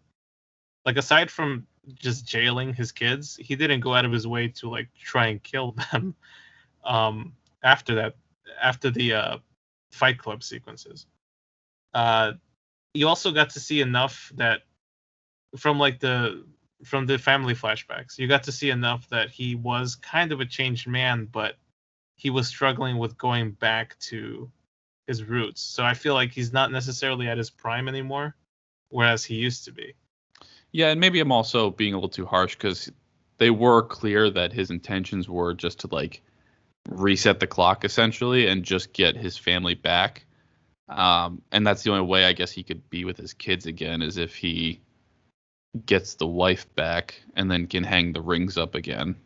like 0.85 0.97
aside 0.97 1.31
from 1.31 1.69
just 1.95 2.27
jailing 2.27 2.75
his 2.75 2.93
kids, 2.93 3.37
he 3.37 3.57
didn't 3.57 3.81
go 3.81 3.95
out 3.95 4.05
of 4.05 4.13
his 4.13 4.27
way 4.27 4.49
to 4.49 4.71
like 4.71 4.89
try 4.99 5.29
and 5.29 5.43
kill 5.43 5.73
them. 5.93 6.15
Um, 6.85 7.35
after 7.63 7.97
that, 7.97 8.15
after 8.63 8.89
the 8.89 9.13
uh, 9.13 9.39
Fight 9.91 10.17
Club 10.17 10.43
sequences, 10.43 11.07
uh, 11.93 12.33
you 12.95 13.09
also 13.09 13.31
got 13.31 13.51
to 13.51 13.61
see 13.61 13.83
enough 13.83 14.33
that 14.37 14.63
from 15.57 15.79
like 15.79 16.01
the 16.01 16.47
from 16.85 17.07
the 17.07 17.19
family 17.19 17.55
flashbacks, 17.55 18.19
you 18.19 18.29
got 18.29 18.45
to 18.45 18.53
see 18.53 18.71
enough 18.71 19.09
that 19.11 19.31
he 19.31 19.55
was 19.55 19.97
kind 19.97 20.33
of 20.33 20.41
a 20.41 20.47
changed 20.47 20.87
man, 20.87 21.29
but 21.31 21.57
he 22.17 22.31
was 22.31 22.47
struggling 22.47 22.99
with 22.99 23.19
going 23.19 23.53
back 23.53 23.99
to 23.99 24.51
his 25.07 25.25
roots. 25.25 25.61
So 25.61 25.85
I 25.85 25.95
feel 25.95 26.15
like 26.15 26.31
he's 26.31 26.53
not 26.53 26.71
necessarily 26.71 27.29
at 27.29 27.39
his 27.39 27.51
prime 27.51 27.89
anymore, 27.89 28.37
whereas 28.89 29.25
he 29.25 29.35
used 29.35 29.65
to 29.65 29.73
be. 29.73 29.95
Yeah, 30.73 30.89
and 30.89 31.01
maybe 31.01 31.21
I'm 31.21 31.33
also 31.33 31.71
being 31.71 31.95
a 31.95 31.97
little 31.97 32.09
too 32.09 32.27
harsh 32.27 32.55
because 32.55 32.91
they 33.39 33.51
were 33.51 33.83
clear 33.83 34.31
that 34.31 34.53
his 34.53 34.71
intentions 34.71 35.29
were 35.29 35.55
just 35.55 35.81
to 35.81 35.89
like 35.91 36.23
reset 36.89 37.41
the 37.41 37.47
clock 37.47 37.85
essentially 37.85 38.47
and 38.47 38.65
just 38.65 38.93
get 38.93 39.17
his 39.17 39.37
family 39.37 39.75
back. 39.75 40.25
Um, 40.89 41.43
and 41.53 41.67
that's 41.67 41.83
the 41.83 41.91
only 41.91 42.07
way 42.07 42.25
I 42.25 42.33
guess 42.33 42.51
he 42.51 42.63
could 42.63 42.89
be 42.91 43.05
with 43.05 43.17
his 43.17 43.35
kids 43.35 43.67
again 43.67 44.03
is 44.03 44.17
if 44.17 44.35
he 44.35 44.81
gets 45.87 46.15
the 46.15 46.27
wife 46.27 46.73
back 46.75 47.21
and 47.35 47.51
then 47.51 47.67
can 47.67 47.85
hang 47.85 48.13
the 48.13 48.23
rings 48.23 48.57
up 48.57 48.75
again 48.75 49.17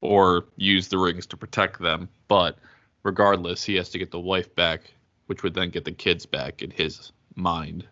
or 0.00 0.46
use 0.56 0.88
the 0.88 0.98
rings 0.98 1.26
to 1.26 1.36
protect 1.36 1.80
them. 1.80 2.08
But 2.28 2.58
regardless, 3.02 3.64
he 3.64 3.76
has 3.76 3.90
to 3.90 3.98
get 3.98 4.10
the 4.10 4.20
wife 4.20 4.54
back, 4.54 4.92
which 5.26 5.42
would 5.42 5.54
then 5.54 5.70
get 5.70 5.84
the 5.84 5.92
kids 5.92 6.26
back 6.26 6.62
in 6.62 6.70
his 6.70 7.12
mind. 7.34 7.86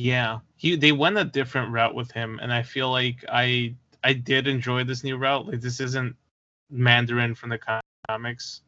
Yeah, 0.00 0.38
he 0.56 0.76
they 0.76 0.92
went 0.92 1.18
a 1.18 1.24
different 1.24 1.72
route 1.72 1.94
with 1.94 2.10
him, 2.10 2.38
and 2.40 2.50
I 2.54 2.62
feel 2.62 2.90
like 2.90 3.22
I 3.28 3.74
I 4.02 4.14
did 4.14 4.48
enjoy 4.48 4.82
this 4.82 5.04
new 5.04 5.18
route. 5.18 5.46
Like 5.46 5.60
this 5.60 5.78
isn't 5.78 6.16
Mandarin 6.70 7.34
from 7.34 7.50
the 7.50 7.82
comics, 8.08 8.62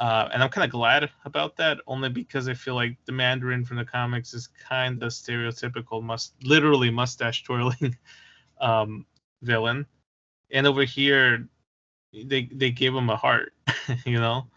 uh, 0.00 0.28
and 0.32 0.42
I'm 0.42 0.50
kind 0.50 0.64
of 0.64 0.72
glad 0.72 1.08
about 1.24 1.56
that. 1.58 1.78
Only 1.86 2.08
because 2.08 2.48
I 2.48 2.54
feel 2.54 2.74
like 2.74 2.96
the 3.04 3.12
Mandarin 3.12 3.64
from 3.64 3.76
the 3.76 3.84
comics 3.84 4.34
is 4.34 4.48
kind 4.48 5.00
of 5.00 5.12
stereotypical, 5.12 6.02
must 6.02 6.34
literally 6.42 6.90
mustache 6.90 7.44
twirling 7.44 7.96
um, 8.60 9.06
villain, 9.42 9.86
and 10.50 10.66
over 10.66 10.82
here 10.82 11.46
they 12.12 12.48
they 12.52 12.72
gave 12.72 12.96
him 12.96 13.10
a 13.10 13.16
heart, 13.16 13.54
you 14.04 14.18
know. 14.18 14.48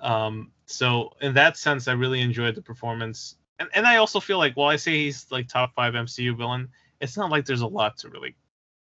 Um, 0.00 0.50
so 0.66 1.12
in 1.20 1.34
that 1.34 1.56
sense, 1.56 1.86
I 1.86 1.92
really 1.92 2.20
enjoyed 2.20 2.56
the 2.56 2.62
performance 2.62 3.36
and, 3.60 3.68
and 3.74 3.86
I 3.86 3.96
also 3.96 4.18
feel 4.18 4.38
like 4.38 4.54
while 4.54 4.70
I 4.70 4.76
say 4.76 5.04
he's 5.04 5.30
like 5.30 5.46
top 5.46 5.74
five 5.74 5.94
MCU 5.94 6.36
villain, 6.36 6.70
it's 7.00 7.16
not 7.16 7.30
like 7.30 7.44
there's 7.44 7.60
a 7.60 7.66
lot 7.66 7.98
to 7.98 8.08
really 8.08 8.34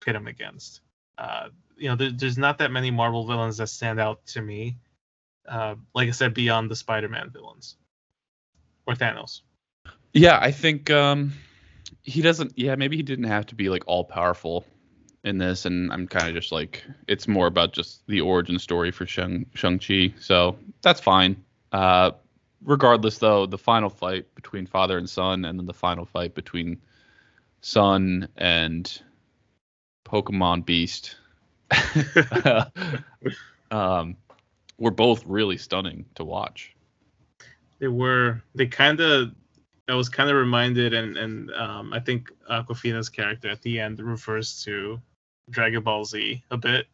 pit 0.01 0.17
him 0.17 0.27
against. 0.27 0.81
Uh, 1.19 1.49
you 1.77 1.89
know, 1.89 1.97
there, 1.97 2.11
there's 2.11 2.39
not 2.39 2.59
that 2.59 2.73
many 2.73 2.91
Marvel 2.91 3.27
villains 3.27 3.59
that 3.59 3.69
stand 3.69 4.01
out 4.01 4.27
to 4.29 4.41
me. 4.41 4.79
Uh, 5.47 5.75
like 5.95 6.09
I 6.09 6.13
said, 6.13 6.33
beyond 6.33 6.71
the 6.71 6.77
Spider-Man 6.77 7.31
villains 7.31 7.77
or 8.87 8.95
Thanos. 8.95 9.43
Yeah, 10.15 10.39
I 10.41 10.51
think 10.51 10.91
um 10.91 11.33
he 12.03 12.23
doesn't 12.23 12.53
yeah, 12.57 12.75
maybe 12.77 12.97
he 12.97 13.03
didn't 13.03 13.27
have 13.27 13.47
to 13.47 13.55
be 13.55 13.69
like 13.69 13.85
all 13.87 14.05
powerful 14.05 14.65
in 15.25 15.39
this 15.39 15.67
and 15.67 15.93
I'm 15.93 16.07
kind 16.07 16.29
of 16.29 16.35
just 16.35 16.53
like 16.53 16.83
it's 17.09 17.29
more 17.29 17.47
about 17.47 17.73
just 17.73 18.07
the 18.07 18.21
origin 18.23 18.59
story 18.59 18.91
for 18.91 19.07
Shang 19.07 19.47
Shang-Chi. 19.55 20.15
So, 20.19 20.57
that's 20.83 21.01
fine. 21.01 21.45
Uh 21.73 22.13
regardless 22.65 23.19
though, 23.19 23.47
the 23.47 23.59
final 23.59 23.91
fight 23.91 24.35
between 24.35 24.67
father 24.67 24.99
and 24.99 25.09
son 25.09 25.45
and 25.45 25.59
then 25.59 25.67
the 25.67 25.75
final 25.75 26.05
fight 26.05 26.35
between 26.35 26.81
son 27.61 28.29
and 28.37 29.01
Pokemon 30.05 30.67
Beast 30.67 31.17
um 33.71 34.17
were 34.79 34.91
both 34.91 35.25
really 35.27 35.57
stunning 35.57 36.05
to 36.15 36.25
watch. 36.25 36.75
They 37.79 37.89
were 37.89 38.43
they 38.55 38.67
kind 38.67 39.01
of 39.01 39.33
I 39.89 39.95
was 39.95 40.09
kind 40.09 40.31
of 40.31 40.37
reminded, 40.37 40.95
and 40.95 41.17
and 41.17 41.51
um, 41.53 41.93
I 41.93 42.01
think 42.01 42.31
Awkwafina's 42.51 43.09
character 43.09 43.51
at 43.51 43.63
the 43.63 43.81
end 43.81 44.01
refers 44.01 44.63
to 44.65 45.01
Dragon 45.51 45.83
Ball 45.83 46.05
Z 46.05 46.43
a 46.51 46.57
bit. 46.57 46.87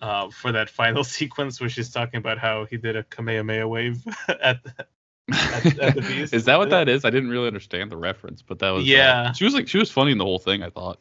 Uh, 0.00 0.30
for 0.30 0.52
that 0.52 0.70
final 0.80 1.04
sequence 1.04 1.60
where 1.60 1.70
she's 1.70 1.90
talking 1.90 2.18
about 2.18 2.38
how 2.38 2.64
he 2.64 2.76
did 2.76 2.96
a 2.96 3.02
Kamehameha 3.04 3.66
wave 3.68 4.02
at 4.28 4.62
the, 4.64 4.86
at, 5.30 5.78
at 5.78 5.94
the 5.94 6.00
beast. 6.08 6.34
is 6.34 6.44
that 6.46 6.58
what 6.58 6.70
that 6.70 6.88
is? 6.88 7.04
I 7.04 7.10
didn't 7.10 7.30
really 7.30 7.46
understand 7.46 7.90
the 7.90 7.96
reference, 7.96 8.42
but 8.42 8.58
that 8.60 8.70
was 8.70 8.84
uh, 8.84 8.86
Yeah. 8.86 9.32
she 9.32 9.44
was 9.44 9.54
like 9.54 9.68
she 9.68 9.78
was 9.78 9.90
funny 9.90 10.12
in 10.12 10.18
the 10.18 10.24
whole 10.24 10.38
thing. 10.38 10.62
I 10.62 10.70
thought 10.70 10.98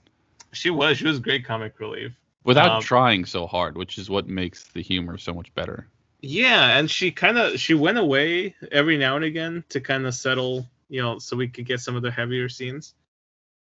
She 0.51 0.69
was. 0.69 0.97
She 0.97 1.05
was 1.07 1.19
great 1.19 1.45
comic 1.45 1.79
relief. 1.79 2.13
without 2.43 2.71
Um, 2.71 2.81
trying 2.81 3.25
so 3.25 3.45
hard, 3.47 3.77
which 3.77 3.97
is 3.97 4.09
what 4.09 4.27
makes 4.27 4.63
the 4.69 4.81
humor 4.81 5.17
so 5.17 5.33
much 5.33 5.53
better. 5.55 5.87
Yeah, 6.21 6.77
and 6.77 6.89
she 6.91 7.11
kind 7.11 7.37
of 7.37 7.59
she 7.59 7.73
went 7.73 7.97
away 7.97 8.55
every 8.71 8.97
now 8.97 9.15
and 9.15 9.23
again 9.25 9.63
to 9.69 9.79
kind 9.79 10.05
of 10.05 10.13
settle, 10.13 10.67
you 10.89 11.01
know, 11.01 11.17
so 11.19 11.37
we 11.37 11.47
could 11.47 11.65
get 11.65 11.79
some 11.79 11.95
of 11.95 12.01
the 12.01 12.11
heavier 12.11 12.49
scenes. 12.49 12.93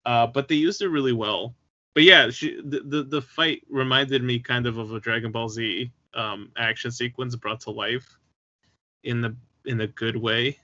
Uh, 0.04 0.26
but 0.26 0.48
they 0.48 0.54
used 0.56 0.80
it 0.82 0.88
really 0.88 1.12
well. 1.12 1.54
But 1.94 2.04
yeah, 2.04 2.30
she 2.30 2.60
the, 2.62 2.80
the 2.80 3.02
the 3.04 3.22
fight 3.22 3.62
reminded 3.68 4.22
me 4.22 4.38
kind 4.38 4.66
of 4.66 4.78
of 4.78 4.92
a 4.92 5.00
Dragon 5.00 5.32
Ball 5.32 5.48
Z 5.48 5.90
um, 6.14 6.50
action 6.56 6.90
sequence 6.90 7.34
brought 7.36 7.60
to 7.62 7.70
life 7.70 8.18
in 9.04 9.20
the 9.20 9.34
in 9.64 9.80
a 9.80 9.86
good 9.86 10.16
way. 10.16 10.58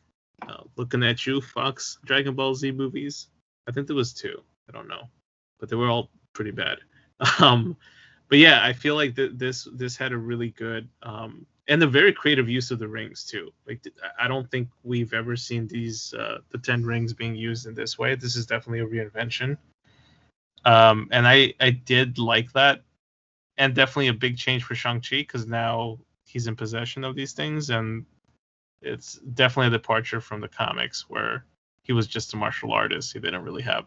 Uh, 0.48 0.62
looking 0.76 1.02
at 1.02 1.26
you, 1.26 1.40
Fox 1.40 1.98
Dragon 2.04 2.34
Ball 2.34 2.54
Z 2.54 2.72
movies. 2.72 3.28
I 3.66 3.72
think 3.72 3.86
there 3.86 3.96
was 3.96 4.12
two. 4.12 4.42
I 4.68 4.72
don't 4.72 4.88
know, 4.88 5.08
but 5.58 5.68
they 5.68 5.76
were 5.76 5.88
all 5.90 6.10
pretty 6.32 6.52
bad. 6.52 6.78
Um, 7.40 7.76
but 8.28 8.38
yeah, 8.38 8.64
I 8.64 8.72
feel 8.72 8.96
like 8.96 9.14
th- 9.14 9.32
this 9.34 9.68
this 9.72 9.96
had 9.96 10.12
a 10.12 10.16
really 10.16 10.50
good 10.50 10.88
um, 11.02 11.46
and 11.68 11.82
a 11.82 11.86
very 11.86 12.12
creative 12.12 12.48
use 12.48 12.70
of 12.70 12.78
the 12.78 12.88
rings 12.88 13.24
too. 13.24 13.52
Like 13.66 13.82
th- 13.82 13.94
I 14.18 14.28
don't 14.28 14.50
think 14.50 14.68
we've 14.82 15.14
ever 15.14 15.36
seen 15.36 15.68
these 15.68 16.12
uh, 16.14 16.38
the 16.50 16.58
ten 16.58 16.84
rings 16.84 17.12
being 17.12 17.36
used 17.36 17.66
in 17.66 17.74
this 17.74 17.98
way. 17.98 18.14
This 18.14 18.36
is 18.36 18.46
definitely 18.46 18.80
a 18.80 18.86
reinvention. 18.86 19.56
Um, 20.64 21.08
and 21.12 21.26
I 21.26 21.54
I 21.60 21.70
did 21.70 22.18
like 22.18 22.52
that, 22.52 22.82
and 23.58 23.74
definitely 23.74 24.08
a 24.08 24.14
big 24.14 24.36
change 24.36 24.64
for 24.64 24.74
Shang 24.74 25.00
Chi 25.00 25.18
because 25.18 25.46
now 25.46 25.98
he's 26.24 26.46
in 26.46 26.56
possession 26.56 27.04
of 27.04 27.14
these 27.14 27.32
things, 27.32 27.70
and 27.70 28.04
it's 28.80 29.14
definitely 29.34 29.68
a 29.68 29.78
departure 29.78 30.20
from 30.20 30.40
the 30.40 30.48
comics 30.48 31.08
where 31.08 31.44
he 31.82 31.92
was 31.92 32.06
just 32.06 32.34
a 32.34 32.36
martial 32.36 32.72
artist. 32.72 33.12
He 33.12 33.20
didn't 33.20 33.42
really 33.42 33.62
have 33.62 33.84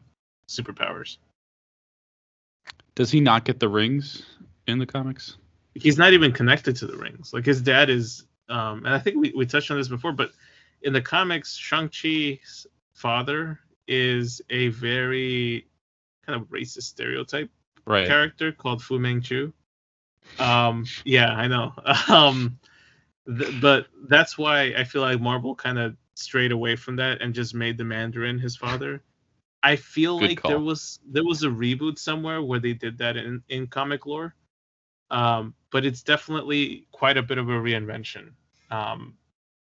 superpowers. 0.49 1.17
Does 2.95 3.11
he 3.11 3.19
not 3.19 3.45
get 3.45 3.59
the 3.59 3.69
rings 3.69 4.23
in 4.67 4.80
the 4.80 4.86
comics? 4.86 5.38
he's 5.80 5.97
not 5.97 6.13
even 6.13 6.32
connected 6.32 6.75
to 6.78 6.88
the 6.88 6.97
rings. 6.97 7.34
Like 7.34 7.45
his 7.45 7.61
dad 7.61 7.89
is, 7.89 8.25
um, 8.49 8.86
and 8.86 8.93
I 8.93 8.99
think 8.99 9.17
we, 9.17 9.34
we 9.36 9.45
touched 9.45 9.71
on 9.71 9.78
this 9.78 9.88
before, 9.88 10.11
but 10.11 10.32
in 10.82 10.93
the 10.93 11.01
comics, 11.01 11.55
Shang 11.55 11.89
Chi's 11.89 12.65
father 12.93 13.59
is 13.88 14.41
a 14.49 14.69
very 14.69 15.67
kind 16.28 16.41
of 16.41 16.49
racist 16.49 16.84
stereotype 16.84 17.49
Right. 17.86 18.17
character 18.17 18.51
called 18.51 18.82
Fu 18.84 18.99
Manchu. 18.99 19.53
Um, 20.39 20.86
yeah, 21.05 21.32
I 21.34 21.47
know. 21.47 21.73
Um, 22.09 22.59
th- 23.28 23.53
but 23.61 23.88
that's 24.07 24.38
why 24.38 24.73
I 24.78 24.84
feel 24.84 25.01
like 25.01 25.19
Marvel 25.21 25.55
kind 25.55 25.80
of 25.80 25.95
strayed 26.15 26.51
away 26.51 26.75
from 26.75 26.97
that 26.97 27.21
and 27.21 27.34
just 27.34 27.53
made 27.55 27.78
the 27.78 27.84
Mandarin 27.86 28.39
his 28.39 28.55
father. 28.57 29.01
I 29.63 29.75
feel 29.75 30.19
Good 30.19 30.21
like 30.21 30.45
call. 30.45 30.51
there 30.51 30.59
was 30.59 30.99
there 31.07 31.23
was 31.23 31.43
a 31.43 31.47
reboot 31.47 31.97
somewhere 31.99 32.41
where 32.41 32.59
they 32.59 32.73
did 32.73 32.97
that 32.99 33.17
in 33.17 33.43
in 33.49 33.67
comic 33.67 34.05
lore, 34.05 34.36
um, 35.11 35.53
but 35.71 35.86
it's 35.86 36.03
definitely 36.03 36.88
quite 36.91 37.17
a 37.17 37.23
bit 37.23 37.38
of 37.38 37.49
a 37.49 37.53
reinvention, 37.53 38.32
um, 38.71 39.17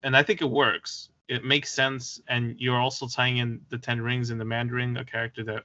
and 0.03 0.16
I 0.16 0.22
think 0.22 0.40
it 0.42 0.50
works. 0.50 1.11
It 1.28 1.44
makes 1.44 1.72
sense, 1.72 2.20
and 2.28 2.57
you're 2.59 2.78
also 2.80 3.07
tying 3.09 3.38
in 3.38 3.61
the 3.70 3.78
Ten 3.78 4.00
Rings 4.00 4.30
and 4.30 4.40
the 4.40 4.44
Mandarin, 4.44 4.96
a 4.96 5.05
character 5.05 5.44
that 5.44 5.64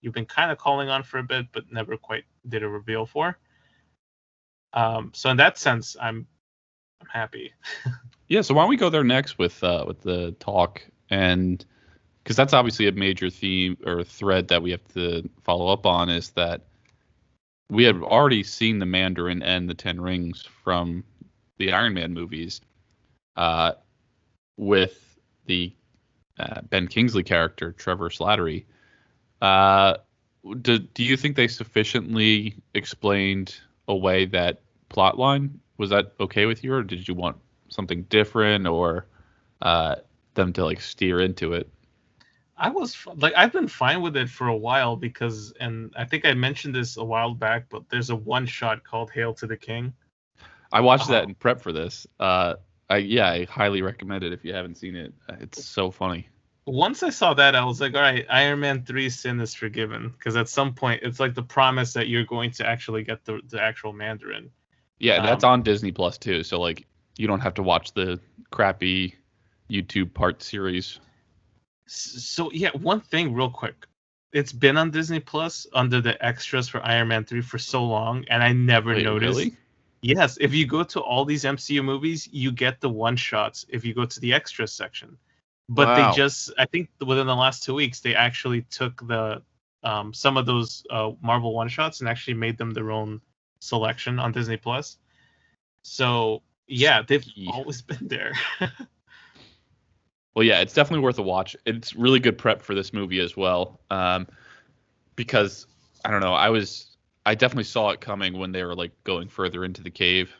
you've 0.00 0.14
been 0.14 0.26
kind 0.26 0.50
of 0.50 0.58
calling 0.58 0.88
on 0.88 1.02
for 1.02 1.18
a 1.18 1.22
bit, 1.22 1.46
but 1.52 1.70
never 1.72 1.96
quite 1.96 2.24
did 2.48 2.62
a 2.62 2.68
reveal 2.68 3.06
for. 3.06 3.38
Um, 4.72 5.12
so 5.14 5.30
in 5.30 5.36
that 5.38 5.58
sense, 5.58 5.96
I'm 6.00 6.26
I'm 7.00 7.08
happy. 7.08 7.52
Yeah, 8.30 8.42
so 8.42 8.52
why 8.52 8.60
don't 8.60 8.68
we 8.68 8.76
go 8.76 8.90
there 8.90 9.04
next 9.04 9.38
with 9.38 9.64
uh, 9.64 9.84
with 9.88 10.02
the 10.02 10.32
talk 10.32 10.86
and 11.08 11.64
because 12.22 12.36
that's 12.36 12.52
obviously 12.52 12.86
a 12.86 12.92
major 12.92 13.30
theme 13.30 13.78
or 13.86 14.04
thread 14.04 14.48
that 14.48 14.60
we 14.60 14.70
have 14.70 14.86
to 14.92 15.26
follow 15.44 15.68
up 15.72 15.86
on 15.86 16.10
is 16.10 16.28
that 16.32 16.66
we 17.70 17.84
have 17.84 18.02
already 18.02 18.42
seen 18.42 18.78
the 18.78 18.84
Mandarin 18.84 19.42
and 19.42 19.66
the 19.66 19.72
Ten 19.72 19.98
Rings 19.98 20.46
from 20.62 21.04
the 21.56 21.72
Iron 21.72 21.94
Man 21.94 22.12
movies, 22.12 22.60
uh, 23.36 23.72
with 24.58 25.18
the 25.46 25.72
uh, 26.38 26.60
Ben 26.62 26.86
Kingsley 26.86 27.22
character 27.22 27.72
Trevor 27.72 28.10
Slattery. 28.10 28.64
Uh, 29.40 29.96
do 30.60 30.78
do 30.78 31.04
you 31.04 31.16
think 31.16 31.36
they 31.36 31.48
sufficiently 31.48 32.56
explained 32.74 33.56
away 33.86 34.24
that 34.26 34.60
plot 34.88 35.18
line? 35.18 35.60
Was 35.76 35.90
that 35.90 36.12
okay 36.20 36.46
with 36.46 36.64
you, 36.64 36.74
or 36.74 36.82
did 36.82 37.06
you 37.06 37.14
want 37.14 37.36
something 37.68 38.02
different, 38.04 38.66
or 38.66 39.06
uh, 39.62 39.96
them 40.34 40.52
to 40.54 40.64
like 40.64 40.80
steer 40.80 41.20
into 41.20 41.52
it? 41.52 41.68
I 42.56 42.70
was 42.70 42.96
like 43.16 43.32
I've 43.36 43.52
been 43.52 43.68
fine 43.68 44.02
with 44.02 44.16
it 44.16 44.28
for 44.28 44.48
a 44.48 44.56
while 44.56 44.96
because 44.96 45.52
and 45.60 45.92
I 45.96 46.04
think 46.04 46.24
I 46.26 46.34
mentioned 46.34 46.74
this 46.74 46.96
a 46.96 47.04
while 47.04 47.34
back, 47.34 47.66
but 47.68 47.88
there's 47.88 48.10
a 48.10 48.16
one 48.16 48.46
shot 48.46 48.82
called 48.82 49.10
Hail 49.10 49.32
to 49.34 49.46
the 49.46 49.56
King. 49.56 49.92
I 50.72 50.80
watched 50.80 51.08
that 51.08 51.24
Oh. 51.24 51.28
in 51.28 51.34
prep 51.34 51.60
for 51.60 51.72
this. 51.72 52.06
Uh, 52.18 52.54
I 52.90 52.96
yeah, 52.98 53.28
I 53.28 53.44
highly 53.44 53.82
recommend 53.82 54.24
it 54.24 54.32
if 54.32 54.44
you 54.44 54.52
haven't 54.52 54.76
seen 54.76 54.96
it. 54.96 55.14
It's 55.40 55.64
so 55.64 55.90
funny. 55.92 56.28
Once 56.68 57.02
I 57.02 57.08
saw 57.08 57.32
that, 57.34 57.54
I 57.54 57.64
was 57.64 57.80
like, 57.80 57.94
all 57.94 58.02
right, 58.02 58.26
Iron 58.28 58.60
Man 58.60 58.84
3 58.84 59.08
sin 59.08 59.40
is 59.40 59.54
forgiven 59.54 60.10
because 60.10 60.36
at 60.36 60.48
some 60.50 60.74
point 60.74 61.02
it's 61.02 61.18
like 61.18 61.34
the 61.34 61.42
promise 61.42 61.94
that 61.94 62.08
you're 62.08 62.24
going 62.24 62.50
to 62.52 62.66
actually 62.66 63.04
get 63.04 63.24
the, 63.24 63.40
the 63.48 63.60
actual 63.60 63.94
Mandarin. 63.94 64.50
Yeah, 64.98 65.22
that's 65.22 65.44
Um, 65.44 65.52
on 65.52 65.62
Disney 65.62 65.92
Plus 65.92 66.18
too. 66.18 66.42
So 66.42 66.60
like, 66.60 66.86
you 67.16 67.26
don't 67.26 67.40
have 67.40 67.54
to 67.54 67.62
watch 67.62 67.94
the 67.94 68.20
crappy 68.50 69.14
YouTube 69.70 70.12
part 70.12 70.42
series. 70.42 71.00
So 71.86 72.52
yeah, 72.52 72.70
one 72.72 73.00
thing 73.00 73.32
real 73.32 73.50
quick. 73.50 73.86
It's 74.32 74.52
been 74.52 74.76
on 74.76 74.90
Disney 74.90 75.20
Plus 75.20 75.66
under 75.72 76.02
the 76.02 76.22
extras 76.22 76.68
for 76.68 76.84
Iron 76.84 77.08
Man 77.08 77.24
3 77.24 77.40
for 77.40 77.58
so 77.58 77.82
long 77.82 78.26
and 78.28 78.42
I 78.42 78.52
never 78.52 78.94
Wait, 78.94 79.04
noticed. 79.04 79.38
really? 79.38 79.56
Yes, 80.02 80.36
if 80.38 80.52
you 80.52 80.66
go 80.66 80.84
to 80.84 81.00
all 81.00 81.24
these 81.24 81.44
MCU 81.44 81.82
movies, 81.82 82.28
you 82.30 82.52
get 82.52 82.80
the 82.80 82.90
one 82.90 83.16
shots 83.16 83.64
if 83.70 83.86
you 83.86 83.94
go 83.94 84.04
to 84.04 84.20
the 84.20 84.34
extras 84.34 84.72
section. 84.72 85.16
But 85.68 85.86
Wow. 85.86 86.10
they 86.10 86.16
just 86.16 86.52
I 86.58 86.66
think 86.66 86.88
within 87.04 87.26
the 87.26 87.36
last 87.36 87.62
2 87.64 87.74
weeks 87.74 88.00
they 88.00 88.14
actually 88.14 88.62
took 88.62 89.06
the 89.06 89.42
um, 89.84 90.12
some 90.12 90.36
of 90.36 90.46
those 90.46 90.84
uh, 90.90 91.12
Marvel 91.22 91.54
one 91.54 91.68
shots 91.68 92.00
and 92.00 92.08
actually 92.08 92.34
made 92.34 92.58
them 92.58 92.72
their 92.72 92.90
own 92.90 93.20
selection 93.60 94.18
on 94.18 94.32
Disney 94.32 94.56
Plus. 94.56 94.98
So, 95.82 96.42
yeah, 96.66 97.02
they've 97.02 97.24
Yeah. 97.34 97.52
always 97.52 97.82
been 97.90 98.08
there. 98.08 98.32
Well, 100.34 100.44
yeah, 100.44 100.60
it's 100.60 100.74
definitely 100.74 101.02
worth 101.04 101.18
a 101.18 101.22
watch. 101.22 101.56
It's 101.66 101.94
really 101.96 102.20
good 102.20 102.38
prep 102.38 102.62
for 102.62 102.74
this 102.74 102.92
movie 102.92 103.20
as 103.20 103.36
well, 103.36 103.80
um, 103.90 104.26
because 105.16 105.66
I 106.04 106.10
don't 106.10 106.20
know. 106.20 106.34
I 106.34 106.48
was 106.50 106.96
I 107.26 107.34
definitely 107.34 107.64
saw 107.64 107.90
it 107.90 108.00
coming 108.00 108.38
when 108.38 108.52
they 108.52 108.62
were 108.64 108.74
like 108.74 108.92
going 109.04 109.28
further 109.28 109.64
into 109.64 109.82
the 109.82 109.90
cave. 109.90 110.32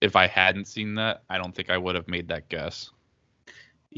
If 0.00 0.16
I 0.16 0.26
hadn't 0.26 0.66
seen 0.66 0.94
that, 0.96 1.22
I 1.30 1.38
don't 1.38 1.54
think 1.54 1.70
I 1.70 1.78
would 1.78 1.94
have 1.94 2.08
made 2.08 2.28
that 2.28 2.48
guess. 2.48 2.90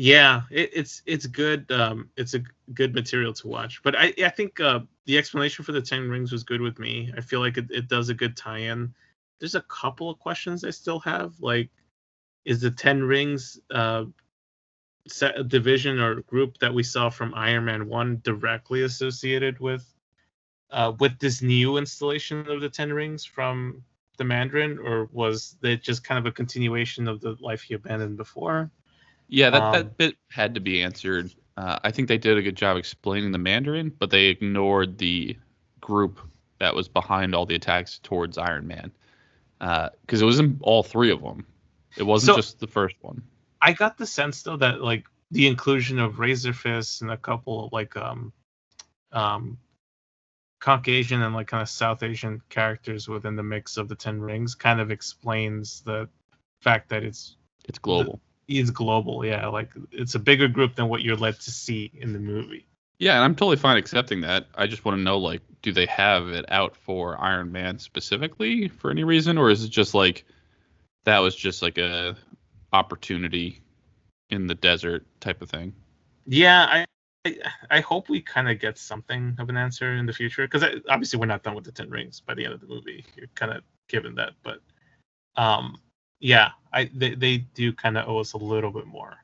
Yeah, 0.00 0.42
it, 0.52 0.70
it's 0.74 1.02
it's 1.06 1.26
good. 1.26 1.70
Um, 1.72 2.08
it's 2.16 2.34
a 2.34 2.42
good 2.72 2.94
material 2.94 3.32
to 3.32 3.48
watch. 3.48 3.82
But 3.82 3.96
I 3.98 4.14
I 4.24 4.28
think 4.28 4.60
uh, 4.60 4.80
the 5.06 5.18
explanation 5.18 5.64
for 5.64 5.72
the 5.72 5.82
Ten 5.82 6.08
Rings 6.08 6.30
was 6.30 6.44
good 6.44 6.60
with 6.60 6.78
me. 6.78 7.12
I 7.16 7.20
feel 7.20 7.40
like 7.40 7.56
it, 7.58 7.66
it 7.70 7.88
does 7.88 8.08
a 8.08 8.14
good 8.14 8.36
tie-in. 8.36 8.94
There's 9.40 9.56
a 9.56 9.62
couple 9.62 10.08
of 10.08 10.20
questions 10.20 10.62
I 10.62 10.70
still 10.70 11.00
have. 11.00 11.34
Like, 11.40 11.70
is 12.44 12.60
the 12.60 12.70
Ten 12.70 13.02
Rings 13.02 13.58
uh, 13.72 14.04
set 15.08 15.48
division 15.48 15.98
or 16.00 16.22
group 16.22 16.58
that 16.58 16.72
we 16.74 16.84
saw 16.84 17.10
from 17.10 17.34
Iron 17.34 17.64
Man 17.64 17.88
One 17.88 18.20
directly 18.22 18.82
associated 18.84 19.58
with 19.58 19.84
uh, 20.70 20.92
with 21.00 21.18
this 21.18 21.42
new 21.42 21.76
installation 21.78 22.48
of 22.50 22.60
the 22.60 22.70
Ten 22.70 22.92
Rings 22.92 23.24
from 23.24 23.82
the 24.18 24.24
Mandarin, 24.24 24.78
or 24.78 25.08
was 25.12 25.56
it 25.62 25.82
just 25.82 26.04
kind 26.04 26.18
of 26.18 26.26
a 26.26 26.32
continuation 26.32 27.08
of 27.08 27.20
the 27.20 27.36
life 27.40 27.62
he 27.62 27.74
abandoned 27.74 28.16
before? 28.16 28.70
Yeah, 29.28 29.50
that, 29.50 29.62
Um, 29.62 29.72
that 29.72 29.96
bit 29.98 30.16
had 30.30 30.54
to 30.54 30.60
be 30.60 30.82
answered. 30.82 31.34
Uh, 31.56 31.78
I 31.84 31.90
think 31.90 32.08
they 32.08 32.18
did 32.18 32.36
a 32.38 32.42
good 32.42 32.56
job 32.56 32.76
explaining 32.76 33.32
the 33.32 33.38
Mandarin, 33.38 33.90
but 33.98 34.10
they 34.10 34.26
ignored 34.26 34.98
the 34.98 35.36
group 35.80 36.20
that 36.58 36.74
was 36.74 36.88
behind 36.88 37.34
all 37.34 37.46
the 37.46 37.54
attacks 37.54 37.98
towards 37.98 38.38
Iron 38.38 38.66
Man. 38.66 38.90
Because 39.58 40.22
it 40.22 40.24
was 40.24 40.38
in 40.38 40.58
all 40.62 40.82
three 40.82 41.10
of 41.10 41.20
them. 41.20 41.44
It 41.96 42.04
wasn't 42.04 42.34
So- 42.34 42.36
just 42.36 42.60
the 42.60 42.66
first 42.66 42.96
one. 43.00 43.22
I 43.60 43.72
got 43.72 43.98
the 43.98 44.06
sense 44.06 44.42
though 44.44 44.56
that 44.58 44.82
like 44.82 45.06
the 45.32 45.48
inclusion 45.48 45.98
of 45.98 46.20
Razor 46.20 46.52
Fist 46.52 47.02
and 47.02 47.10
a 47.10 47.16
couple 47.16 47.66
of 47.66 47.72
like 47.72 47.96
um 47.96 48.32
um 49.12 49.58
Caucasian 50.60 51.22
and 51.22 51.34
like 51.34 51.48
kind 51.48 51.62
of 51.62 51.68
South 51.68 52.02
Asian 52.04 52.40
characters 52.50 53.08
within 53.08 53.34
the 53.36 53.42
mix 53.42 53.76
of 53.76 53.88
the 53.88 53.96
Ten 53.96 54.20
Rings 54.20 54.54
kind 54.54 54.80
of 54.80 54.90
explains 54.92 55.80
the 55.82 56.08
fact 56.60 56.88
that 56.90 57.02
it's 57.02 57.36
It's 57.64 57.78
global. 57.80 58.20
It's 58.48 58.70
global. 58.70 59.24
Yeah, 59.24 59.46
like 59.48 59.70
it's 59.92 60.14
a 60.14 60.18
bigger 60.18 60.48
group 60.48 60.74
than 60.74 60.88
what 60.88 61.02
you're 61.02 61.16
led 61.16 61.38
to 61.40 61.50
see 61.50 61.90
in 61.94 62.12
the 62.12 62.18
movie. 62.18 62.66
Yeah, 62.98 63.14
and 63.14 63.22
I'm 63.22 63.36
totally 63.36 63.56
fine 63.56 63.76
accepting 63.76 64.22
that. 64.22 64.46
I 64.56 64.66
just 64.66 64.84
want 64.84 64.98
to 64.98 65.02
know, 65.02 65.18
like, 65.18 65.42
do 65.62 65.72
they 65.72 65.86
have 65.86 66.28
it 66.28 66.44
out 66.48 66.74
for 66.74 67.20
Iron 67.20 67.52
Man 67.52 67.78
specifically 67.78 68.68
for 68.68 68.90
any 68.90 69.04
reason, 69.04 69.38
or 69.38 69.50
is 69.50 69.62
it 69.62 69.68
just 69.68 69.94
like 69.94 70.24
that 71.04 71.18
was 71.18 71.36
just 71.36 71.62
like 71.62 71.78
a 71.78 72.16
opportunity 72.72 73.60
in 74.30 74.46
the 74.46 74.54
desert 74.54 75.06
type 75.20 75.42
of 75.42 75.50
thing? 75.50 75.74
Yeah, 76.26 76.66
I 76.68 76.86
I, 77.24 77.36
I 77.70 77.80
hope 77.80 78.08
we 78.08 78.20
kind 78.20 78.48
of 78.48 78.58
get 78.58 78.78
something 78.78 79.36
of 79.38 79.48
an 79.48 79.56
answer 79.56 79.94
in 79.94 80.06
the 80.06 80.12
future 80.12 80.46
because 80.46 80.64
obviously 80.88 81.18
we're 81.18 81.26
not 81.26 81.42
done 81.42 81.54
with 81.54 81.64
the 81.64 81.72
Ten 81.72 81.90
Rings 81.90 82.20
by 82.20 82.34
the 82.34 82.44
end 82.44 82.54
of 82.54 82.60
the 82.60 82.66
movie. 82.66 83.04
You're 83.16 83.28
kind 83.34 83.52
of 83.52 83.62
given 83.88 84.14
that, 84.16 84.32
but 84.42 84.60
um, 85.36 85.78
yeah, 86.20 86.50
I 86.72 86.90
they 86.94 87.14
they 87.14 87.38
do 87.38 87.72
kind 87.72 87.96
of 87.96 88.08
owe 88.08 88.18
us 88.18 88.32
a 88.32 88.38
little 88.38 88.70
bit 88.70 88.86
more 88.86 89.16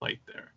light 0.00 0.20
there. 0.26 0.52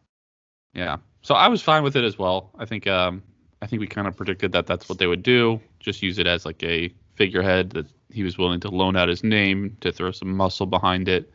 Yeah, 0.73 0.97
so 1.21 1.35
I 1.35 1.47
was 1.47 1.61
fine 1.61 1.83
with 1.83 1.95
it 1.95 2.03
as 2.03 2.17
well. 2.17 2.51
I 2.57 2.65
think 2.65 2.87
um 2.87 3.23
I 3.61 3.67
think 3.67 3.79
we 3.79 3.87
kind 3.87 4.07
of 4.07 4.15
predicted 4.17 4.51
that 4.53 4.67
that's 4.67 4.89
what 4.89 4.97
they 4.97 5.07
would 5.07 5.23
do. 5.23 5.61
Just 5.79 6.01
use 6.01 6.17
it 6.17 6.27
as 6.27 6.45
like 6.45 6.61
a 6.63 6.93
figurehead 7.15 7.71
that 7.71 7.85
he 8.09 8.23
was 8.23 8.37
willing 8.37 8.59
to 8.61 8.69
loan 8.69 8.95
out 8.95 9.09
his 9.09 9.23
name 9.23 9.77
to 9.81 9.91
throw 9.91 10.11
some 10.11 10.35
muscle 10.35 10.65
behind 10.65 11.07
it. 11.07 11.31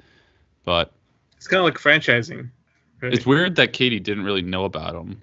But 0.65 0.93
it's 1.37 1.47
kind 1.47 1.61
of 1.61 1.65
like 1.65 1.75
franchising. 1.75 2.51
Right? 3.01 3.13
It's 3.13 3.27
weird 3.27 3.57
that 3.57 3.73
Katie 3.73 4.01
didn't 4.01 4.25
really 4.25 4.43
know 4.43 4.65
about 4.65 4.95
him 4.95 5.21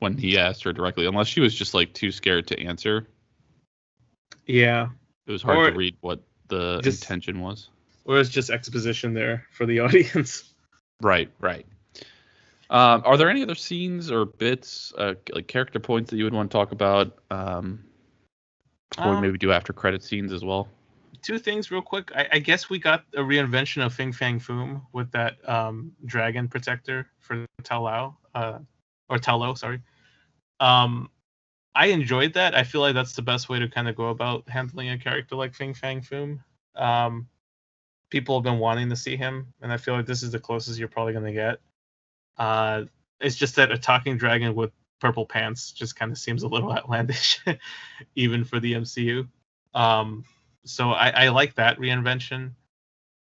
when 0.00 0.18
he 0.18 0.38
asked 0.38 0.64
her 0.64 0.72
directly, 0.72 1.06
unless 1.06 1.28
she 1.28 1.40
was 1.40 1.54
just 1.54 1.74
like 1.74 1.92
too 1.94 2.10
scared 2.10 2.46
to 2.48 2.60
answer. 2.60 3.06
Yeah. 4.46 4.88
It 5.26 5.32
was 5.32 5.42
hard 5.42 5.58
or 5.58 5.70
to 5.70 5.76
read 5.76 5.96
what 6.00 6.20
the 6.48 6.80
just, 6.80 7.02
intention 7.02 7.40
was. 7.40 7.70
Or 8.04 8.18
it's 8.18 8.30
just 8.30 8.50
exposition 8.50 9.14
there 9.14 9.46
for 9.50 9.66
the 9.66 9.80
audience. 9.80 10.54
Right, 11.00 11.30
right. 11.40 11.66
Um, 12.70 13.02
are 13.04 13.16
there 13.16 13.30
any 13.30 13.42
other 13.42 13.54
scenes 13.54 14.10
or 14.10 14.24
bits, 14.24 14.92
uh, 14.96 15.14
like 15.32 15.46
character 15.46 15.78
points 15.78 16.10
that 16.10 16.16
you 16.16 16.24
would 16.24 16.32
want 16.32 16.50
to 16.50 16.56
talk 16.56 16.72
about? 16.72 17.18
Um, 17.30 17.84
or 18.98 19.14
um, 19.14 19.20
maybe 19.20 19.38
do 19.38 19.52
after 19.52 19.72
credit 19.72 20.02
scenes 20.02 20.32
as 20.32 20.44
well? 20.44 20.68
Two 21.22 21.38
things, 21.38 21.70
real 21.70 21.82
quick. 21.82 22.10
I, 22.14 22.28
I, 22.32 22.38
guess 22.38 22.68
we 22.68 22.78
got 22.78 23.04
a 23.14 23.20
reinvention 23.20 23.84
of 23.84 23.94
Fin 23.94 24.12
Fang 24.12 24.38
Foom 24.38 24.82
with 24.92 25.10
that 25.12 25.36
um, 25.48 25.92
dragon 26.04 26.48
protector 26.48 27.08
for 27.18 27.46
Ta 27.62 27.78
Lo, 27.78 28.16
uh, 28.34 28.58
or 29.08 29.18
Ta 29.18 29.34
Lo, 29.34 29.54
sorry. 29.54 29.80
Um, 30.60 31.10
I 31.74 31.86
enjoyed 31.86 32.34
that. 32.34 32.54
I 32.54 32.62
feel 32.62 32.80
like 32.80 32.94
that's 32.94 33.14
the 33.14 33.22
best 33.22 33.48
way 33.48 33.58
to 33.58 33.68
kind 33.68 33.88
of 33.88 33.96
go 33.96 34.08
about 34.08 34.48
handling 34.48 34.90
a 34.90 34.98
character 34.98 35.34
like 35.34 35.54
Fin 35.54 35.74
Fang 35.74 36.02
Foom. 36.02 36.40
Um, 36.76 37.26
people 38.14 38.36
have 38.36 38.44
been 38.44 38.60
wanting 38.60 38.88
to 38.88 38.94
see 38.94 39.16
him, 39.16 39.52
and 39.60 39.72
I 39.72 39.76
feel 39.76 39.96
like 39.96 40.06
this 40.06 40.22
is 40.22 40.30
the 40.30 40.38
closest 40.38 40.78
you're 40.78 40.86
probably 40.86 41.14
going 41.14 41.24
to 41.24 41.32
get. 41.32 41.58
Uh, 42.38 42.84
it's 43.20 43.34
just 43.34 43.56
that 43.56 43.72
a 43.72 43.76
talking 43.76 44.16
dragon 44.16 44.54
with 44.54 44.70
purple 45.00 45.26
pants 45.26 45.72
just 45.72 45.96
kind 45.96 46.12
of 46.12 46.18
seems 46.18 46.44
a 46.44 46.46
little 46.46 46.70
outlandish, 46.78 47.40
even 48.14 48.44
for 48.44 48.60
the 48.60 48.74
MCU. 48.74 49.26
Um, 49.74 50.24
so 50.64 50.92
I, 50.92 51.24
I 51.24 51.28
like 51.30 51.56
that 51.56 51.76
reinvention. 51.80 52.52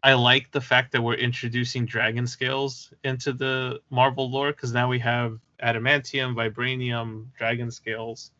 I 0.04 0.16
like 0.16 0.52
the 0.52 0.60
fact 0.60 0.92
that 0.92 1.02
we're 1.02 1.14
introducing 1.14 1.86
dragon 1.86 2.28
scales 2.28 2.92
into 3.06 3.32
the 3.32 3.80
Marvel 3.89 4.30
lore 4.30 4.52
because 4.52 4.74
now 4.74 4.89
we 4.89 5.00
have 5.00 5.39
adamantium, 5.64 6.36
vibranium, 6.36 7.28
dragon 7.38 7.72
scales, 7.72 8.32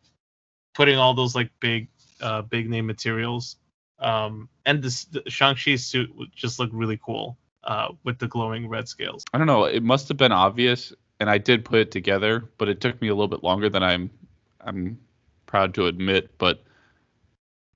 putting 0.74 0.98
all 0.98 1.14
those 1.14 1.34
like 1.34 1.50
big, 1.60 1.88
uh, 2.20 2.42
big 2.42 2.68
name 2.68 2.86
materials. 2.86 3.56
Um, 3.98 4.48
and 4.66 4.82
this 4.82 5.06
Shang 5.28 5.54
Chi's 5.54 5.84
suit 5.84 6.10
just 6.34 6.58
looked 6.58 6.72
really 6.72 6.98
cool 7.04 7.38
uh, 7.64 7.88
with 8.04 8.18
the 8.18 8.28
glowing 8.28 8.68
red 8.68 8.88
scales. 8.88 9.24
I 9.32 9.38
don't 9.38 9.46
know. 9.46 9.64
It 9.64 9.82
must 9.82 10.08
have 10.08 10.16
been 10.16 10.32
obvious, 10.32 10.92
and 11.20 11.30
I 11.30 11.38
did 11.38 11.64
put 11.64 11.78
it 11.78 11.90
together, 11.90 12.44
but 12.58 12.68
it 12.68 12.80
took 12.80 13.00
me 13.00 13.08
a 13.08 13.14
little 13.14 13.28
bit 13.28 13.42
longer 13.42 13.68
than 13.68 13.82
I'm 13.82 14.10
I'm 14.60 14.98
proud 15.46 15.74
to 15.74 15.86
admit. 15.86 16.36
But 16.38 16.64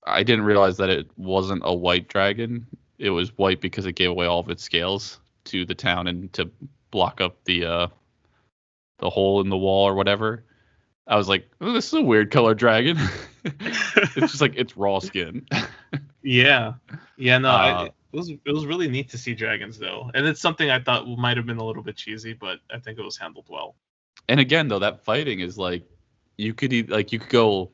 I 0.05 0.23
didn't 0.23 0.45
realize 0.45 0.77
that 0.79 0.91
it 0.91 1.09
wasn't 1.17 1.63
a 1.65 1.75
white 1.75 2.09
dragon. 2.09 2.67
It 2.99 3.11
was 3.11 3.37
white 3.37 3.61
because 3.61 3.87
it 3.87 3.93
gave 3.93 4.11
away 4.11 4.27
all 4.27 4.41
of 4.41 4.51
its 4.51 4.63
scales 4.63 5.21
to 5.47 5.65
the 5.65 5.75
town 5.75 6.07
and 6.07 6.33
to 6.33 6.51
block 6.91 7.21
up 7.21 7.45
the 7.45 7.65
uh, 7.65 7.89
the 8.99 9.11
hole 9.11 9.41
in 9.41 9.49
the 9.49 9.57
wall 9.57 9.87
or 9.87 9.95
whatever. 9.95 10.45
I 11.07 11.17
was 11.17 11.29
like, 11.29 11.49
oh, 11.61 11.73
this 11.73 11.87
is 11.87 11.95
a 11.95 12.03
weird 12.03 12.33
color 12.33 12.55
dragon. 12.55 12.99
it's 13.45 14.15
just 14.15 14.41
like 14.41 14.55
it's 14.57 14.77
raw 14.77 14.99
skin. 14.99 15.47
yeah, 16.27 16.75
yeah, 17.17 17.39
no, 17.39 17.51
uh, 17.51 17.53
I, 17.53 17.85
it 17.85 17.93
was 18.13 18.31
it 18.31 18.53
was 18.53 18.67
really 18.67 18.89
neat 18.89 19.09
to 19.11 19.19
see 19.19 19.33
dragons 19.33 19.79
though, 19.79 20.11
and 20.13 20.27
it's 20.27 20.41
something 20.41 20.71
I 20.71 20.81
thought 20.81 21.07
might 21.07 21.37
have 21.37 21.47
been 21.47 21.59
a 21.59 21.65
little 21.65 21.85
bit 21.85 21.97
cheesy, 21.97 22.33
but 22.33 22.59
I 22.69 22.81
think 22.81 22.99
it 22.99 23.05
was 23.05 23.17
handled 23.17 23.47
well. 23.49 23.77
And 24.29 24.41
again, 24.41 24.67
though, 24.67 24.81
that 24.81 25.05
fighting 25.05 25.41
is 25.41 25.57
like 25.57 25.85
you 26.37 26.53
could 26.53 26.91
like 26.91 27.13
you 27.13 27.21
could 27.21 27.29
go 27.29 27.71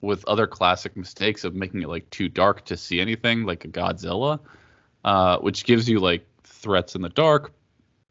with 0.00 0.24
other 0.26 0.48
classic 0.48 0.96
mistakes 0.96 1.44
of 1.44 1.54
making 1.54 1.82
it 1.82 1.88
like 1.88 2.10
too 2.10 2.28
dark 2.28 2.64
to 2.66 2.76
see 2.76 3.00
anything, 3.00 3.44
like 3.44 3.64
a 3.64 3.68
Godzilla, 3.68 4.40
uh, 5.04 5.38
which 5.38 5.64
gives 5.64 5.88
you 5.88 6.00
like 6.00 6.26
threats 6.42 6.96
in 6.96 7.02
the 7.02 7.08
dark 7.10 7.52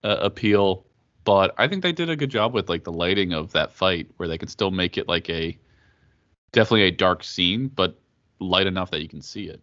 uh, 0.06 0.18
appeal. 0.22 0.86
But 1.26 1.54
I 1.58 1.68
think 1.68 1.84
they 1.84 1.92
did 1.92 2.10
a 2.10 2.16
good 2.16 2.30
job 2.30 2.54
with 2.54 2.70
like 2.70 2.86
the 2.86 2.94
lighting 2.94 3.34
of 3.34 3.52
that 3.52 3.74
fight, 3.74 4.08
where 4.18 4.30
they 4.30 4.38
could 4.38 4.50
still 4.50 4.72
make 4.72 4.98
it 4.98 5.10
like 5.10 5.30
a 5.30 5.58
definitely 6.54 6.84
a 6.84 6.92
dark 6.92 7.26
scene, 7.26 7.68
but 7.68 8.00
light 8.40 8.68
enough 8.68 8.92
that 8.92 9.02
you 9.02 9.10
can 9.10 9.22
see 9.22 9.46
it 9.46 9.62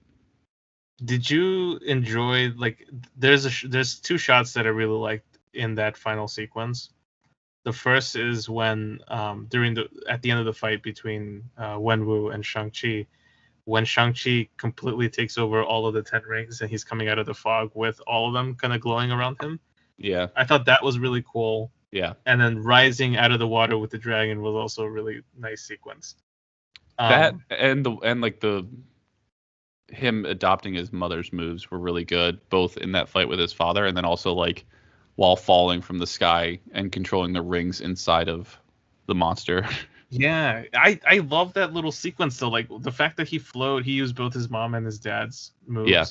did 1.04 1.28
you 1.28 1.78
enjoy 1.78 2.50
like 2.56 2.86
there's 3.16 3.46
a 3.46 3.68
there's 3.68 3.98
two 3.98 4.18
shots 4.18 4.52
that 4.52 4.66
I 4.66 4.70
really 4.70 4.98
liked 4.98 5.38
in 5.54 5.74
that 5.76 5.96
final 5.96 6.28
sequence. 6.28 6.90
The 7.64 7.72
first 7.72 8.16
is 8.16 8.48
when 8.48 8.98
um, 9.08 9.46
during 9.48 9.74
the 9.74 9.88
at 10.08 10.22
the 10.22 10.30
end 10.30 10.40
of 10.40 10.46
the 10.46 10.52
fight 10.52 10.82
between 10.82 11.44
uh, 11.56 11.76
Wenwu 11.76 12.34
and 12.34 12.44
Shang 12.44 12.70
Chi, 12.70 13.06
when 13.64 13.84
Shang 13.84 14.14
Chi 14.14 14.48
completely 14.56 15.08
takes 15.08 15.38
over 15.38 15.62
all 15.62 15.86
of 15.86 15.94
the 15.94 16.02
ten 16.02 16.22
rings 16.22 16.60
and 16.60 16.70
he's 16.70 16.84
coming 16.84 17.08
out 17.08 17.18
of 17.18 17.26
the 17.26 17.34
fog 17.34 17.70
with 17.74 18.00
all 18.06 18.28
of 18.28 18.34
them 18.34 18.54
kind 18.56 18.72
of 18.72 18.80
glowing 18.80 19.12
around 19.12 19.40
him. 19.40 19.60
Yeah, 19.96 20.28
I 20.36 20.44
thought 20.44 20.66
that 20.66 20.82
was 20.82 20.98
really 20.98 21.24
cool. 21.30 21.70
Yeah, 21.92 22.14
and 22.26 22.40
then 22.40 22.62
rising 22.62 23.16
out 23.16 23.32
of 23.32 23.38
the 23.38 23.46
water 23.46 23.78
with 23.78 23.90
the 23.90 23.98
dragon 23.98 24.42
was 24.42 24.54
also 24.54 24.82
a 24.82 24.90
really 24.90 25.22
nice 25.38 25.62
sequence. 25.62 26.16
Um, 26.98 27.10
that 27.10 27.60
and 27.60 27.86
the 27.86 27.92
and 28.02 28.20
like 28.20 28.40
the 28.40 28.66
him 29.92 30.24
adopting 30.24 30.74
his 30.74 30.92
mother's 30.92 31.32
moves 31.32 31.70
were 31.70 31.78
really 31.78 32.04
good, 32.04 32.40
both 32.48 32.76
in 32.76 32.92
that 32.92 33.08
fight 33.08 33.28
with 33.28 33.38
his 33.38 33.52
father 33.52 33.86
and 33.86 33.96
then 33.96 34.04
also 34.04 34.32
like 34.32 34.64
while 35.16 35.36
falling 35.36 35.82
from 35.82 35.98
the 35.98 36.06
sky 36.06 36.58
and 36.72 36.90
controlling 36.90 37.32
the 37.32 37.42
rings 37.42 37.80
inside 37.80 38.28
of 38.28 38.58
the 39.06 39.14
monster. 39.14 39.66
Yeah, 40.14 40.64
I 40.74 41.00
I 41.08 41.18
love 41.20 41.54
that 41.54 41.72
little 41.72 41.90
sequence 41.90 42.36
though. 42.36 42.50
Like 42.50 42.68
the 42.80 42.92
fact 42.92 43.16
that 43.16 43.28
he 43.28 43.38
flowed, 43.38 43.82
he 43.82 43.92
used 43.92 44.14
both 44.14 44.34
his 44.34 44.50
mom 44.50 44.74
and 44.74 44.84
his 44.84 44.98
dad's 44.98 45.52
moves. 45.66 45.90
Yeah, 45.90 46.04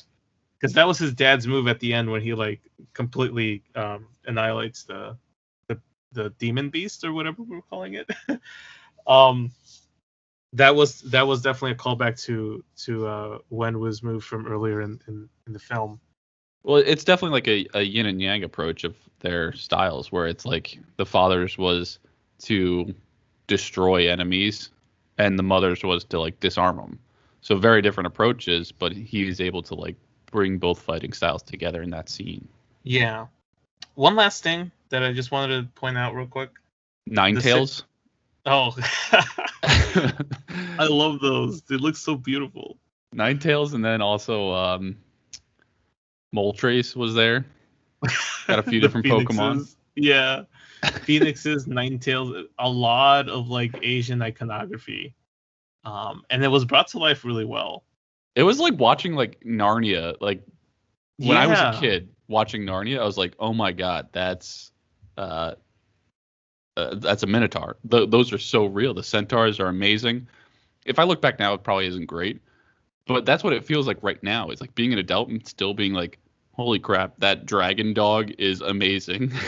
because 0.58 0.74
that 0.74 0.88
was 0.88 0.98
his 0.98 1.14
dad's 1.14 1.46
move 1.46 1.68
at 1.68 1.78
the 1.78 1.94
end 1.94 2.10
when 2.10 2.20
he 2.20 2.34
like 2.34 2.60
completely 2.94 3.62
um, 3.76 4.08
annihilates 4.26 4.82
the 4.82 5.16
the 5.68 5.80
the 6.10 6.30
demon 6.30 6.70
beast 6.70 7.04
or 7.04 7.12
whatever 7.12 7.44
we're 7.44 7.62
calling 7.62 7.94
it. 7.94 8.10
um, 9.06 9.52
that 10.54 10.74
was 10.74 11.00
that 11.02 11.26
was 11.26 11.42
definitely 11.42 11.72
a 11.72 11.74
callback 11.76 12.20
to 12.24 12.62
to 12.84 13.06
uh, 13.06 13.38
Wenwu's 13.50 14.02
moved 14.02 14.26
from 14.26 14.46
earlier 14.46 14.82
in, 14.82 15.00
in, 15.08 15.28
in 15.46 15.52
the 15.52 15.58
film. 15.58 16.00
Well, 16.64 16.76
it's 16.76 17.04
definitely 17.04 17.34
like 17.40 17.48
a, 17.48 17.78
a 17.78 17.82
yin 17.82 18.06
and 18.06 18.20
yang 18.20 18.44
approach 18.44 18.84
of 18.84 18.94
their 19.20 19.52
styles, 19.52 20.12
where 20.12 20.26
it's 20.26 20.44
like 20.44 20.78
the 20.96 21.06
father's 21.06 21.58
was 21.58 21.98
to 22.44 22.94
destroy 23.46 24.10
enemies, 24.10 24.70
and 25.18 25.38
the 25.38 25.42
mother's 25.42 25.82
was 25.82 26.04
to 26.04 26.20
like 26.20 26.38
disarm 26.40 26.76
them. 26.76 26.98
So 27.40 27.56
very 27.56 27.82
different 27.82 28.06
approaches, 28.06 28.70
but 28.70 28.92
he's 28.92 29.40
able 29.40 29.62
to 29.62 29.74
like 29.74 29.96
bring 30.30 30.58
both 30.58 30.80
fighting 30.80 31.12
styles 31.12 31.42
together 31.42 31.82
in 31.82 31.90
that 31.90 32.08
scene. 32.08 32.46
Yeah. 32.84 33.26
One 33.94 34.14
last 34.14 34.42
thing 34.42 34.70
that 34.90 35.02
I 35.02 35.12
just 35.12 35.32
wanted 35.32 35.62
to 35.62 35.68
point 35.80 35.98
out 35.98 36.14
real 36.14 36.26
quick. 36.26 36.50
Nine 37.06 37.34
the 37.34 37.40
Tails. 37.40 37.84
Oh. 38.46 38.74
I 39.62 40.86
love 40.88 41.20
those. 41.20 41.62
They 41.62 41.76
look 41.76 41.96
so 41.96 42.16
beautiful. 42.16 42.78
Nine 43.12 43.38
Tails, 43.38 43.74
and 43.74 43.84
then 43.84 44.00
also 44.00 44.52
um, 44.52 44.96
Moltres 46.34 46.96
was 46.96 47.14
there. 47.14 47.44
Got 48.46 48.58
a 48.58 48.62
few 48.62 48.80
different 48.80 49.06
Pokemon. 49.06 49.74
Yeah, 49.94 50.44
Phoenixes, 51.02 51.66
Nine 51.66 51.98
Tails, 51.98 52.46
a 52.58 52.68
lot 52.68 53.28
of 53.28 53.48
like 53.48 53.78
Asian 53.82 54.22
iconography, 54.22 55.14
um, 55.84 56.24
and 56.30 56.42
it 56.42 56.48
was 56.48 56.64
brought 56.64 56.88
to 56.88 56.98
life 56.98 57.24
really 57.24 57.44
well. 57.44 57.84
It 58.34 58.42
was 58.44 58.58
like 58.58 58.78
watching 58.78 59.14
like 59.14 59.40
Narnia. 59.44 60.16
Like 60.20 60.42
when 61.18 61.28
yeah. 61.28 61.42
I 61.42 61.46
was 61.46 61.58
a 61.60 61.78
kid 61.78 62.08
watching 62.28 62.62
Narnia, 62.62 63.00
I 63.00 63.04
was 63.04 63.18
like, 63.18 63.34
oh 63.38 63.52
my 63.52 63.72
god, 63.72 64.08
that's 64.12 64.72
uh, 65.18 65.54
uh, 66.76 66.94
that's 66.96 67.22
a 67.22 67.26
minotaur. 67.26 67.76
Th- 67.90 68.08
those 68.10 68.32
are 68.32 68.38
so 68.38 68.66
real. 68.66 68.94
The 68.94 69.02
centaurs 69.02 69.60
are 69.60 69.66
amazing. 69.68 70.28
If 70.84 70.98
I 70.98 71.04
look 71.04 71.20
back 71.20 71.38
now, 71.38 71.54
it 71.54 71.62
probably 71.62 71.86
isn't 71.86 72.06
great, 72.06 72.40
but 73.06 73.24
that's 73.24 73.44
what 73.44 73.52
it 73.52 73.64
feels 73.64 73.86
like 73.86 74.02
right 74.02 74.22
now. 74.22 74.50
It's 74.50 74.60
like 74.60 74.74
being 74.74 74.92
an 74.92 74.98
adult 74.98 75.28
and 75.28 75.46
still 75.46 75.74
being 75.74 75.92
like, 75.92 76.18
holy 76.52 76.78
crap, 76.78 77.14
that 77.18 77.46
dragon 77.46 77.94
dog 77.94 78.32
is 78.38 78.60
amazing. 78.60 79.32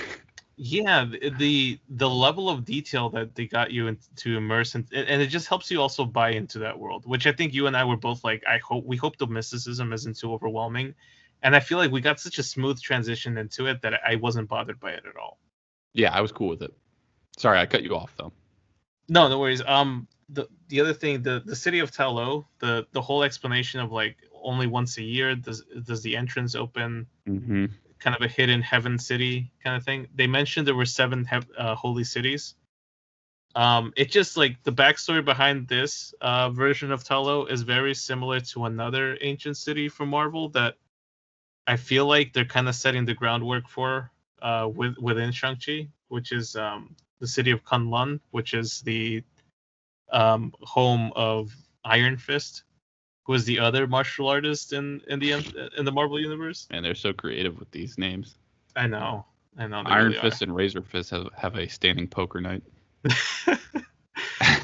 yeah 0.57 1.05
the, 1.05 1.31
the 1.31 1.81
the 1.89 2.09
level 2.09 2.49
of 2.49 2.65
detail 2.65 3.11
that 3.11 3.35
they 3.35 3.47
got 3.47 3.73
you 3.73 3.89
in, 3.89 3.99
to 4.15 4.37
immerse 4.37 4.75
in, 4.77 4.87
and 4.93 5.21
it 5.21 5.27
just 5.27 5.49
helps 5.49 5.71
you 5.71 5.81
also 5.81 6.05
buy 6.05 6.31
into 6.31 6.61
that 6.61 6.79
world 6.79 7.05
which 7.07 7.27
i 7.27 7.33
think 7.33 7.53
you 7.53 7.67
and 7.67 7.77
i 7.77 7.85
were 7.85 7.97
both 7.97 8.23
like 8.23 8.43
i 8.47 8.59
hope 8.59 8.85
we 8.85 8.97
hope 8.97 9.17
the 9.17 9.27
mysticism 9.27 9.93
isn't 9.93 10.17
too 10.17 10.33
overwhelming 10.33 10.95
and 11.43 11.57
i 11.57 11.61
feel 11.61 11.79
like 11.79 11.91
we 11.91 12.01
got 12.01 12.21
such 12.21 12.39
a 12.39 12.43
smooth 12.43 12.81
transition 12.81 13.37
into 13.37 13.67
it 13.67 13.83
that 13.83 13.95
i 14.07 14.15
wasn't 14.17 14.49
bothered 14.49 14.79
by 14.79 14.93
it 14.93 15.05
at 15.09 15.17
all 15.17 15.41
Yeah, 15.93 16.13
I 16.13 16.21
was 16.21 16.33
cool 16.33 16.49
with 16.49 16.63
it. 16.63 16.75
Sorry, 17.37 17.59
I 17.59 17.67
cut 17.67 17.83
you 17.83 17.97
off 17.97 18.13
though. 18.17 18.33
no 19.09 19.29
no 19.29 19.39
worries 19.39 19.63
um 19.67 20.07
the 20.29 20.47
the 20.69 20.81
other 20.81 20.95
thing 20.95 21.23
the 21.23 21.43
the 21.45 21.57
city 21.57 21.81
of 21.81 21.91
Talo, 21.93 22.47
the 22.61 22.87
the 22.93 23.01
whole 23.03 23.23
explanation 23.23 23.81
of 23.81 23.93
like 23.93 24.17
only 24.43 24.67
once 24.67 24.97
a 24.99 25.03
year 25.03 25.35
does 25.35 25.63
does 25.85 26.03
the 26.03 26.17
entrance 26.17 26.55
open 26.55 27.07
Mm-hmm. 27.29 27.67
kind 27.99 28.15
of 28.17 28.23
a 28.23 28.29
hidden 28.29 28.61
heaven 28.63 28.99
city 28.99 29.51
kind 29.63 29.77
of 29.77 29.85
thing. 29.85 30.09
They 30.15 30.27
mentioned 30.27 30.67
there 30.67 30.75
were 30.75 30.85
seven 30.85 31.27
uh, 31.59 31.75
holy 31.75 32.05
cities. 32.05 32.55
Um, 33.55 33.93
it 33.97 34.11
just 34.11 34.37
like 34.37 34.63
the 34.65 34.73
backstory 34.73 35.25
behind 35.25 35.69
this 35.69 36.13
uh, 36.21 36.51
version 36.51 36.91
of 36.93 37.05
Talo 37.05 37.51
is 37.51 37.63
very 37.63 37.95
similar 37.95 38.41
to 38.41 38.65
another 38.67 39.17
ancient 39.21 39.57
city 39.57 39.89
from 39.89 40.09
Marvel 40.11 40.49
that 40.51 40.77
I 41.67 41.77
feel 41.77 42.07
like 42.07 42.33
they're 42.33 42.45
kind 42.45 42.69
of 42.69 42.75
setting 42.75 43.05
the 43.07 43.15
groundwork 43.15 43.69
for 43.69 44.11
uh, 44.43 44.69
with 44.75 44.99
within 44.99 45.33
Shang-Chi, 45.33 45.89
which 46.09 46.33
is 46.33 46.57
um, 46.57 46.97
the 47.25 47.29
city 47.29 47.51
of 47.51 47.65
Kunlun, 47.65 48.21
which 48.33 48.53
is 48.53 48.83
the 48.83 49.23
um, 50.13 50.53
home 50.61 51.11
of 51.17 51.51
Iron 51.83 52.19
Fist, 52.19 52.65
who 53.25 53.33
is 53.33 53.47
the 53.47 53.59
other 53.61 53.87
martial 53.87 54.29
artist 54.29 54.75
in 54.75 55.01
in 55.09 55.19
the 55.19 55.33
in 55.79 55.85
the 55.85 55.93
Marvel 55.93 56.21
universe. 56.21 56.67
And 56.71 56.85
they're 56.85 56.95
so 56.95 57.15
creative 57.15 57.59
with 57.59 57.71
these 57.71 57.97
names. 57.97 58.37
I 58.77 58.87
know. 58.87 59.25
I 59.57 59.67
know. 59.67 59.83
Iron 59.87 60.07
really 60.07 60.19
are. 60.19 60.21
Fist 60.21 60.43
and 60.43 60.55
Razor 60.55 60.83
Fist 60.83 61.11
have, 61.11 61.29
have 61.35 61.57
a 61.57 61.67
standing 61.67 62.09
poker 62.09 62.43
night. 62.43 62.63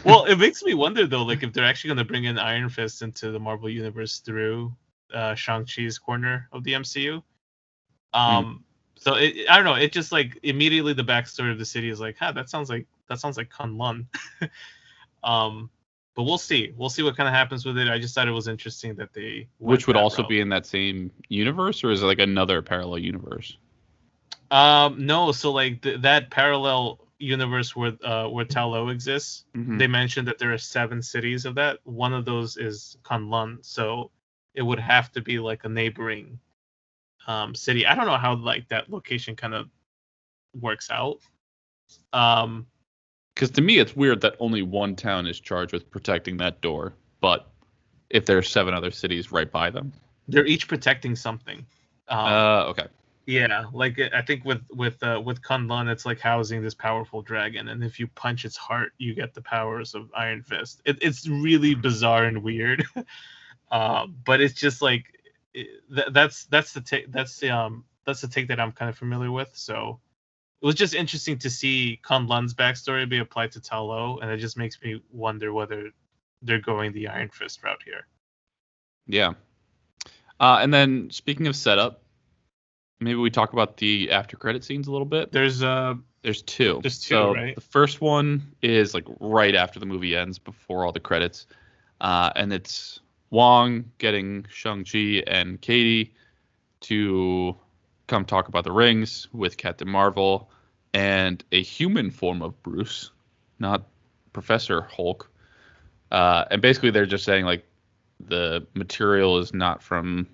well, 0.04 0.26
it 0.26 0.36
makes 0.36 0.62
me 0.62 0.74
wonder 0.74 1.06
though, 1.06 1.22
like 1.22 1.42
if 1.42 1.54
they're 1.54 1.64
actually 1.64 1.88
going 1.88 1.98
to 1.98 2.04
bring 2.04 2.24
in 2.24 2.38
Iron 2.38 2.68
Fist 2.68 3.00
into 3.00 3.30
the 3.30 3.40
Marvel 3.40 3.70
universe 3.70 4.18
through 4.18 4.76
uh, 5.14 5.34
Shang 5.34 5.64
Chi's 5.64 5.98
corner 5.98 6.46
of 6.52 6.62
the 6.64 6.74
MCU. 6.74 7.22
Um, 8.12 8.64
so 9.00 9.14
it, 9.14 9.48
I 9.50 9.56
don't 9.56 9.64
know. 9.64 9.74
It 9.74 9.92
just 9.92 10.12
like 10.12 10.38
immediately 10.42 10.92
the 10.92 11.02
backstory 11.02 11.50
of 11.50 11.58
the 11.58 11.64
city 11.64 11.88
is 11.90 11.98
like, 12.00 12.16
huh, 12.18 12.32
that 12.32 12.48
sounds 12.48 12.70
like 12.70 12.86
that 13.08 13.18
sounds 13.18 13.36
like 13.36 13.50
Kunlun. 13.50 14.06
um, 15.24 15.70
but 16.14 16.24
we'll 16.24 16.38
see. 16.38 16.72
We'll 16.76 16.90
see 16.90 17.02
what 17.02 17.16
kind 17.16 17.28
of 17.28 17.34
happens 17.34 17.64
with 17.64 17.78
it. 17.78 17.88
I 17.88 17.98
just 17.98 18.14
thought 18.14 18.28
it 18.28 18.32
was 18.32 18.46
interesting 18.48 18.94
that 18.96 19.12
they 19.12 19.48
Which 19.58 19.86
would 19.86 19.96
also 19.96 20.22
route. 20.22 20.28
be 20.28 20.40
in 20.40 20.48
that 20.50 20.66
same 20.66 21.10
universe, 21.28 21.82
or 21.82 21.90
is 21.90 22.02
it 22.02 22.06
like 22.06 22.18
another 22.20 22.62
parallel 22.62 22.98
universe? 22.98 23.56
Um, 24.50 25.06
no, 25.06 25.32
so 25.32 25.52
like 25.52 25.82
th- 25.82 26.00
that 26.02 26.30
parallel 26.30 26.98
universe 27.18 27.76
where 27.76 27.92
uh 28.02 28.26
where 28.28 28.44
Talo 28.44 28.90
exists, 28.90 29.44
Mhm. 29.54 29.78
they 29.78 29.86
mentioned 29.86 30.26
that 30.28 30.38
there 30.38 30.52
are 30.52 30.58
seven 30.58 31.02
cities 31.02 31.44
of 31.44 31.54
that. 31.56 31.78
One 31.84 32.12
of 32.12 32.24
those 32.24 32.56
is 32.56 32.96
Kunlun, 33.02 33.64
so 33.64 34.10
it 34.54 34.62
would 34.62 34.80
have 34.80 35.12
to 35.12 35.20
be 35.20 35.38
like 35.38 35.64
a 35.64 35.68
neighboring 35.68 36.38
um 37.26 37.54
city. 37.54 37.86
I 37.86 37.94
don't 37.94 38.06
know 38.06 38.16
how 38.16 38.34
like 38.36 38.68
that 38.68 38.90
location 38.90 39.36
kind 39.36 39.54
of 39.54 39.68
works 40.60 40.90
out. 40.90 41.18
Um, 42.12 42.66
Because 43.34 43.50
to 43.52 43.62
me, 43.62 43.78
it's 43.78 43.94
weird 43.96 44.20
that 44.22 44.34
only 44.40 44.62
one 44.62 44.96
town 44.96 45.26
is 45.26 45.40
charged 45.40 45.72
with 45.72 45.90
protecting 45.90 46.36
that 46.38 46.60
door, 46.60 46.94
but 47.20 47.50
if 48.10 48.26
there's 48.26 48.48
seven 48.50 48.74
other 48.74 48.90
cities 48.90 49.30
right 49.32 49.50
by 49.50 49.70
them. 49.70 49.92
they're 50.28 50.46
each 50.46 50.68
protecting 50.68 51.16
something. 51.16 51.64
Um, 52.08 52.18
Uh, 52.18 52.64
okay. 52.70 52.86
Yeah, 53.26 53.66
like 53.72 54.00
I 54.12 54.22
think 54.22 54.44
with 54.44 54.62
with 54.70 55.00
uh, 55.02 55.20
with 55.24 55.40
Kunlun, 55.42 55.88
it's 55.88 56.04
like 56.04 56.18
housing 56.18 56.62
this 56.62 56.74
powerful 56.74 57.22
dragon, 57.22 57.68
and 57.68 57.84
if 57.84 58.00
you 58.00 58.08
punch 58.08 58.44
its 58.44 58.56
heart, 58.56 58.92
you 58.98 59.14
get 59.14 59.34
the 59.34 59.42
powers 59.42 59.94
of 59.94 60.10
Iron 60.16 60.42
Fist. 60.42 60.82
It, 60.84 60.98
it's 61.00 61.28
really 61.28 61.74
bizarre 61.76 62.24
and 62.24 62.42
weird, 62.42 62.84
uh, 63.70 64.06
but 64.24 64.40
it's 64.40 64.54
just 64.54 64.82
like 64.82 65.19
th- 65.54 66.08
that's 66.12 66.44
that's 66.46 66.72
the 66.72 66.80
take 66.80 67.10
that's 67.12 67.38
the 67.38 67.50
um 67.50 67.84
that's 68.04 68.20
the 68.20 68.28
take 68.28 68.48
that 68.48 68.60
I'm 68.60 68.72
kind 68.72 68.88
of 68.88 68.96
familiar 68.96 69.30
with. 69.30 69.50
So 69.54 70.00
it 70.62 70.66
was 70.66 70.74
just 70.74 70.94
interesting 70.94 71.38
to 71.38 71.50
see 71.50 72.00
Kunlun's 72.04 72.54
backstory 72.54 73.08
be 73.08 73.18
applied 73.18 73.52
to 73.52 73.60
Talo, 73.60 74.20
and 74.22 74.30
it 74.30 74.38
just 74.38 74.56
makes 74.56 74.80
me 74.82 75.02
wonder 75.10 75.52
whether 75.52 75.90
they're 76.42 76.60
going 76.60 76.92
the 76.92 77.08
Iron 77.08 77.30
Fist 77.30 77.62
route 77.62 77.82
here. 77.84 78.06
Yeah. 79.06 79.32
Uh, 80.38 80.58
and 80.60 80.72
then 80.72 81.10
speaking 81.10 81.46
of 81.46 81.56
setup, 81.56 82.02
maybe 83.00 83.16
we 83.16 83.30
talk 83.30 83.52
about 83.52 83.76
the 83.76 84.10
after 84.10 84.36
credit 84.36 84.64
scenes 84.64 84.88
a 84.88 84.92
little 84.92 85.06
bit. 85.06 85.32
There's 85.32 85.62
uh 85.62 85.94
There's 86.22 86.42
two. 86.42 86.80
There's 86.82 87.00
two, 87.00 87.14
so 87.14 87.34
right? 87.34 87.54
The 87.54 87.60
first 87.60 88.00
one 88.00 88.54
is 88.62 88.94
like 88.94 89.06
right 89.20 89.54
after 89.54 89.80
the 89.80 89.86
movie 89.86 90.16
ends, 90.16 90.38
before 90.38 90.84
all 90.84 90.92
the 90.92 91.00
credits, 91.00 91.46
uh, 92.00 92.30
and 92.36 92.52
it's 92.52 93.00
Wong 93.30 93.92
getting 93.98 94.46
Shang 94.50 94.84
Chi 94.84 95.22
and 95.26 95.60
Katie 95.60 96.14
to 96.82 97.56
come 98.06 98.24
talk 98.24 98.48
about 98.48 98.64
the 98.64 98.72
rings 98.72 99.28
with 99.32 99.56
Captain 99.56 99.88
Marvel 99.88 100.50
and 100.92 101.44
a 101.52 101.62
human 101.62 102.10
form 102.10 102.42
of 102.42 102.60
Bruce, 102.62 103.10
not 103.58 103.86
Professor 104.32 104.82
Hulk. 104.82 105.30
Uh, 106.10 106.44
and 106.50 106.60
basically, 106.60 106.90
they're 106.90 107.06
just 107.06 107.24
saying 107.24 107.44
like 107.44 107.64
the 108.18 108.66
material 108.74 109.38
is 109.38 109.54
not 109.54 109.82
from 109.82 110.26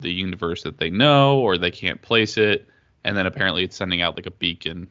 the 0.00 0.12
universe 0.12 0.62
that 0.62 0.78
they 0.78 0.90
know, 0.90 1.40
or 1.40 1.56
they 1.56 1.70
can't 1.70 2.00
place 2.02 2.36
it 2.36 2.68
and 3.04 3.16
then 3.16 3.26
apparently 3.26 3.64
it's 3.64 3.76
sending 3.76 4.02
out 4.02 4.16
like 4.16 4.26
a 4.26 4.30
beacon 4.30 4.88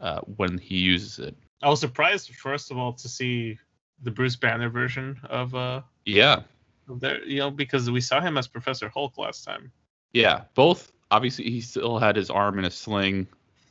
uh, 0.00 0.20
when 0.20 0.58
he 0.58 0.76
uses 0.76 1.18
it. 1.18 1.36
I 1.62 1.68
was 1.68 1.80
surprised, 1.80 2.34
first 2.34 2.70
of 2.70 2.78
all, 2.78 2.92
to 2.94 3.08
see 3.08 3.58
the 4.02 4.10
Bruce 4.10 4.36
Banner 4.36 4.68
version 4.68 5.18
of 5.24 5.54
uh 5.54 5.80
Yeah, 6.06 6.42
there, 6.88 7.24
you 7.24 7.38
know, 7.38 7.50
because 7.50 7.90
we 7.90 8.00
saw 8.00 8.20
him 8.20 8.38
as 8.38 8.46
Professor 8.46 8.88
Hulk 8.88 9.18
last 9.18 9.44
time. 9.44 9.72
yeah. 10.12 10.42
Both 10.54 10.92
obviously 11.10 11.50
he 11.50 11.60
still 11.60 11.98
had 11.98 12.16
his 12.16 12.30
arm 12.30 12.58
in 12.58 12.64
a 12.64 12.70
sling 12.70 13.26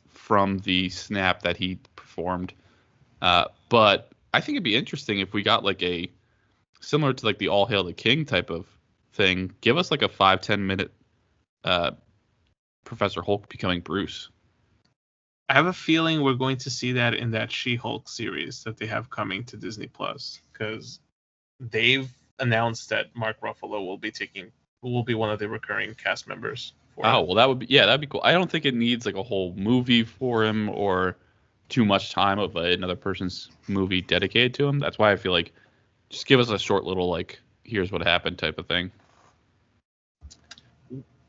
from 0.08 0.58
the 0.60 0.88
snap 0.90 1.42
that 1.42 1.56
he 1.56 1.78
performed, 1.96 2.52
uh, 3.22 3.46
but 3.68 4.10
I 4.34 4.40
think 4.40 4.56
it'd 4.56 4.64
be 4.64 4.76
interesting 4.76 5.20
if 5.20 5.32
we 5.32 5.42
got 5.42 5.64
like 5.64 5.82
a 5.82 6.10
similar 6.80 7.12
to 7.12 7.26
like 7.26 7.38
the 7.38 7.48
All 7.48 7.66
Hail 7.66 7.84
the 7.84 7.92
King 7.92 8.24
type 8.24 8.50
of 8.50 8.66
thing. 9.12 9.52
Give 9.60 9.78
us 9.78 9.90
like 9.90 10.02
a 10.02 10.08
five 10.08 10.40
ten 10.40 10.66
minute 10.66 10.92
uh, 11.64 11.92
Professor 12.84 13.22
Hulk 13.22 13.48
becoming 13.48 13.80
Bruce. 13.80 14.28
I 15.48 15.54
have 15.54 15.66
a 15.66 15.72
feeling 15.72 16.22
we're 16.22 16.34
going 16.34 16.56
to 16.58 16.70
see 16.70 16.92
that 16.92 17.14
in 17.14 17.30
that 17.30 17.52
She-Hulk 17.52 18.08
series 18.08 18.64
that 18.64 18.76
they 18.78 18.86
have 18.86 19.10
coming 19.10 19.44
to 19.44 19.56
Disney 19.56 19.86
Plus 19.86 20.40
because 20.52 20.98
they've 21.60 22.10
announced 22.38 22.88
that 22.90 23.14
Mark 23.14 23.40
Ruffalo 23.40 23.84
will 23.84 23.98
be 23.98 24.10
taking 24.10 24.52
will 24.82 25.02
be 25.02 25.14
one 25.14 25.30
of 25.30 25.38
the 25.38 25.48
recurring 25.48 25.94
cast 25.94 26.28
members. 26.28 26.74
For 26.94 27.06
Oh 27.06 27.22
well, 27.22 27.34
that 27.34 27.48
would 27.48 27.60
be 27.60 27.66
yeah, 27.68 27.86
that'd 27.86 28.00
be 28.00 28.06
cool. 28.06 28.20
I 28.24 28.32
don't 28.32 28.50
think 28.50 28.64
it 28.64 28.74
needs 28.74 29.06
like 29.06 29.16
a 29.16 29.22
whole 29.22 29.52
movie 29.54 30.04
for 30.04 30.44
him 30.44 30.68
or 30.70 31.16
too 31.68 31.84
much 31.84 32.12
time 32.12 32.38
of 32.38 32.54
another 32.56 32.96
person's 32.96 33.50
movie 33.68 34.00
dedicated 34.00 34.54
to 34.54 34.66
him. 34.66 34.78
That's 34.78 34.98
why 34.98 35.12
I 35.12 35.16
feel 35.16 35.32
like 35.32 35.52
just 36.10 36.26
give 36.26 36.40
us 36.40 36.50
a 36.50 36.58
short 36.58 36.84
little 36.84 37.10
like 37.10 37.40
here's 37.64 37.90
what 37.90 38.02
happened 38.02 38.38
type 38.38 38.58
of 38.58 38.66
thing. 38.66 38.90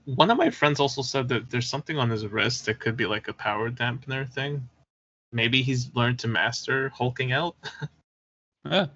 One 0.06 0.30
of 0.30 0.38
my 0.38 0.50
friends 0.52 0.80
also 0.80 1.02
said 1.02 1.28
that 1.30 1.50
there's 1.50 1.68
something 1.68 1.98
on 1.98 2.10
his 2.10 2.26
wrist 2.28 2.66
that 2.66 2.80
could 2.80 2.96
be 2.96 3.06
like 3.06 3.28
a 3.28 3.34
power 3.34 3.70
dampener 3.70 4.30
thing. 4.30 4.70
Maybe 5.34 5.62
he's 5.62 5.94
learned 5.96 6.20
to 6.20 6.28
master 6.28 6.90
hulking 6.90 7.32
out. 7.32 7.56
Yeah, 8.70 8.88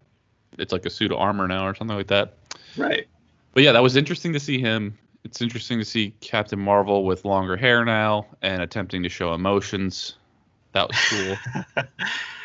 it's 0.58 0.72
like 0.72 0.86
a 0.86 0.89
suit 0.89 1.12
of 1.12 1.18
armor 1.18 1.47
now 1.47 1.66
or 1.66 1.76
something 1.76 1.97
like 1.97 2.08
that. 2.08 2.34
right. 2.78 3.08
But 3.54 3.64
yeah, 3.64 3.74
that 3.74 3.84
was 3.84 3.95
interesting 3.95 4.32
to 4.34 4.39
see 4.39 4.60
him. 4.60 4.97
It's 5.24 5.41
interesting 5.41 5.78
to 5.80 5.86
see 5.86 6.16
Captain 6.22 6.60
Marvel 6.60 7.06
with 7.06 7.26
longer 7.26 7.58
hair 7.58 7.84
now 7.86 8.26
and 8.41 8.62
attempting 8.62 9.04
to 9.04 9.10
show 9.10 9.34
emotions. 9.34 10.16
That 10.72 10.88
was 10.88 10.97
cool. 11.10 11.38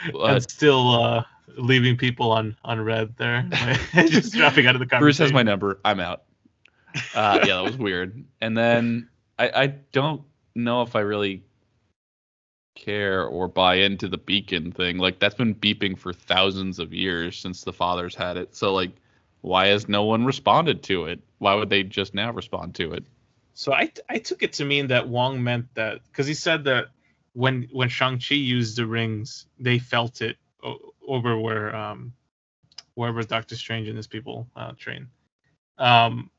and 0.03 0.13
But 0.13 0.51
still 0.51 0.91
uh, 0.91 1.25
leaving 1.57 1.97
people 1.97 2.33
on 2.33 2.57
on 2.65 2.81
read 2.81 3.15
there, 3.17 3.49
just 3.95 4.35
dropping 4.35 4.67
out 4.67 4.75
of 4.75 4.81
the 4.81 4.87
conversation. 4.87 5.01
Bruce 5.01 5.19
has 5.19 5.33
my 5.33 5.43
number. 5.43 5.79
I'm 5.85 6.01
out. 6.01 6.25
Uh, 7.15 7.39
yeah, 7.47 7.57
that 7.57 7.65
was 7.65 7.77
weird. 7.77 8.25
And 8.41 8.57
then 8.57 9.09
I, 9.39 9.49
I 9.49 9.67
don't 9.93 10.23
know 10.55 10.83
if 10.83 10.97
I 10.97 11.01
really 11.01 11.45
care 12.77 13.25
or 13.25 13.49
buy 13.49 13.77
into 13.77 14.09
the 14.09 14.19
beacon 14.19 14.73
thing. 14.73 14.99
Like 14.99 15.19
that's 15.19 15.35
been 15.35 15.55
beeping 15.55 15.99
for 15.99 16.13
thousands 16.13 16.79
of 16.79 16.95
years 16.95 17.39
since 17.39 17.65
the 17.65 17.73
fathers 17.73 18.15
had 18.15 18.37
it. 18.37 18.55
So 18.55 18.75
like, 18.75 18.93
why 19.41 19.69
has 19.69 19.89
no 19.89 20.05
one 20.05 20.25
responded 20.25 20.83
to 20.85 21.07
it? 21.07 21.21
Why 21.39 21.55
would 21.55 21.71
they 21.71 21.83
just 21.83 22.15
now 22.15 22.33
respond 22.33 22.77
to 22.77 22.93
it? 22.93 23.05
So 23.55 23.73
I 23.73 23.91
I 24.09 24.19
took 24.19 24.43
it 24.43 24.55
to 24.55 24.65
mean 24.65 24.89
that 24.89 25.09
Wong 25.09 25.43
meant 25.43 25.75
that 25.75 26.01
because 26.05 26.27
he 26.27 26.35
said 26.35 26.65
that 26.65 26.89
when 27.33 27.69
when 27.73 27.89
Shang 27.89 28.21
Chi 28.21 28.37
used 28.37 28.77
the 28.77 28.87
rings, 28.87 29.47
they 29.59 29.79
felt 29.79 30.23
it 30.23 30.37
o- 30.63 30.95
over 31.07 31.39
where 31.39 31.75
um 31.75 32.13
wherever 32.95 33.23
Doctor 33.23 33.57
Strange 33.57 33.89
and 33.89 33.97
his 33.97 34.07
people 34.07 34.49
uh, 34.57 34.73
train. 34.79 35.09
Um, 35.79 36.31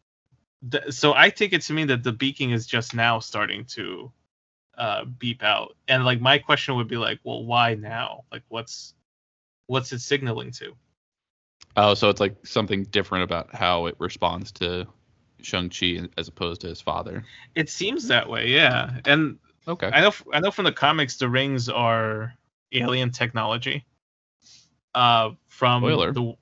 th- 0.70 0.92
so 0.94 1.14
I 1.14 1.30
take 1.30 1.54
it 1.54 1.62
to 1.64 1.74
mean 1.74 1.88
that 1.88 2.04
the 2.04 2.12
beacon 2.12 2.52
is 2.52 2.68
just 2.68 2.96
now 2.96 3.20
starting 3.20 3.66
to 3.76 4.12
uh, 4.78 5.06
beep 5.06 5.44
out. 5.44 5.76
And 5.88 6.06
like 6.06 6.22
my 6.22 6.38
question 6.38 6.76
would 6.76 6.88
be 6.88 6.98
like, 6.98 7.20
well, 7.24 7.44
why 7.46 7.76
now? 7.76 8.24
Like, 8.32 8.44
what's 8.50 8.94
what's 9.68 9.92
it 9.92 10.00
signaling 10.00 10.52
to? 10.52 10.74
Oh, 11.76 11.94
so 11.94 12.10
it's 12.10 12.20
like 12.22 12.36
something 12.46 12.84
different 12.86 13.24
about 13.24 13.54
how 13.54 13.86
it 13.86 13.96
responds 14.00 14.52
to 14.54 14.88
Shang 15.42 15.70
Chi 15.70 16.08
as 16.18 16.28
opposed 16.28 16.62
to 16.62 16.68
his 16.68 16.82
father. 16.82 17.24
It 17.56 17.70
seems 17.70 18.08
that 18.08 18.28
way, 18.30 18.48
yeah. 18.50 19.00
And 19.06 19.38
Okay. 19.68 19.88
I 19.88 20.02
know 20.02 20.14
I 20.34 20.40
know 20.40 20.52
from 20.52 20.66
the 20.66 20.72
comics 20.72 21.18
the 21.18 21.28
rings 21.28 21.68
are 21.68 22.34
alien 22.72 23.12
technology. 23.12 23.86
Uh, 24.96 25.32
from 25.48 25.82
Spoiler. 25.82 26.14
the 26.14 26.36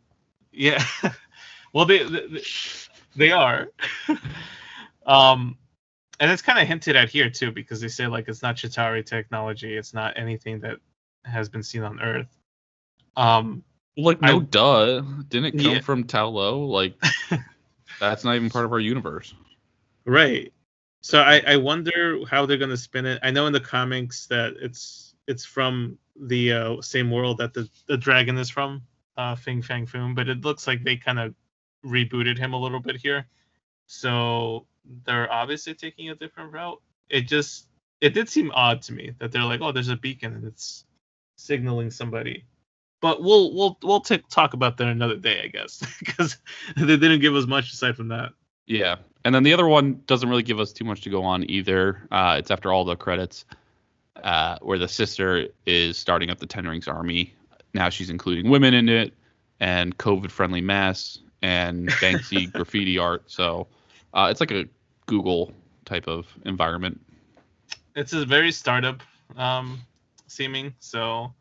yeah, 0.51 0.83
well 1.73 1.86
they 1.86 2.03
they, 2.03 2.41
they 3.15 3.31
are. 3.31 3.69
um, 5.07 5.57
and 6.20 6.32
it's 6.32 6.41
kind 6.41 6.59
of 6.59 6.68
hinted 6.68 6.95
at 6.95 7.09
here 7.09 7.30
too 7.30 7.51
because 7.51 7.82
they 7.82 7.88
say 7.88 8.07
like 8.07 8.28
it's 8.28 8.41
not 8.41 8.55
Chitauri 8.55 9.05
technology, 9.05 9.76
it's 9.78 9.93
not 9.93 10.18
anything 10.18 10.59
that 10.61 10.78
has 11.24 11.49
been 11.49 11.63
seen 11.63 11.84
on 11.84 11.99
Earth. 12.01 12.38
Um, 13.18 13.63
like 13.97 14.22
no 14.22 14.39
I- 14.41 14.43
duh. 14.43 15.01
Didn't 15.28 15.45
it 15.55 15.63
come 15.63 15.72
Yeah. 15.76 15.82
from 15.82 16.03
Ta 16.03 16.26
Lo? 16.26 16.66
Like 16.66 16.95
that's 17.99 18.24
not 18.24 18.36
even 18.36 18.49
part 18.49 18.66
of 18.66 18.72
our 18.72 18.80
universe. 18.80 19.34
Right. 20.05 20.53
So 21.01 21.20
I, 21.22 21.41
I 21.47 21.55
wonder 21.72 22.20
how 22.30 22.45
they're 22.45 22.57
gonna 22.57 22.78
spin 22.78 23.05
it. 23.05 23.20
I 23.24 23.32
know 23.32 23.47
in 23.47 23.53
the 23.53 23.59
comics 23.59 24.28
that 24.28 24.53
it's 24.61 25.16
it's 25.28 25.45
from 25.45 25.97
the 26.16 26.51
uh, 26.53 26.82
same 26.82 27.09
world 27.11 27.38
that 27.39 27.53
the, 27.53 27.68
the 27.88 27.97
dragon 27.97 28.38
is 28.38 28.49
from, 28.49 28.82
uh, 29.18 29.36
Fing 29.36 29.61
Fang 29.61 29.86
Foom, 29.88 30.16
but 30.16 30.30
it 30.30 30.45
looks 30.45 30.68
like 30.68 30.84
they 30.84 30.95
kind 30.95 31.20
of 31.20 31.34
rebooted 31.84 32.38
him 32.38 32.53
a 32.53 32.59
little 32.59 32.80
bit 32.80 32.95
here. 32.95 33.26
So 33.88 34.68
they're 35.05 35.31
obviously 35.31 35.73
taking 35.73 36.09
a 36.09 36.15
different 36.15 36.53
route. 36.53 36.81
It 37.09 37.21
just 37.21 37.67
it 38.01 38.13
did 38.13 38.29
seem 38.29 38.51
odd 38.53 38.81
to 38.83 38.93
me 38.93 39.13
that 39.19 39.31
they're 39.31 39.43
like, 39.43 39.61
oh, 39.61 39.71
there's 39.71 39.89
a 39.89 39.95
beacon 39.95 40.33
and 40.33 40.45
it's 40.45 40.86
signaling 41.38 41.91
somebody. 41.91 42.45
But 43.01 43.21
we'll 43.21 43.53
we'll 43.53 43.77
we'll 43.83 44.01
t- 44.01 44.23
talk 44.29 44.53
about 44.53 44.77
that 44.77 44.88
another 44.88 45.17
day, 45.17 45.41
I 45.43 45.47
guess, 45.47 45.83
because 45.99 46.38
they 46.75 46.97
didn't 46.97 47.21
give 47.21 47.36
us 47.36 47.45
much 47.45 47.71
aside 47.71 47.95
from 47.95 48.09
that. 48.09 48.31
Yeah. 48.67 48.97
And 49.23 49.33
then 49.33 49.43
the 49.43 49.53
other 49.53 49.67
one 49.67 50.01
doesn't 50.05 50.29
really 50.29 50.43
give 50.43 50.59
us 50.59 50.71
too 50.71 50.86
much 50.86 51.01
to 51.01 51.09
go 51.09 51.23
on 51.23 51.49
either. 51.49 52.07
Uh, 52.11 52.36
it's 52.39 52.51
after 52.51 52.71
all 52.71 52.86
the 52.86 52.95
credits, 52.95 53.45
uh, 54.23 54.57
where 54.61 54.77
the 54.77 54.88
sister 54.88 55.47
is 55.65 55.97
starting 55.97 56.29
up 56.29 56.39
the 56.39 56.45
Ten 56.45 56.67
Rings 56.67 56.88
Army. 56.88 57.33
Now 57.73 57.89
she's 57.89 58.09
including 58.09 58.49
women 58.49 58.73
in 58.73 58.88
it, 58.88 59.13
and 59.59 59.97
COVID-friendly 59.97 60.61
masks 60.61 61.19
and 61.41 61.89
Banksy 61.89 62.51
graffiti 62.53 62.97
art. 62.97 63.23
So 63.27 63.67
uh, 64.13 64.27
it's 64.31 64.39
like 64.39 64.51
a 64.51 64.65
Google 65.06 65.53
type 65.86 66.08
of 66.08 66.28
environment. 66.45 66.99
it's 67.95 68.14
a 68.14 68.26
very 68.26 68.51
startup 68.51 69.01
um 69.38 69.80
seeming 70.28 70.74
so 70.80 71.34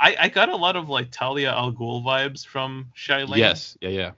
i 0.00 0.16
i 0.20 0.28
got 0.28 0.48
a 0.48 0.56
lot 0.56 0.76
of 0.76 0.88
like 0.88 1.10
talia 1.10 1.50
al 1.50 1.72
ghul 1.72 2.02
vibes 2.04 2.46
from 2.46 2.90
Xialing. 2.96 3.36
Yes. 3.38 3.76
Yeah. 3.80 3.88
Yeah. 3.90 4.10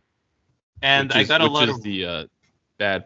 and 0.83 1.09
which 1.09 1.17
i 1.17 1.21
is, 1.23 1.29
got 1.29 1.41
a 1.41 1.45
which 1.45 1.53
lot 1.53 1.69
is 1.69 1.77
of 1.77 1.83
the 1.83 2.05
uh, 2.05 2.25
bad 2.79 3.05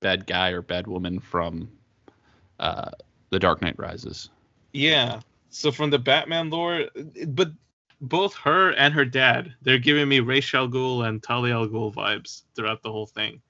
bad 0.00 0.26
guy 0.26 0.50
or 0.50 0.62
bad 0.62 0.86
woman 0.86 1.20
from 1.20 1.68
uh, 2.58 2.90
the 3.30 3.38
Dark 3.38 3.62
Knight 3.62 3.78
Rises. 3.78 4.30
yeah 4.72 5.20
so 5.50 5.70
from 5.70 5.90
the 5.90 5.98
batman 5.98 6.48
lore 6.50 6.86
but 7.28 7.52
both 8.00 8.34
her 8.34 8.70
and 8.72 8.92
her 8.94 9.04
dad 9.04 9.54
they're 9.62 9.78
giving 9.78 10.08
me 10.08 10.20
Ra's 10.20 10.52
al 10.54 10.68
ghul 10.68 11.06
and 11.06 11.22
talia 11.22 11.54
al 11.54 11.68
ghul 11.68 11.94
vibes 11.94 12.42
throughout 12.56 12.82
the 12.82 12.90
whole 12.90 13.06
thing 13.06 13.40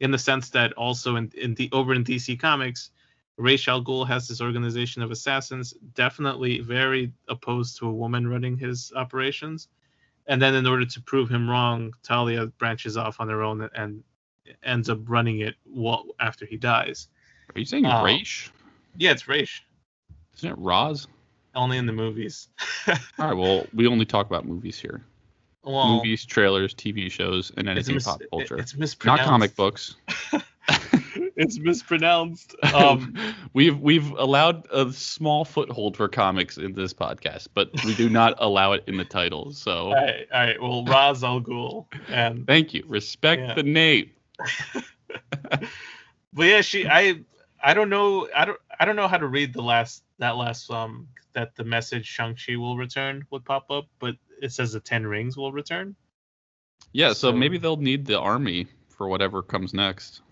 in 0.00 0.10
the 0.10 0.18
sense 0.18 0.50
that 0.50 0.72
also 0.74 1.16
in, 1.16 1.30
in 1.36 1.54
the 1.54 1.68
over 1.72 1.94
in 1.94 2.04
dc 2.04 2.38
comics 2.40 2.90
Ra's 3.36 3.66
al 3.68 3.82
Ghul 3.82 4.06
has 4.06 4.28
this 4.28 4.42
organization 4.42 5.00
of 5.00 5.10
assassins, 5.10 5.72
definitely 5.94 6.60
very 6.60 7.10
opposed 7.28 7.78
to 7.78 7.86
a 7.88 7.92
woman 7.92 8.28
running 8.28 8.58
his 8.58 8.92
operations. 8.94 9.68
And 10.26 10.42
then, 10.42 10.54
in 10.54 10.66
order 10.66 10.84
to 10.84 11.00
prove 11.00 11.30
him 11.30 11.48
wrong, 11.48 11.94
Talia 12.02 12.46
branches 12.58 12.98
off 12.98 13.18
on 13.18 13.30
her 13.30 13.42
own 13.42 13.66
and 13.74 14.04
ends 14.62 14.90
up 14.90 14.98
running 15.06 15.40
it 15.40 15.54
well 15.64 16.04
after 16.20 16.44
he 16.44 16.58
dies. 16.58 17.08
Are 17.54 17.58
you 17.58 17.64
saying 17.64 17.86
Oh. 17.86 18.02
Raish? 18.04 18.50
Yeah, 18.98 19.12
it's 19.12 19.26
Ra's, 19.26 19.48
Isn't 20.36 20.50
it 20.50 20.58
Roz? 20.58 21.08
only 21.54 21.78
in 21.78 21.86
the 21.86 21.94
movies. 21.94 22.48
All 22.88 22.94
right. 23.28 23.32
Well, 23.32 23.66
we 23.72 23.86
only 23.86 24.04
talk 24.04 24.26
about 24.26 24.44
movies 24.44 24.78
here. 24.78 25.02
Well, 25.64 25.96
movies, 25.96 26.24
trailers, 26.24 26.74
TV 26.74 27.10
shows, 27.10 27.52
and 27.56 27.68
it's, 27.68 27.76
anything 27.88 27.94
mis- 27.96 28.04
pop 28.04 28.20
culture. 28.30 28.56
it's 28.58 28.76
mispronounced. 28.76 29.22
Not 29.22 29.28
comic 29.28 29.56
books. 29.56 29.96
it's 31.36 31.58
mispronounced. 31.58 32.54
Um, 32.74 33.14
we've 33.52 33.78
we've 33.80 34.10
allowed 34.12 34.66
a 34.72 34.92
small 34.92 35.44
foothold 35.44 35.96
for 35.96 36.08
comics 36.08 36.56
in 36.56 36.72
this 36.72 36.94
podcast, 36.94 37.48
but 37.52 37.68
we 37.84 37.94
do 37.94 38.08
not 38.08 38.34
allow 38.38 38.72
it 38.72 38.84
in 38.86 38.96
the 38.96 39.04
title. 39.04 39.52
So 39.52 39.88
all 39.88 39.94
right, 39.94 40.26
all 40.32 40.40
right. 40.46 40.62
Well, 40.62 40.84
Raz 40.84 41.24
Al 41.24 41.40
Ghul 41.40 41.86
and 42.08 42.46
thank 42.46 42.72
you. 42.74 42.84
Respect 42.86 43.42
Yeah. 43.42 43.54
the 43.54 43.62
name. 43.64 44.10
but 46.32 46.44
yeah, 46.46 46.60
she 46.60 46.86
I 46.86 47.20
I 47.62 47.74
don't 47.74 47.90
know 47.90 48.28
I 48.34 48.44
don't 48.44 48.58
I 48.78 48.84
don't 48.84 48.96
know 48.96 49.08
how 49.08 49.18
to 49.18 49.26
read 49.26 49.52
the 49.52 49.62
last 49.62 50.02
that 50.20 50.36
last 50.36 50.70
um 50.70 51.08
that 51.32 51.54
the 51.56 51.64
message 51.64 52.06
Shang-Chi 52.06 52.56
will 52.56 52.76
return 52.76 53.24
would 53.30 53.44
pop 53.44 53.70
up, 53.70 53.86
but 53.98 54.14
it 54.40 54.52
says 54.52 54.72
the 54.72 54.80
ten 54.80 55.06
rings 55.06 55.36
will 55.36 55.52
return. 55.52 55.96
Yeah. 56.92 57.08
So, 57.08 57.30
So- 57.30 57.32
maybe 57.32 57.58
they'll 57.58 57.76
need 57.76 58.06
the 58.06 58.18
army 58.18 58.66
for 58.88 59.08
whatever 59.08 59.42
comes 59.42 59.74
next. 59.74 60.22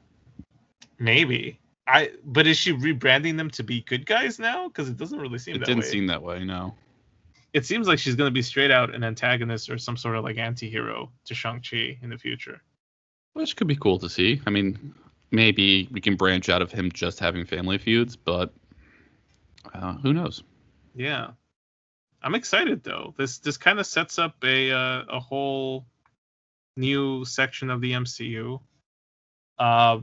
Maybe. 0.98 1.58
I 1.86 2.10
but 2.24 2.46
is 2.46 2.56
she 2.58 2.72
rebranding 2.74 3.36
them 3.36 3.50
to 3.50 3.62
be 3.62 3.80
good 3.82 4.04
guys 4.04 4.38
now? 4.38 4.68
Because 4.68 4.88
it 4.88 4.96
doesn't 4.96 5.18
really 5.18 5.38
seem 5.38 5.56
It 5.56 5.60
that 5.60 5.66
didn't 5.66 5.84
way. 5.84 5.88
seem 5.90 6.06
that 6.08 6.22
way. 6.22 6.44
No. 6.44 6.74
it 7.54 7.64
seems 7.64 7.88
like 7.88 7.98
she's 7.98 8.14
gonna 8.14 8.30
be 8.30 8.42
straight 8.42 8.70
out 8.70 8.94
an 8.94 9.02
antagonist 9.02 9.70
or 9.70 9.78
some 9.78 9.96
sort 9.96 10.16
of 10.16 10.22
like 10.22 10.36
anti-hero 10.36 11.10
to 11.24 11.34
Shang-Chi 11.34 11.98
in 12.02 12.10
the 12.10 12.18
future. 12.18 12.60
Which 13.32 13.56
could 13.56 13.66
be 13.66 13.74
cool 13.76 13.98
to 14.00 14.08
see. 14.08 14.42
I 14.46 14.50
mean, 14.50 14.94
maybe 15.30 15.88
we 15.90 16.00
can 16.02 16.14
branch 16.14 16.50
out 16.50 16.60
of 16.60 16.70
him 16.70 16.92
just 16.92 17.18
having 17.18 17.46
family 17.46 17.78
feuds, 17.78 18.16
but 18.16 18.52
uh, 19.74 19.94
who 19.94 20.12
knows? 20.12 20.42
Yeah. 20.94 21.30
I'm 22.22 22.34
excited 22.34 22.82
though. 22.82 23.14
This 23.16 23.38
this 23.38 23.56
kind 23.56 23.78
of 23.78 23.86
sets 23.86 24.18
up 24.18 24.34
a 24.42 24.72
uh, 24.72 25.04
a 25.08 25.20
whole 25.20 25.86
new 26.76 27.24
section 27.24 27.70
of 27.70 27.80
the 27.80 27.92
MCU. 27.92 28.60
Uh, 29.58 29.98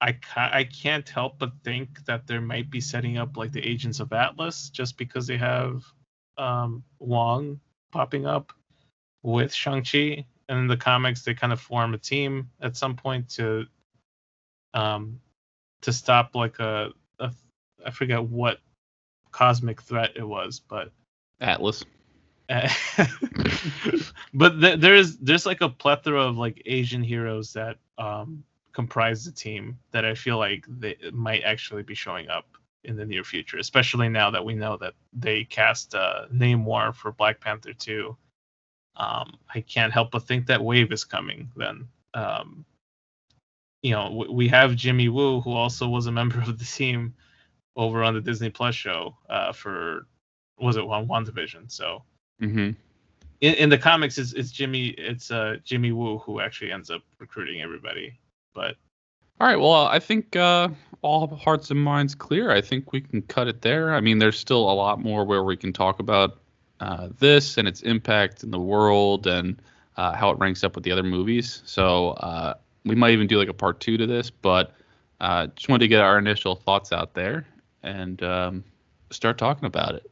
I 0.00 0.12
ca- 0.12 0.50
I 0.52 0.64
can't 0.64 1.08
help 1.08 1.38
but 1.38 1.52
think 1.64 2.04
that 2.06 2.26
there 2.26 2.40
might 2.40 2.70
be 2.70 2.80
setting 2.80 3.18
up 3.18 3.36
like 3.36 3.52
the 3.52 3.66
Agents 3.66 4.00
of 4.00 4.12
Atlas 4.12 4.70
just 4.70 4.96
because 4.96 5.26
they 5.26 5.36
have 5.36 5.84
um, 6.36 6.84
Wong 6.98 7.60
popping 7.90 8.26
up 8.26 8.52
with 9.22 9.52
Shang-Chi. 9.52 10.24
And 10.50 10.60
in 10.60 10.66
the 10.66 10.76
comics, 10.76 11.22
they 11.22 11.34
kind 11.34 11.52
of 11.52 11.60
form 11.60 11.92
a 11.92 11.98
team 11.98 12.50
at 12.60 12.76
some 12.76 12.96
point 12.96 13.28
to 13.30 13.66
um, 14.72 15.20
to 15.82 15.92
stop 15.92 16.34
like 16.34 16.58
a, 16.58 16.90
a 17.18 17.32
I 17.84 17.90
forget 17.90 18.22
what 18.22 18.58
cosmic 19.32 19.82
threat 19.82 20.12
it 20.16 20.26
was, 20.26 20.60
but 20.60 20.92
Atlas. 21.40 21.84
but 24.34 24.58
th- 24.60 24.80
there's 24.80 25.18
there's 25.18 25.44
like 25.44 25.60
a 25.60 25.68
plethora 25.68 26.22
of 26.22 26.38
like 26.38 26.62
Asian 26.64 27.02
heroes 27.02 27.52
that 27.52 27.76
um 27.98 28.42
comprise 28.72 29.24
the 29.24 29.32
team 29.32 29.78
that 29.90 30.04
I 30.04 30.14
feel 30.14 30.38
like 30.38 30.64
they 30.68 30.96
might 31.12 31.42
actually 31.42 31.82
be 31.82 31.94
showing 31.94 32.28
up 32.28 32.46
in 32.84 32.96
the 32.96 33.04
near 33.04 33.24
future, 33.24 33.58
especially 33.58 34.08
now 34.08 34.30
that 34.30 34.44
we 34.44 34.54
know 34.54 34.76
that 34.78 34.94
they 35.12 35.44
cast 35.44 35.94
uh, 35.94 36.26
Namor 36.32 36.94
for 36.94 37.12
Black 37.12 37.40
Panther 37.40 37.72
2. 37.72 38.16
Um, 38.96 39.36
I 39.54 39.60
can't 39.60 39.92
help 39.92 40.12
but 40.12 40.26
think 40.26 40.46
that 40.46 40.62
Wave 40.62 40.92
is 40.92 41.04
coming. 41.04 41.50
Then, 41.56 41.88
um, 42.14 42.64
you 43.82 43.92
know, 43.92 44.04
w- 44.04 44.32
we 44.32 44.48
have 44.48 44.76
Jimmy 44.76 45.08
Woo, 45.08 45.40
who 45.40 45.52
also 45.52 45.88
was 45.88 46.06
a 46.06 46.12
member 46.12 46.40
of 46.40 46.58
the 46.58 46.64
team 46.64 47.14
over 47.78 48.02
on 48.04 48.12
the 48.12 48.20
Disney 48.20 48.50
Plus 48.50 48.74
show 48.74 49.16
uh, 49.30 49.52
for 49.52 50.06
was 50.58 50.76
it 50.76 50.84
on 50.84 51.08
WandaVision? 51.08 51.72
So 51.72 52.02
hmm 52.40 52.72
in, 53.40 53.54
in 53.54 53.68
the 53.68 53.78
comics 53.78 54.18
it's, 54.18 54.32
it's 54.32 54.50
jimmy 54.50 54.88
it's 54.88 55.30
uh 55.30 55.56
jimmy 55.64 55.92
woo 55.92 56.18
who 56.18 56.40
actually 56.40 56.72
ends 56.72 56.90
up 56.90 57.02
recruiting 57.20 57.62
everybody 57.62 58.18
but 58.54 58.76
All 59.40 59.46
right. 59.46 59.56
Well, 59.56 59.86
I 59.86 60.00
think 60.00 60.34
uh, 60.34 60.68
all 61.02 61.28
hearts 61.28 61.70
and 61.70 61.80
minds 61.80 62.14
clear. 62.14 62.50
I 62.50 62.60
think 62.60 62.92
we 62.92 63.00
can 63.00 63.22
cut 63.22 63.46
it 63.46 63.62
there. 63.62 63.94
I 63.94 64.00
mean, 64.00 64.18
there's 64.18 64.36
still 64.36 64.68
a 64.68 64.74
lot 64.74 65.00
more 65.00 65.24
where 65.24 65.44
we 65.44 65.56
can 65.56 65.72
talk 65.72 66.00
about 66.00 66.38
uh, 66.80 67.10
this 67.20 67.56
and 67.56 67.68
its 67.68 67.82
impact 67.82 68.42
in 68.42 68.50
the 68.50 68.58
world 68.58 69.28
and 69.28 69.62
uh, 69.96 70.12
how 70.12 70.30
it 70.30 70.38
ranks 70.38 70.64
up 70.64 70.74
with 70.74 70.82
the 70.82 70.90
other 70.90 71.04
movies. 71.04 71.62
So 71.66 72.10
uh, 72.10 72.54
we 72.84 72.96
might 72.96 73.12
even 73.12 73.28
do 73.28 73.38
like 73.38 73.48
a 73.48 73.54
part 73.54 73.78
two 73.78 73.96
to 73.96 74.06
this, 74.06 74.28
but 74.28 74.74
uh, 75.20 75.46
just 75.54 75.68
wanted 75.68 75.84
to 75.84 75.88
get 75.88 76.00
our 76.00 76.18
initial 76.18 76.56
thoughts 76.56 76.92
out 76.92 77.14
there 77.14 77.46
and 77.82 78.22
um, 78.22 78.64
start 79.10 79.38
talking 79.38 79.66
about 79.66 79.94
it. 79.94 80.10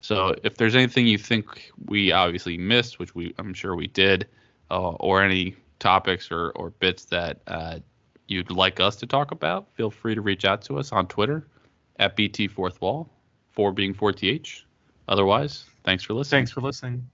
So 0.00 0.34
if 0.42 0.56
there's 0.56 0.74
anything 0.74 1.06
you 1.06 1.18
think 1.18 1.70
we 1.86 2.12
obviously 2.12 2.56
missed, 2.56 2.98
which 2.98 3.14
we 3.14 3.34
I'm 3.38 3.54
sure 3.54 3.76
we 3.76 3.86
did, 3.86 4.26
uh, 4.70 4.90
or 4.92 5.22
any 5.22 5.56
topics 5.78 6.30
or, 6.30 6.50
or 6.50 6.70
bits 6.70 7.04
that 7.06 7.40
uh, 7.46 7.78
you'd 8.28 8.50
like 8.50 8.80
us 8.80 8.96
to 8.96 9.06
talk 9.06 9.30
about, 9.30 9.70
feel 9.74 9.90
free 9.90 10.14
to 10.14 10.20
reach 10.20 10.44
out 10.44 10.62
to 10.62 10.78
us 10.78 10.92
on 10.92 11.06
Twitter 11.06 11.46
at 11.98 12.16
BT 12.16 12.48
Fourth 12.48 12.80
Wall, 12.80 13.08
four 13.50 13.72
being 13.72 13.94
4TH. 13.94 14.62
Otherwise, 15.08 15.66
thanks 15.84 16.04
for 16.04 16.14
listening. 16.14 16.38
Thanks 16.38 16.52
for 16.52 16.60
listening. 16.60 17.10